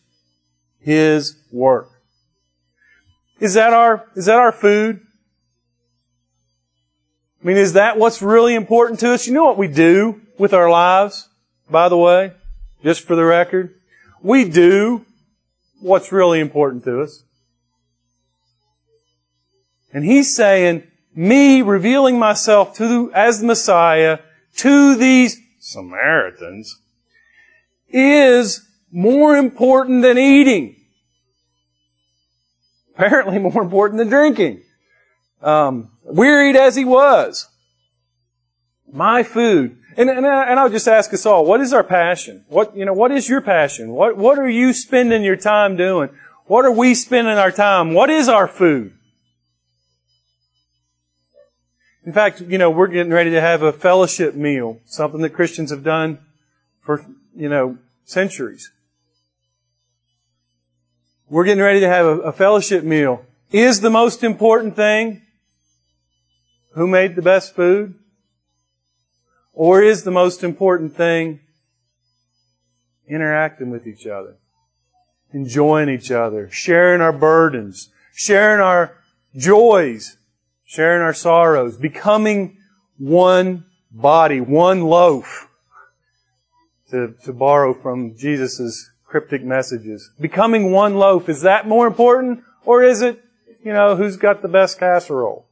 His 0.80 1.38
work. 1.52 1.90
Is 3.40 3.54
that 3.56 3.74
our, 3.74 4.08
is 4.16 4.26
that 4.26 4.38
our 4.38 4.52
food? 4.52 5.02
I 7.44 7.48
mean, 7.48 7.58
is 7.58 7.74
that 7.74 7.98
what's 7.98 8.22
really 8.22 8.56
important 8.56 9.00
to 9.02 9.14
us? 9.14 9.28
You 9.28 9.34
know 9.34 9.46
what 9.46 9.58
we 9.58 9.68
do 9.68 10.22
with 10.38 10.54
our 10.54 10.70
lives, 10.70 11.28
by 11.70 11.90
the 11.90 11.98
way? 11.98 12.32
Just 12.84 13.06
for 13.06 13.16
the 13.16 13.26
record. 13.26 13.80
We 14.22 14.50
do 14.50 15.06
what's 15.82 16.12
really 16.12 16.40
important 16.40 16.86
to 16.86 17.02
us. 17.02 17.24
And 19.94 20.06
he's 20.06 20.36
saying, 20.36 20.84
me 21.16 21.62
revealing 21.62 22.20
myself 22.20 22.76
to, 22.78 23.12
as 23.14 23.40
the 23.40 23.48
Messiah 23.48 24.20
to 24.58 24.96
these 24.96 25.38
Samaritans 25.60 26.80
is 27.90 28.68
more 28.92 29.36
important 29.36 30.02
than 30.02 30.18
eating. 30.18 30.76
Apparently 32.96 33.40
more 33.40 33.62
important 33.62 33.98
than 33.98 34.10
drinking. 34.10 34.62
Um, 35.42 35.92
wearied 36.04 36.56
as 36.56 36.76
he 36.76 36.86
was. 36.86 37.48
My 38.92 39.24
food. 39.24 39.78
And, 39.98 40.10
and, 40.10 40.26
and 40.26 40.60
I'll 40.60 40.70
just 40.70 40.88
ask 40.88 41.14
us 41.14 41.26
all, 41.26 41.46
what 41.46 41.62
is 41.62 41.74
our 41.74 41.84
passion? 41.84 42.46
What, 42.48 42.76
you 42.78 42.86
know, 42.86 42.94
what 42.94 43.12
is 43.12 43.28
your 43.28 43.42
passion? 43.42 43.90
What, 43.90 44.18
what 44.18 44.38
are 44.38 44.50
you 44.50 44.74
spending 44.74 45.24
your 45.24 45.36
time 45.36 45.76
doing? 45.76 46.10
What 46.46 46.66
are 46.66 46.72
we 46.72 46.94
spending 46.94 47.38
our 47.38 47.52
time? 47.52 47.94
What 47.94 48.10
is 48.10 48.30
our 48.30 48.48
food? 48.48 48.94
In 52.08 52.14
fact, 52.14 52.40
you 52.40 52.58
know, 52.58 52.70
we're 52.72 52.88
getting 52.88 53.12
ready 53.12 53.32
to 53.32 53.42
have 53.42 53.64
a 53.64 53.74
fellowship 53.74 54.34
meal, 54.34 54.80
something 54.86 55.20
that 55.24 55.32
Christians 55.32 55.72
have 55.72 55.84
done 55.84 56.20
for, 56.80 57.06
you 57.36 57.50
know, 57.50 57.80
centuries. 58.06 58.72
We're 61.30 61.44
getting 61.44 61.62
ready 61.62 61.82
to 61.82 61.90
have 61.90 62.06
a, 62.06 62.20
a 62.20 62.32
fellowship 62.32 62.86
meal. 62.86 63.26
Is 63.52 63.82
the 63.82 63.90
most 63.90 64.24
important 64.24 64.78
thing 64.78 65.24
who 66.76 66.88
made 66.88 67.18
the 67.18 67.22
best 67.22 67.54
food? 67.54 67.96
Or 69.52 69.82
is 69.82 70.04
the 70.04 70.12
most 70.12 70.46
important 70.46 70.96
thing 70.96 71.42
interacting 73.06 73.70
with 73.70 73.86
each 73.86 74.08
other, 74.08 74.38
enjoying 75.34 75.90
each 75.90 76.10
other, 76.10 76.50
sharing 76.50 77.02
our 77.02 77.12
burdens, 77.12 77.90
sharing 78.14 78.62
our 78.62 78.96
joys, 79.36 80.17
sharing 80.68 81.02
our 81.02 81.14
sorrows, 81.14 81.78
becoming 81.78 82.58
one 82.98 83.66
body, 83.90 84.42
one 84.42 84.82
loaf, 84.82 85.48
to, 86.92 87.16
to 87.24 87.34
borrow 87.34 87.74
from 87.74 88.16
Jesus' 88.16 88.92
cryptic 89.06 89.44
messages. 89.44 90.12
Becoming 90.20 90.72
one 90.72 90.96
loaf, 90.96 91.30
is 91.30 91.42
that 91.42 91.68
more 91.68 91.88
important? 91.88 92.44
Or 92.66 92.84
is 92.84 93.02
it, 93.02 93.24
you 93.64 93.72
know, 93.72 93.96
who's 93.96 94.18
got 94.18 94.42
the 94.42 94.48
best 94.50 94.78
casserole? 94.78 95.46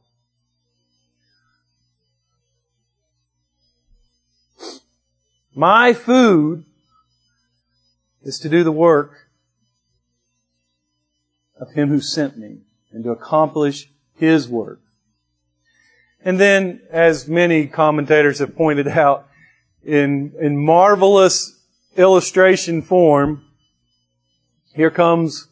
My 5.54 5.94
food 5.94 6.66
is 8.22 8.38
to 8.40 8.50
do 8.50 8.62
the 8.62 8.72
work 8.72 9.30
of 11.58 11.72
Him 11.72 11.88
who 11.88 12.02
sent 12.02 12.36
me 12.36 12.58
and 12.92 13.02
to 13.04 13.10
accomplish 13.10 13.90
His 14.14 14.46
work. 14.46 14.80
And 16.26 16.40
then, 16.40 16.80
as 16.90 17.28
many 17.28 17.68
commentators 17.68 18.40
have 18.40 18.56
pointed 18.56 18.88
out, 18.88 19.28
in, 19.84 20.34
in 20.40 20.56
marvelous 20.56 21.56
illustration 21.96 22.82
form, 22.82 23.44
here 24.74 24.90
comes 24.90 25.46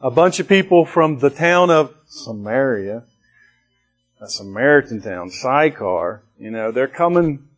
a 0.00 0.10
bunch 0.10 0.40
of 0.40 0.48
people 0.48 0.84
from 0.84 1.20
the 1.20 1.30
town 1.30 1.70
of 1.70 1.94
Samaria, 2.08 3.04
a 4.20 4.28
Samaritan 4.28 5.00
town, 5.00 5.30
Sychar. 5.30 6.24
You 6.40 6.50
know, 6.50 6.72
they're 6.72 6.88
coming 6.88 7.48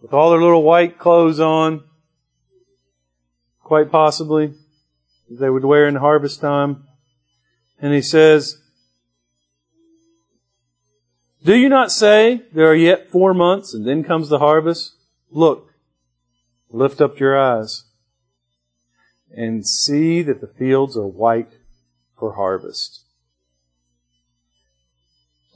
with 0.00 0.12
all 0.12 0.32
their 0.32 0.42
little 0.42 0.64
white 0.64 0.98
clothes 0.98 1.38
on, 1.38 1.84
quite 3.62 3.92
possibly, 3.92 4.54
they 5.30 5.48
would 5.48 5.64
wear 5.64 5.86
in 5.86 5.94
harvest 5.94 6.40
time. 6.40 6.82
And 7.80 7.94
he 7.94 8.02
says, 8.02 8.61
do 11.44 11.54
you 11.54 11.68
not 11.68 11.92
say, 11.92 12.42
There 12.52 12.66
are 12.68 12.74
yet 12.74 13.10
four 13.10 13.34
months, 13.34 13.74
and 13.74 13.86
then 13.86 14.04
comes 14.04 14.28
the 14.28 14.38
harvest? 14.38 14.94
Look, 15.30 15.70
lift 16.70 17.00
up 17.00 17.18
your 17.18 17.38
eyes. 17.38 17.84
and 19.34 19.66
see 19.66 20.20
that 20.20 20.42
the 20.42 20.46
fields 20.46 20.94
are 20.94 21.06
white 21.06 21.52
for 22.18 22.34
harvest. 22.34 23.00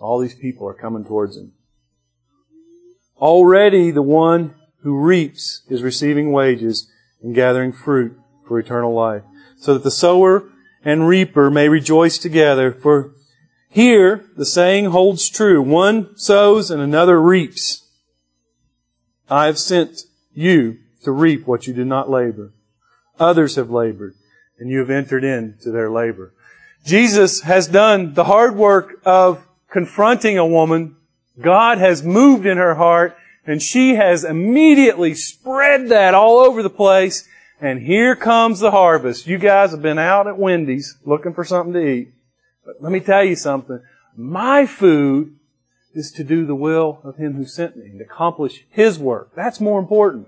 All 0.00 0.18
these 0.18 0.34
people 0.34 0.66
are 0.66 0.74
coming 0.74 1.04
towards 1.04 1.36
him. 1.36 1.52
Already 3.18 3.90
the 3.90 4.00
one 4.02 4.54
who 4.82 4.98
reaps 4.98 5.62
is 5.68 5.82
receiving 5.82 6.32
wages 6.32 6.90
and 7.22 7.34
gathering 7.34 7.72
fruit 7.72 8.18
for 8.48 8.58
eternal 8.58 8.94
life, 8.94 9.22
so 9.58 9.74
that 9.74 9.84
the 9.84 9.90
sower 9.90 10.44
and 10.84 11.06
reaper 11.06 11.50
may 11.50 11.68
rejoice 11.68 12.16
together. 12.18 12.72
For 12.72 13.12
here 13.76 14.24
the 14.38 14.46
saying 14.46 14.86
holds 14.86 15.28
true. 15.28 15.60
One 15.60 16.16
sows 16.16 16.70
and 16.70 16.80
another 16.80 17.20
reaps. 17.20 17.86
I 19.28 19.44
have 19.44 19.58
sent 19.58 20.00
you 20.32 20.78
to 21.02 21.12
reap 21.12 21.46
what 21.46 21.66
you 21.66 21.74
did 21.74 21.86
not 21.86 22.08
labor. 22.08 22.54
Others 23.20 23.56
have 23.56 23.68
labored, 23.68 24.14
and 24.58 24.70
you 24.70 24.78
have 24.78 24.88
entered 24.88 25.24
into 25.24 25.70
their 25.70 25.90
labor. 25.90 26.32
Jesus 26.86 27.42
has 27.42 27.66
done 27.66 28.14
the 28.14 28.24
hard 28.24 28.56
work 28.56 28.98
of 29.04 29.46
confronting 29.70 30.38
a 30.38 30.46
woman. 30.46 30.96
God 31.38 31.76
has 31.76 32.02
moved 32.02 32.46
in 32.46 32.56
her 32.56 32.76
heart, 32.76 33.14
and 33.44 33.60
she 33.60 33.96
has 33.96 34.24
immediately 34.24 35.14
spread 35.14 35.90
that 35.90 36.14
all 36.14 36.38
over 36.38 36.62
the 36.62 36.70
place. 36.70 37.28
And 37.60 37.82
here 37.82 38.16
comes 38.16 38.60
the 38.60 38.70
harvest. 38.70 39.26
You 39.26 39.36
guys 39.36 39.72
have 39.72 39.82
been 39.82 39.98
out 39.98 40.26
at 40.26 40.38
Wendy's 40.38 40.96
looking 41.04 41.34
for 41.34 41.44
something 41.44 41.74
to 41.74 41.86
eat. 41.86 42.12
But 42.66 42.82
let 42.82 42.92
me 42.92 43.00
tell 43.00 43.24
you 43.24 43.36
something. 43.36 43.80
My 44.16 44.66
food 44.66 45.36
is 45.94 46.10
to 46.12 46.24
do 46.24 46.44
the 46.44 46.54
will 46.54 47.00
of 47.04 47.16
Him 47.16 47.34
who 47.34 47.46
sent 47.46 47.76
me 47.76 47.86
and 47.86 48.00
accomplish 48.00 48.66
His 48.68 48.98
work. 48.98 49.30
That's 49.34 49.60
more 49.60 49.78
important. 49.78 50.26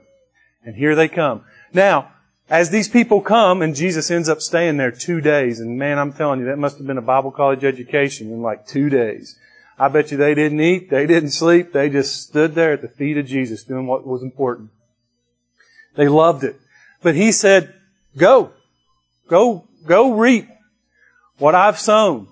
And 0.65 0.77
here 0.77 0.95
they 0.95 1.09
come. 1.09 1.45
Now, 1.73 2.13
as 2.49 2.71
these 2.71 2.89
people 2.89 3.21
come 3.21 3.61
and 3.61 3.75
Jesus 3.75 4.11
ends 4.11 4.29
up 4.29 4.41
staying 4.41 4.79
there 4.79 4.91
two 4.91 5.21
days, 5.21 5.61
and 5.61 5.79
man, 5.79 5.99
I'm 5.99 6.13
telling 6.13 6.41
you, 6.41 6.47
that 6.47 6.59
must 6.59 6.79
have 6.79 6.87
been 6.87 6.97
a 6.97 7.03
Bible 7.03 7.31
college 7.31 7.65
education 7.65 8.33
in 8.33 8.41
like 8.41 8.67
two 8.67 8.89
days. 8.89 9.39
I 9.79 9.89
bet 9.89 10.11
you 10.11 10.17
they 10.17 10.35
didn't 10.35 10.61
eat, 10.61 10.91
they 10.91 11.07
didn't 11.07 11.31
sleep, 11.31 11.73
they 11.73 11.89
just 11.89 12.23
stood 12.23 12.55
there 12.55 12.73
at 12.73 12.83
the 12.83 12.89
feet 12.89 13.17
of 13.17 13.27
Jesus 13.27 13.63
doing 13.65 13.87
what 13.87 14.07
was 14.07 14.23
important. 14.23 14.71
They 15.95 16.09
loved 16.09 16.45
it. 16.45 16.59
But 17.03 17.15
he 17.15 17.31
said, 17.33 17.75
go, 18.17 18.53
go, 19.29 19.69
go 19.87 20.13
reap 20.13 20.49
what 21.39 21.55
I've 21.55 21.79
sown. 21.79 22.29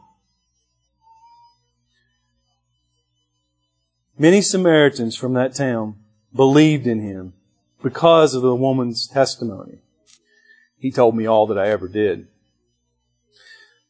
Many 4.19 4.41
Samaritans 4.41 5.17
from 5.17 5.35
that 5.35 5.55
town 5.55 5.97
believed 6.35 6.87
in 6.87 7.01
him 7.01 7.35
because 7.83 8.35
of 8.35 8.43
the 8.43 8.55
woman's 8.55 9.07
testimony. 9.07 9.79
He 10.79 10.91
told 10.91 11.15
me 11.17 11.27
all 11.27 11.47
that 11.47 11.59
I 11.59 11.69
ever 11.69 11.89
did. 11.89 12.29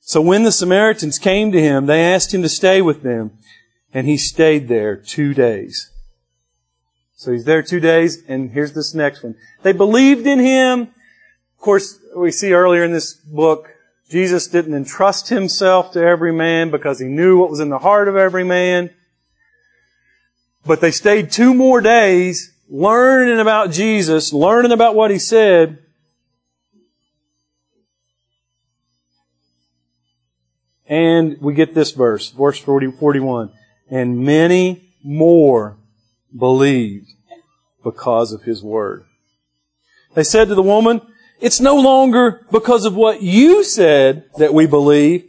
So 0.00 0.20
when 0.20 0.44
the 0.44 0.52
Samaritans 0.52 1.18
came 1.18 1.50
to 1.52 1.60
him, 1.60 1.86
they 1.86 2.02
asked 2.02 2.32
him 2.32 2.42
to 2.42 2.48
stay 2.48 2.80
with 2.80 3.02
them, 3.02 3.32
and 3.92 4.06
he 4.06 4.16
stayed 4.16 4.68
there 4.68 4.96
two 4.96 5.34
days. 5.34 5.90
So 7.16 7.32
he's 7.32 7.44
there 7.44 7.62
two 7.62 7.80
days, 7.80 8.22
and 8.28 8.50
here's 8.50 8.72
this 8.72 8.94
next 8.94 9.22
one. 9.22 9.36
They 9.62 9.72
believed 9.72 10.26
in 10.26 10.38
him. 10.38 10.82
Of 10.82 11.60
course, 11.60 11.98
we 12.14 12.30
see 12.30 12.52
earlier 12.52 12.84
in 12.84 12.92
this 12.92 13.14
book, 13.14 13.75
Jesus 14.10 14.46
didn't 14.46 14.74
entrust 14.74 15.28
himself 15.28 15.92
to 15.92 16.00
every 16.00 16.32
man 16.32 16.70
because 16.70 17.00
he 17.00 17.06
knew 17.06 17.38
what 17.38 17.50
was 17.50 17.60
in 17.60 17.70
the 17.70 17.78
heart 17.78 18.06
of 18.08 18.16
every 18.16 18.44
man. 18.44 18.90
But 20.64 20.80
they 20.80 20.92
stayed 20.92 21.32
two 21.32 21.54
more 21.54 21.80
days 21.80 22.52
learning 22.68 23.40
about 23.40 23.70
Jesus, 23.70 24.32
learning 24.32 24.72
about 24.72 24.94
what 24.94 25.10
he 25.10 25.18
said. 25.18 25.78
And 30.88 31.36
we 31.40 31.54
get 31.54 31.74
this 31.74 31.90
verse, 31.90 32.30
verse 32.30 32.58
40, 32.58 32.92
41. 32.92 33.52
And 33.90 34.20
many 34.20 34.94
more 35.02 35.78
believed 36.36 37.10
because 37.82 38.32
of 38.32 38.42
his 38.42 38.62
word. 38.62 39.04
They 40.14 40.24
said 40.24 40.48
to 40.48 40.54
the 40.54 40.62
woman, 40.62 41.00
it's 41.40 41.60
no 41.60 41.76
longer 41.76 42.46
because 42.50 42.84
of 42.84 42.94
what 42.94 43.22
you 43.22 43.62
said 43.64 44.24
that 44.38 44.54
we 44.54 44.66
believe, 44.66 45.28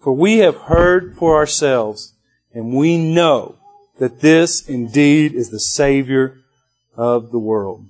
for 0.00 0.12
we 0.12 0.38
have 0.38 0.56
heard 0.56 1.16
for 1.16 1.36
ourselves, 1.36 2.14
and 2.52 2.74
we 2.74 2.98
know 2.98 3.56
that 3.98 4.20
this 4.20 4.68
indeed 4.68 5.32
is 5.32 5.50
the 5.50 5.60
Savior 5.60 6.38
of 6.96 7.30
the 7.30 7.38
world. 7.38 7.86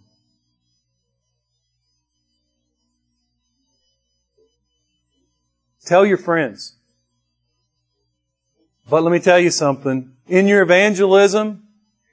Tell 5.84 6.04
your 6.04 6.18
friends. 6.18 6.76
But 8.88 9.02
let 9.02 9.12
me 9.12 9.20
tell 9.20 9.38
you 9.38 9.50
something. 9.50 10.12
In 10.26 10.46
your 10.48 10.62
evangelism, 10.62 11.64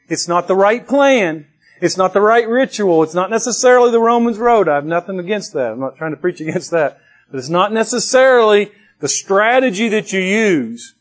it's 0.07 0.27
not 0.27 0.47
the 0.47 0.55
right 0.55 0.87
plan. 0.87 1.47
It's 1.83 1.97
not 1.97 2.13
the 2.13 2.21
right 2.21 2.47
ritual. 2.47 3.03
It's 3.03 3.13
not 3.13 3.29
necessarily 3.29 3.91
the 3.91 3.99
Romans 3.99 4.37
road. 4.37 4.69
I 4.69 4.75
have 4.75 4.85
nothing 4.85 5.19
against 5.19 5.51
that. 5.51 5.73
I'm 5.73 5.81
not 5.81 5.97
trying 5.97 6.11
to 6.11 6.17
preach 6.17 6.39
against 6.47 6.71
that. 6.71 7.01
But 7.29 7.39
it's 7.39 7.49
not 7.49 7.73
necessarily 7.73 8.71
the 9.01 9.09
strategy 9.09 9.89
that 9.89 10.13
you 10.13 10.21
use. 10.21 10.95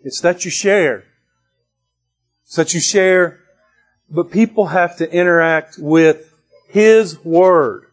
It's 0.00 0.22
that 0.22 0.46
you 0.46 0.50
share. 0.50 1.04
It's 2.46 2.56
that 2.56 2.72
you 2.72 2.80
share, 2.80 3.40
but 4.08 4.30
people 4.30 4.68
have 4.68 4.96
to 4.96 5.12
interact 5.12 5.76
with 5.78 6.32
His 6.70 7.22
Word, 7.22 7.88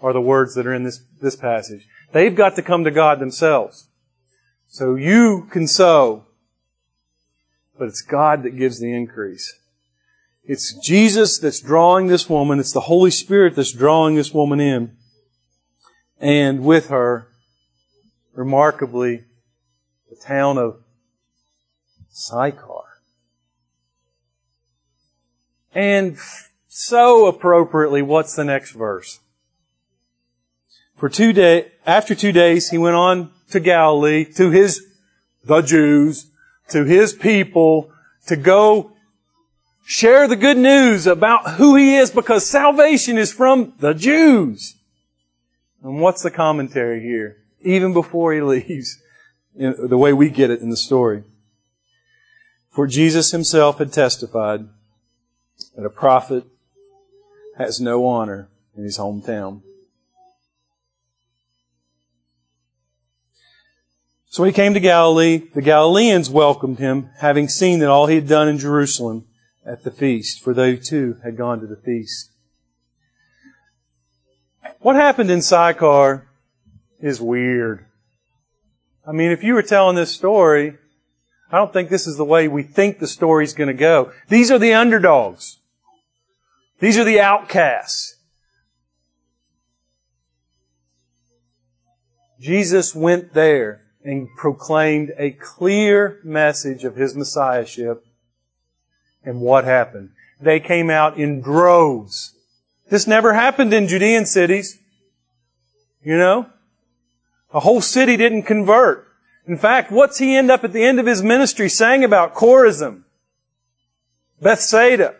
are 0.00 0.12
the 0.12 0.20
words 0.20 0.54
that 0.54 0.64
are 0.64 0.74
in 0.74 0.84
this, 0.84 1.00
this 1.20 1.34
passage. 1.34 1.88
They've 2.12 2.36
got 2.36 2.54
to 2.54 2.62
come 2.62 2.84
to 2.84 2.92
God 2.92 3.18
themselves. 3.18 3.88
So 4.68 4.94
you 4.94 5.48
can 5.50 5.66
sow, 5.66 6.26
but 7.76 7.88
it's 7.88 8.00
God 8.00 8.44
that 8.44 8.56
gives 8.56 8.78
the 8.78 8.94
increase. 8.94 9.58
It's 10.44 10.74
Jesus 10.84 11.38
that's 11.38 11.60
drawing 11.60 12.08
this 12.08 12.28
woman. 12.28 12.58
It's 12.58 12.72
the 12.72 12.80
Holy 12.80 13.10
Spirit 13.10 13.54
that's 13.54 13.72
drawing 13.72 14.16
this 14.16 14.34
woman 14.34 14.60
in. 14.60 14.96
And 16.18 16.64
with 16.64 16.88
her, 16.88 17.28
remarkably, 18.34 19.24
the 20.10 20.16
town 20.16 20.58
of 20.58 20.80
Sychar. 22.10 22.82
And 25.74 26.18
so 26.68 27.26
appropriately, 27.26 28.02
what's 28.02 28.34
the 28.34 28.44
next 28.44 28.72
verse? 28.72 29.20
For 30.96 31.08
two 31.08 31.32
day, 31.32 31.72
after 31.86 32.14
two 32.14 32.32
days, 32.32 32.70
he 32.70 32.78
went 32.78 32.96
on 32.96 33.30
to 33.50 33.60
Galilee, 33.60 34.24
to 34.34 34.50
his, 34.50 34.84
the 35.44 35.62
Jews, 35.62 36.30
to 36.68 36.84
his 36.84 37.12
people, 37.12 37.90
to 38.26 38.36
go 38.36 38.92
share 39.84 40.28
the 40.28 40.36
good 40.36 40.56
news 40.56 41.06
about 41.06 41.54
who 41.54 41.76
he 41.76 41.96
is 41.96 42.10
because 42.10 42.46
salvation 42.46 43.18
is 43.18 43.32
from 43.32 43.74
the 43.78 43.94
Jews. 43.94 44.76
And 45.82 46.00
what's 46.00 46.22
the 46.22 46.30
commentary 46.30 47.00
here? 47.00 47.38
Even 47.60 47.92
before 47.92 48.32
he 48.32 48.40
leaves, 48.42 48.98
the 49.54 49.98
way 49.98 50.12
we 50.12 50.30
get 50.30 50.50
it 50.50 50.60
in 50.60 50.70
the 50.70 50.76
story. 50.76 51.24
For 52.70 52.86
Jesus 52.86 53.32
himself 53.32 53.78
had 53.78 53.92
testified 53.92 54.66
that 55.76 55.84
a 55.84 55.90
prophet 55.90 56.44
has 57.58 57.80
no 57.80 58.06
honor 58.06 58.48
in 58.76 58.84
his 58.84 58.96
hometown. 58.96 59.60
So 64.30 64.44
he 64.44 64.52
came 64.52 64.72
to 64.72 64.80
Galilee. 64.80 65.42
The 65.52 65.60
Galileans 65.60 66.30
welcomed 66.30 66.78
him, 66.78 67.10
having 67.18 67.48
seen 67.48 67.80
that 67.80 67.90
all 67.90 68.06
he 68.06 68.14
had 68.14 68.26
done 68.26 68.48
in 68.48 68.56
Jerusalem 68.56 69.26
at 69.64 69.84
the 69.84 69.90
feast, 69.90 70.42
for 70.42 70.54
they 70.54 70.76
too 70.76 71.18
had 71.22 71.36
gone 71.36 71.60
to 71.60 71.66
the 71.66 71.76
feast. 71.76 72.30
What 74.80 74.96
happened 74.96 75.30
in 75.30 75.42
Sychar 75.42 76.26
is 77.00 77.20
weird. 77.20 77.86
I 79.06 79.12
mean, 79.12 79.30
if 79.30 79.42
you 79.42 79.54
were 79.54 79.62
telling 79.62 79.96
this 79.96 80.14
story, 80.14 80.76
I 81.50 81.58
don't 81.58 81.72
think 81.72 81.90
this 81.90 82.06
is 82.06 82.16
the 82.16 82.24
way 82.24 82.48
we 82.48 82.62
think 82.62 82.98
the 82.98 83.06
story's 83.06 83.54
going 83.54 83.68
to 83.68 83.74
go. 83.74 84.12
These 84.28 84.50
are 84.50 84.58
the 84.58 84.72
underdogs. 84.72 85.58
These 86.80 86.98
are 86.98 87.04
the 87.04 87.20
outcasts. 87.20 88.16
Jesus 92.40 92.94
went 92.94 93.34
there 93.34 93.82
and 94.04 94.28
proclaimed 94.36 95.12
a 95.16 95.30
clear 95.30 96.18
message 96.24 96.82
of 96.82 96.96
his 96.96 97.14
messiahship. 97.14 98.04
And 99.24 99.40
what 99.40 99.64
happened? 99.64 100.10
They 100.40 100.60
came 100.60 100.90
out 100.90 101.16
in 101.18 101.40
droves. 101.40 102.34
This 102.90 103.06
never 103.06 103.32
happened 103.32 103.72
in 103.72 103.88
Judean 103.88 104.26
cities. 104.26 104.78
You 106.02 106.18
know? 106.18 106.46
A 107.54 107.60
whole 107.60 107.80
city 107.80 108.16
didn't 108.16 108.42
convert. 108.42 109.06
In 109.46 109.56
fact, 109.56 109.90
what's 109.90 110.18
he 110.18 110.36
end 110.36 110.50
up 110.50 110.64
at 110.64 110.72
the 110.72 110.84
end 110.84 110.98
of 111.00 111.06
his 111.06 111.22
ministry 111.22 111.68
saying 111.68 112.04
about 112.04 112.34
Chorazin? 112.34 113.02
Bethsaida. 114.40 115.14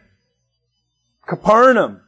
Capernaum. 1.27 2.01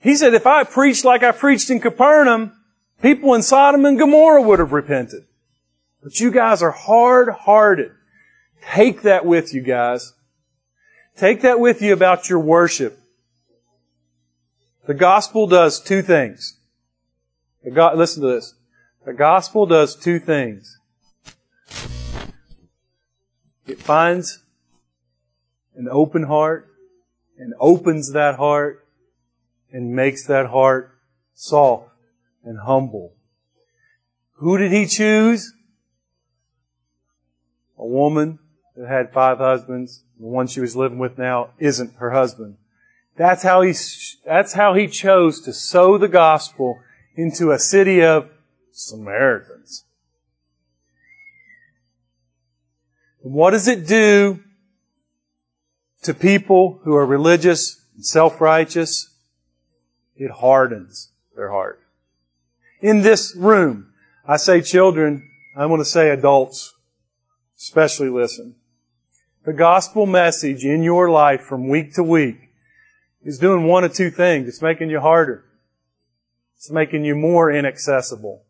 He 0.00 0.16
said, 0.16 0.34
if 0.34 0.46
I 0.46 0.64
preached 0.64 1.04
like 1.04 1.22
I 1.22 1.32
preached 1.32 1.70
in 1.70 1.80
Capernaum, 1.80 2.52
people 3.00 3.34
in 3.34 3.42
Sodom 3.42 3.84
and 3.84 3.98
Gomorrah 3.98 4.42
would 4.42 4.58
have 4.58 4.72
repented. 4.72 5.24
But 6.02 6.18
you 6.18 6.32
guys 6.32 6.62
are 6.62 6.72
hard-hearted. 6.72 7.92
Take 8.70 9.02
that 9.02 9.26
with 9.26 9.52
you, 9.52 9.60
guys. 9.60 10.14
Take 11.16 11.42
that 11.42 11.60
with 11.60 11.82
you 11.82 11.92
about 11.92 12.28
your 12.28 12.38
worship. 12.38 12.98
The 14.86 14.94
gospel 14.94 15.46
does 15.46 15.80
two 15.80 16.02
things. 16.02 16.58
The 17.62 17.70
go- 17.70 17.92
listen 17.94 18.22
to 18.22 18.28
this. 18.28 18.54
The 19.04 19.12
gospel 19.12 19.66
does 19.66 19.94
two 19.96 20.18
things. 20.18 20.78
It 23.66 23.78
finds 23.78 24.42
an 25.76 25.88
open 25.90 26.24
heart 26.24 26.68
and 27.38 27.54
opens 27.60 28.12
that 28.12 28.36
heart 28.36 28.86
and 29.72 29.94
makes 29.94 30.26
that 30.26 30.46
heart 30.46 30.98
soft 31.34 31.90
and 32.44 32.58
humble. 32.60 33.14
Who 34.34 34.58
did 34.58 34.72
he 34.72 34.86
choose? 34.86 35.52
A 37.78 37.86
woman 37.86 38.38
had 38.88 39.12
five 39.12 39.38
husbands. 39.38 40.02
The 40.18 40.26
one 40.26 40.46
she 40.46 40.60
was 40.60 40.76
living 40.76 40.98
with 40.98 41.18
now 41.18 41.50
isn't 41.58 41.94
her 41.96 42.10
husband. 42.10 42.56
That's 43.16 43.42
how 43.42 43.60
he, 43.62 43.74
that's 44.24 44.54
how 44.54 44.74
he 44.74 44.86
chose 44.86 45.40
to 45.42 45.52
sow 45.52 45.98
the 45.98 46.08
gospel 46.08 46.80
into 47.14 47.50
a 47.50 47.58
city 47.58 48.02
of 48.02 48.30
Samaritans. 48.70 49.84
And 53.22 53.34
what 53.34 53.50
does 53.50 53.68
it 53.68 53.86
do 53.86 54.42
to 56.02 56.14
people 56.14 56.80
who 56.84 56.94
are 56.94 57.06
religious 57.06 57.84
and 57.94 58.04
self-righteous? 58.04 59.10
It 60.16 60.30
hardens 60.30 61.10
their 61.36 61.50
heart. 61.50 61.80
In 62.80 63.02
this 63.02 63.34
room, 63.36 63.92
I 64.26 64.36
say 64.36 64.60
children, 64.62 65.28
I 65.56 65.66
want 65.66 65.80
to 65.80 65.84
say 65.84 66.10
adults, 66.10 66.72
especially 67.58 68.08
listen. 68.08 68.56
The 69.44 69.52
gospel 69.52 70.06
message 70.06 70.64
in 70.64 70.84
your 70.84 71.10
life 71.10 71.40
from 71.40 71.68
week 71.68 71.94
to 71.94 72.04
week 72.04 72.50
is 73.24 73.40
doing 73.40 73.66
one 73.66 73.82
of 73.82 73.92
two 73.92 74.08
things. 74.08 74.46
It's 74.46 74.62
making 74.62 74.88
you 74.88 75.00
harder. 75.00 75.44
It's 76.56 76.70
making 76.70 77.04
you 77.04 77.16
more 77.16 77.50
inaccessible. 77.50 78.44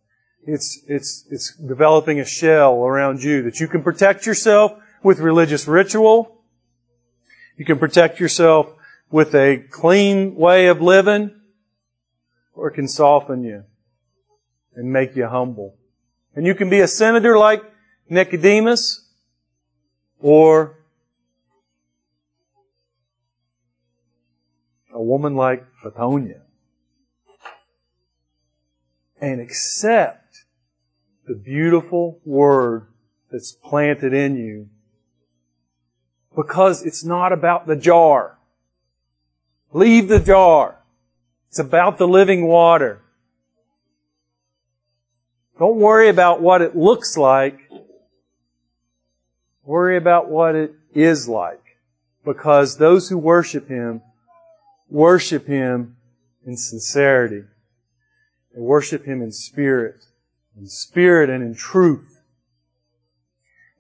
It's, 0.47 0.83
it's, 0.87 1.25
it's 1.31 1.57
developing 1.57 2.21
a 2.21 2.27
shell 2.27 2.85
around 2.85 3.23
you 3.23 3.41
that 3.45 3.59
you 3.59 3.69
can 3.69 3.83
protect 3.83 4.27
yourself 4.27 4.73
with 5.03 5.19
religious 5.19 5.67
ritual. 5.67 6.43
You 7.57 7.65
can 7.65 7.79
protect 7.79 8.21
yourself 8.21 8.67
with 9.11 9.35
a 9.35 9.65
clean 9.71 10.35
way 10.35 10.67
of 10.67 10.83
living, 10.83 11.31
or 12.53 12.69
it 12.69 12.75
can 12.75 12.87
soften 12.87 13.45
you 13.45 13.65
and 14.75 14.93
make 14.93 15.17
you 15.17 15.27
humble. 15.27 15.75
And 16.37 16.45
you 16.47 16.55
can 16.55 16.69
be 16.69 16.81
a 16.81 16.89
senator 16.89 17.39
like 17.39 17.63
Nicodemus, 18.11 19.09
or 20.21 20.77
a 25.03 25.05
woman 25.05 25.35
like 25.35 25.67
Fatonia 25.83 26.43
and 29.21 29.41
accept 29.41 30.45
the 31.27 31.35
beautiful 31.35 32.21
word 32.25 32.87
that's 33.29 33.51
planted 33.51 34.13
in 34.13 34.37
you 34.37 34.69
because 36.37 36.87
it's 36.87 37.03
not 37.03 37.33
about 37.33 37.67
the 37.67 37.75
jar. 37.75 38.39
Leave 39.73 40.07
the 40.07 40.21
jar. 40.21 40.79
It's 41.49 41.59
about 41.59 41.99
the 41.99 42.07
living 42.07 42.47
water. 42.47 43.03
Don't 45.59 45.79
worry 45.79 46.09
about 46.09 46.41
what 46.41 46.63
it 46.63 46.77
looks 46.77 47.17
like. 47.17 47.59
Worry 49.65 49.97
about 49.97 50.31
what 50.31 50.55
it 50.55 50.75
is 50.95 51.29
like. 51.29 51.59
Because 52.25 52.77
those 52.77 53.09
who 53.09 53.19
worship 53.19 53.69
Him 53.69 54.01
worship 54.93 55.47
Him 55.47 55.97
in 56.47 56.57
sincerity. 56.57 57.45
They 58.55 58.61
worship 58.61 59.05
Him 59.05 59.23
in 59.23 59.33
spirit, 59.33 60.05
in 60.57 60.69
spirit 60.69 61.31
and 61.31 61.43
in 61.43 61.55
truth. 61.55 62.21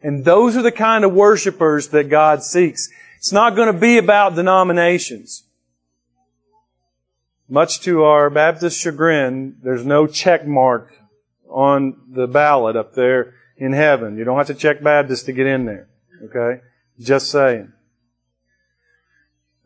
And 0.02 0.24
those 0.24 0.56
are 0.56 0.62
the 0.62 0.72
kind 0.72 1.04
of 1.04 1.12
worshipers 1.12 1.88
that 1.88 2.08
God 2.08 2.42
seeks. 2.42 2.88
It's 3.18 3.32
not 3.32 3.54
going 3.54 3.72
to 3.72 3.78
be 3.78 3.98
about 3.98 4.34
denominations. 4.34 5.44
Much 7.48 7.80
to 7.80 8.02
our 8.02 8.30
Baptist 8.30 8.80
chagrin, 8.80 9.58
there's 9.62 9.84
no 9.84 10.06
check 10.06 10.46
mark 10.46 10.96
on 11.48 11.94
the 12.08 12.26
ballot 12.26 12.74
up 12.74 12.94
there 12.94 13.34
in 13.58 13.74
heaven. 13.74 14.16
You 14.16 14.24
don't 14.24 14.38
have 14.38 14.46
to 14.46 14.54
check 14.54 14.82
Baptist 14.82 15.26
to 15.26 15.32
get 15.32 15.46
in 15.46 15.66
there. 15.66 15.88
Okay? 16.24 16.62
Just 16.98 17.30
saying. 17.30 17.72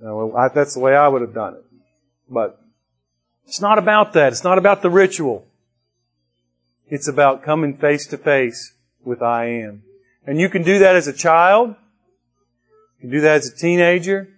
I, 0.04 0.48
that's 0.54 0.74
the 0.74 0.80
way 0.80 0.94
I 0.94 1.08
would 1.08 1.22
have 1.22 1.34
done 1.34 1.54
it. 1.54 1.64
But 2.28 2.60
it's 3.46 3.60
not 3.60 3.78
about 3.78 4.12
that. 4.14 4.32
It's 4.32 4.44
not 4.44 4.58
about 4.58 4.82
the 4.82 4.90
ritual. 4.90 5.46
It's 6.88 7.08
about 7.08 7.42
coming 7.42 7.76
face 7.76 8.06
to 8.08 8.18
face 8.18 8.74
with 9.04 9.22
I 9.22 9.46
am. 9.46 9.82
And 10.26 10.40
you 10.40 10.48
can 10.48 10.62
do 10.62 10.78
that 10.80 10.96
as 10.96 11.06
a 11.06 11.12
child. 11.12 11.70
You 12.98 13.02
can 13.02 13.10
do 13.10 13.20
that 13.20 13.36
as 13.36 13.48
a 13.48 13.56
teenager. 13.56 14.28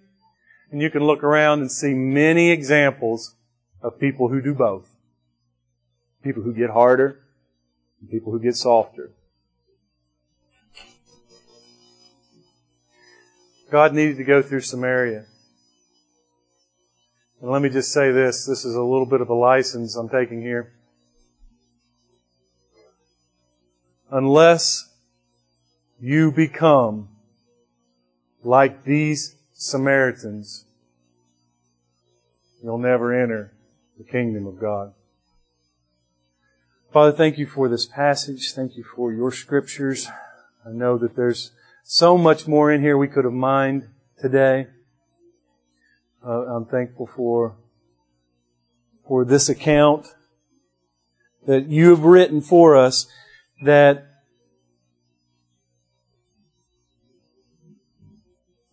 And 0.70 0.82
you 0.82 0.90
can 0.90 1.02
look 1.04 1.24
around 1.24 1.60
and 1.60 1.72
see 1.72 1.94
many 1.94 2.50
examples 2.50 3.34
of 3.82 3.98
people 3.98 4.28
who 4.28 4.42
do 4.42 4.54
both. 4.54 4.88
People 6.22 6.42
who 6.42 6.52
get 6.52 6.70
harder 6.70 7.20
and 8.00 8.10
people 8.10 8.32
who 8.32 8.40
get 8.40 8.56
softer. 8.56 9.10
God 13.70 13.94
needed 13.94 14.16
to 14.16 14.24
go 14.24 14.42
through 14.42 14.60
Samaria. 14.60 15.26
And 17.40 17.50
let 17.50 17.62
me 17.62 17.68
just 17.68 17.92
say 17.92 18.10
this. 18.10 18.44
This 18.44 18.64
is 18.64 18.74
a 18.74 18.82
little 18.82 19.06
bit 19.06 19.20
of 19.20 19.28
a 19.28 19.34
license 19.34 19.94
I'm 19.96 20.08
taking 20.08 20.42
here. 20.42 20.72
Unless 24.10 24.90
you 26.00 26.32
become 26.32 27.08
like 28.42 28.84
these 28.84 29.36
Samaritans, 29.52 30.64
you'll 32.62 32.78
never 32.78 33.12
enter 33.12 33.52
the 33.98 34.04
kingdom 34.04 34.46
of 34.46 34.58
God. 34.58 34.94
Father, 36.92 37.12
thank 37.12 37.38
you 37.38 37.46
for 37.46 37.68
this 37.68 37.84
passage. 37.84 38.52
Thank 38.52 38.76
you 38.76 38.82
for 38.82 39.12
your 39.12 39.30
scriptures. 39.30 40.08
I 40.66 40.70
know 40.70 40.96
that 40.98 41.14
there's 41.14 41.52
so 41.84 42.16
much 42.16 42.48
more 42.48 42.72
in 42.72 42.80
here 42.80 42.96
we 42.96 43.08
could 43.08 43.24
have 43.24 43.34
mined 43.34 43.88
today. 44.18 44.68
Uh, 46.24 46.46
I'm 46.46 46.64
thankful 46.64 47.06
for 47.06 47.56
for 49.06 49.24
this 49.24 49.48
account 49.48 50.06
that 51.46 51.68
you 51.68 51.90
have 51.90 52.02
written 52.02 52.40
for 52.42 52.76
us 52.76 53.06
that 53.62 54.04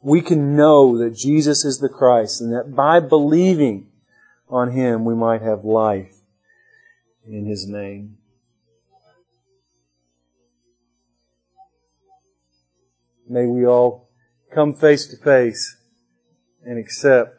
we 0.01 0.21
can 0.21 0.55
know 0.55 0.97
that 0.97 1.15
Jesus 1.15 1.63
is 1.63 1.79
the 1.79 1.89
Christ 1.89 2.41
and 2.41 2.53
that 2.53 2.75
by 2.75 2.99
believing 2.99 3.87
on 4.49 4.71
Him 4.71 5.05
we 5.05 5.15
might 5.15 5.41
have 5.41 5.63
life 5.63 6.13
in 7.25 7.45
His 7.45 7.65
name. 7.65 8.17
May 13.27 13.45
we 13.45 13.65
all 13.65 14.09
come 14.53 14.73
face 14.73 15.07
to 15.07 15.17
face 15.17 15.77
and 16.65 16.77
accept 16.77 17.37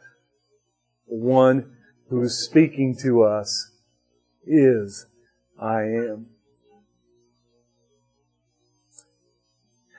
the 1.09 1.17
one 1.17 1.77
who 2.09 2.23
is 2.23 2.45
speaking 2.45 2.97
to 3.03 3.23
us 3.23 3.73
is 4.47 5.07
I 5.61 5.83
am. 5.83 6.27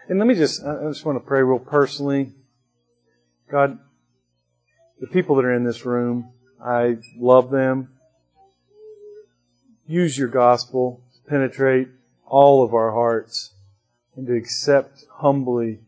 And 0.10 0.20
let 0.20 0.28
me 0.28 0.36
just, 0.36 0.64
I 0.64 0.88
just 0.88 1.06
want 1.06 1.22
to 1.22 1.28
pray 1.28 1.44
real 1.44 1.60
personally. 1.60 2.32
God, 3.52 3.78
the 5.02 5.08
people 5.08 5.36
that 5.36 5.46
are 5.46 5.54
in 5.54 5.66
this 5.66 5.86
room, 5.86 6.32
I 6.64 6.98
love 7.18 7.52
them. 7.52 7.90
Use 9.86 10.18
your 10.18 10.30
gospel 10.30 11.02
to 11.14 11.30
penetrate 11.30 11.90
all 12.26 12.64
of 12.64 12.74
our 12.74 12.92
hearts 12.92 13.54
and 14.16 14.28
to 14.28 14.34
accept 14.34 15.06
humbly 15.18 15.80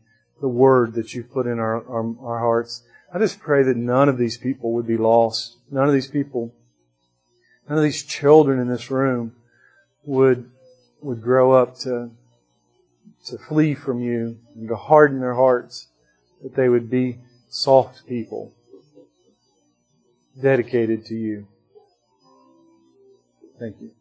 the 0.42 0.48
word 0.48 0.94
that 0.94 1.14
you've 1.14 1.32
put 1.32 1.48
in 1.48 1.60
our, 1.60 1.86
our, 1.88 2.16
our 2.22 2.40
hearts. 2.40 2.84
I 3.12 3.18
just 3.18 3.40
pray 3.40 3.64
that 3.64 3.76
none 3.76 4.08
of 4.08 4.18
these 4.18 4.38
people 4.38 4.74
would 4.74 4.86
be 4.86 4.98
lost. 4.98 5.58
None 5.72 5.88
of 5.88 5.94
these 5.94 6.08
people, 6.08 6.54
none 7.68 7.78
of 7.78 7.84
these 7.84 8.04
children 8.04 8.60
in 8.60 8.68
this 8.68 8.92
room 8.92 9.36
would, 10.04 10.50
would 11.02 11.22
grow 11.22 11.54
up 11.54 11.78
to, 11.80 12.12
to 13.26 13.38
flee 13.38 13.74
from 13.74 14.02
you 14.02 14.38
and 14.56 14.68
to 14.68 14.76
harden 14.76 15.20
their 15.20 15.36
hearts, 15.36 15.88
that 16.44 16.56
they 16.56 16.70
would 16.70 16.90
be 16.90 17.18
soft 17.50 18.08
people 18.08 18.54
dedicated 20.40 21.06
to 21.06 21.16
you. 21.16 21.48
Thank 23.60 23.76
you. 23.82 23.92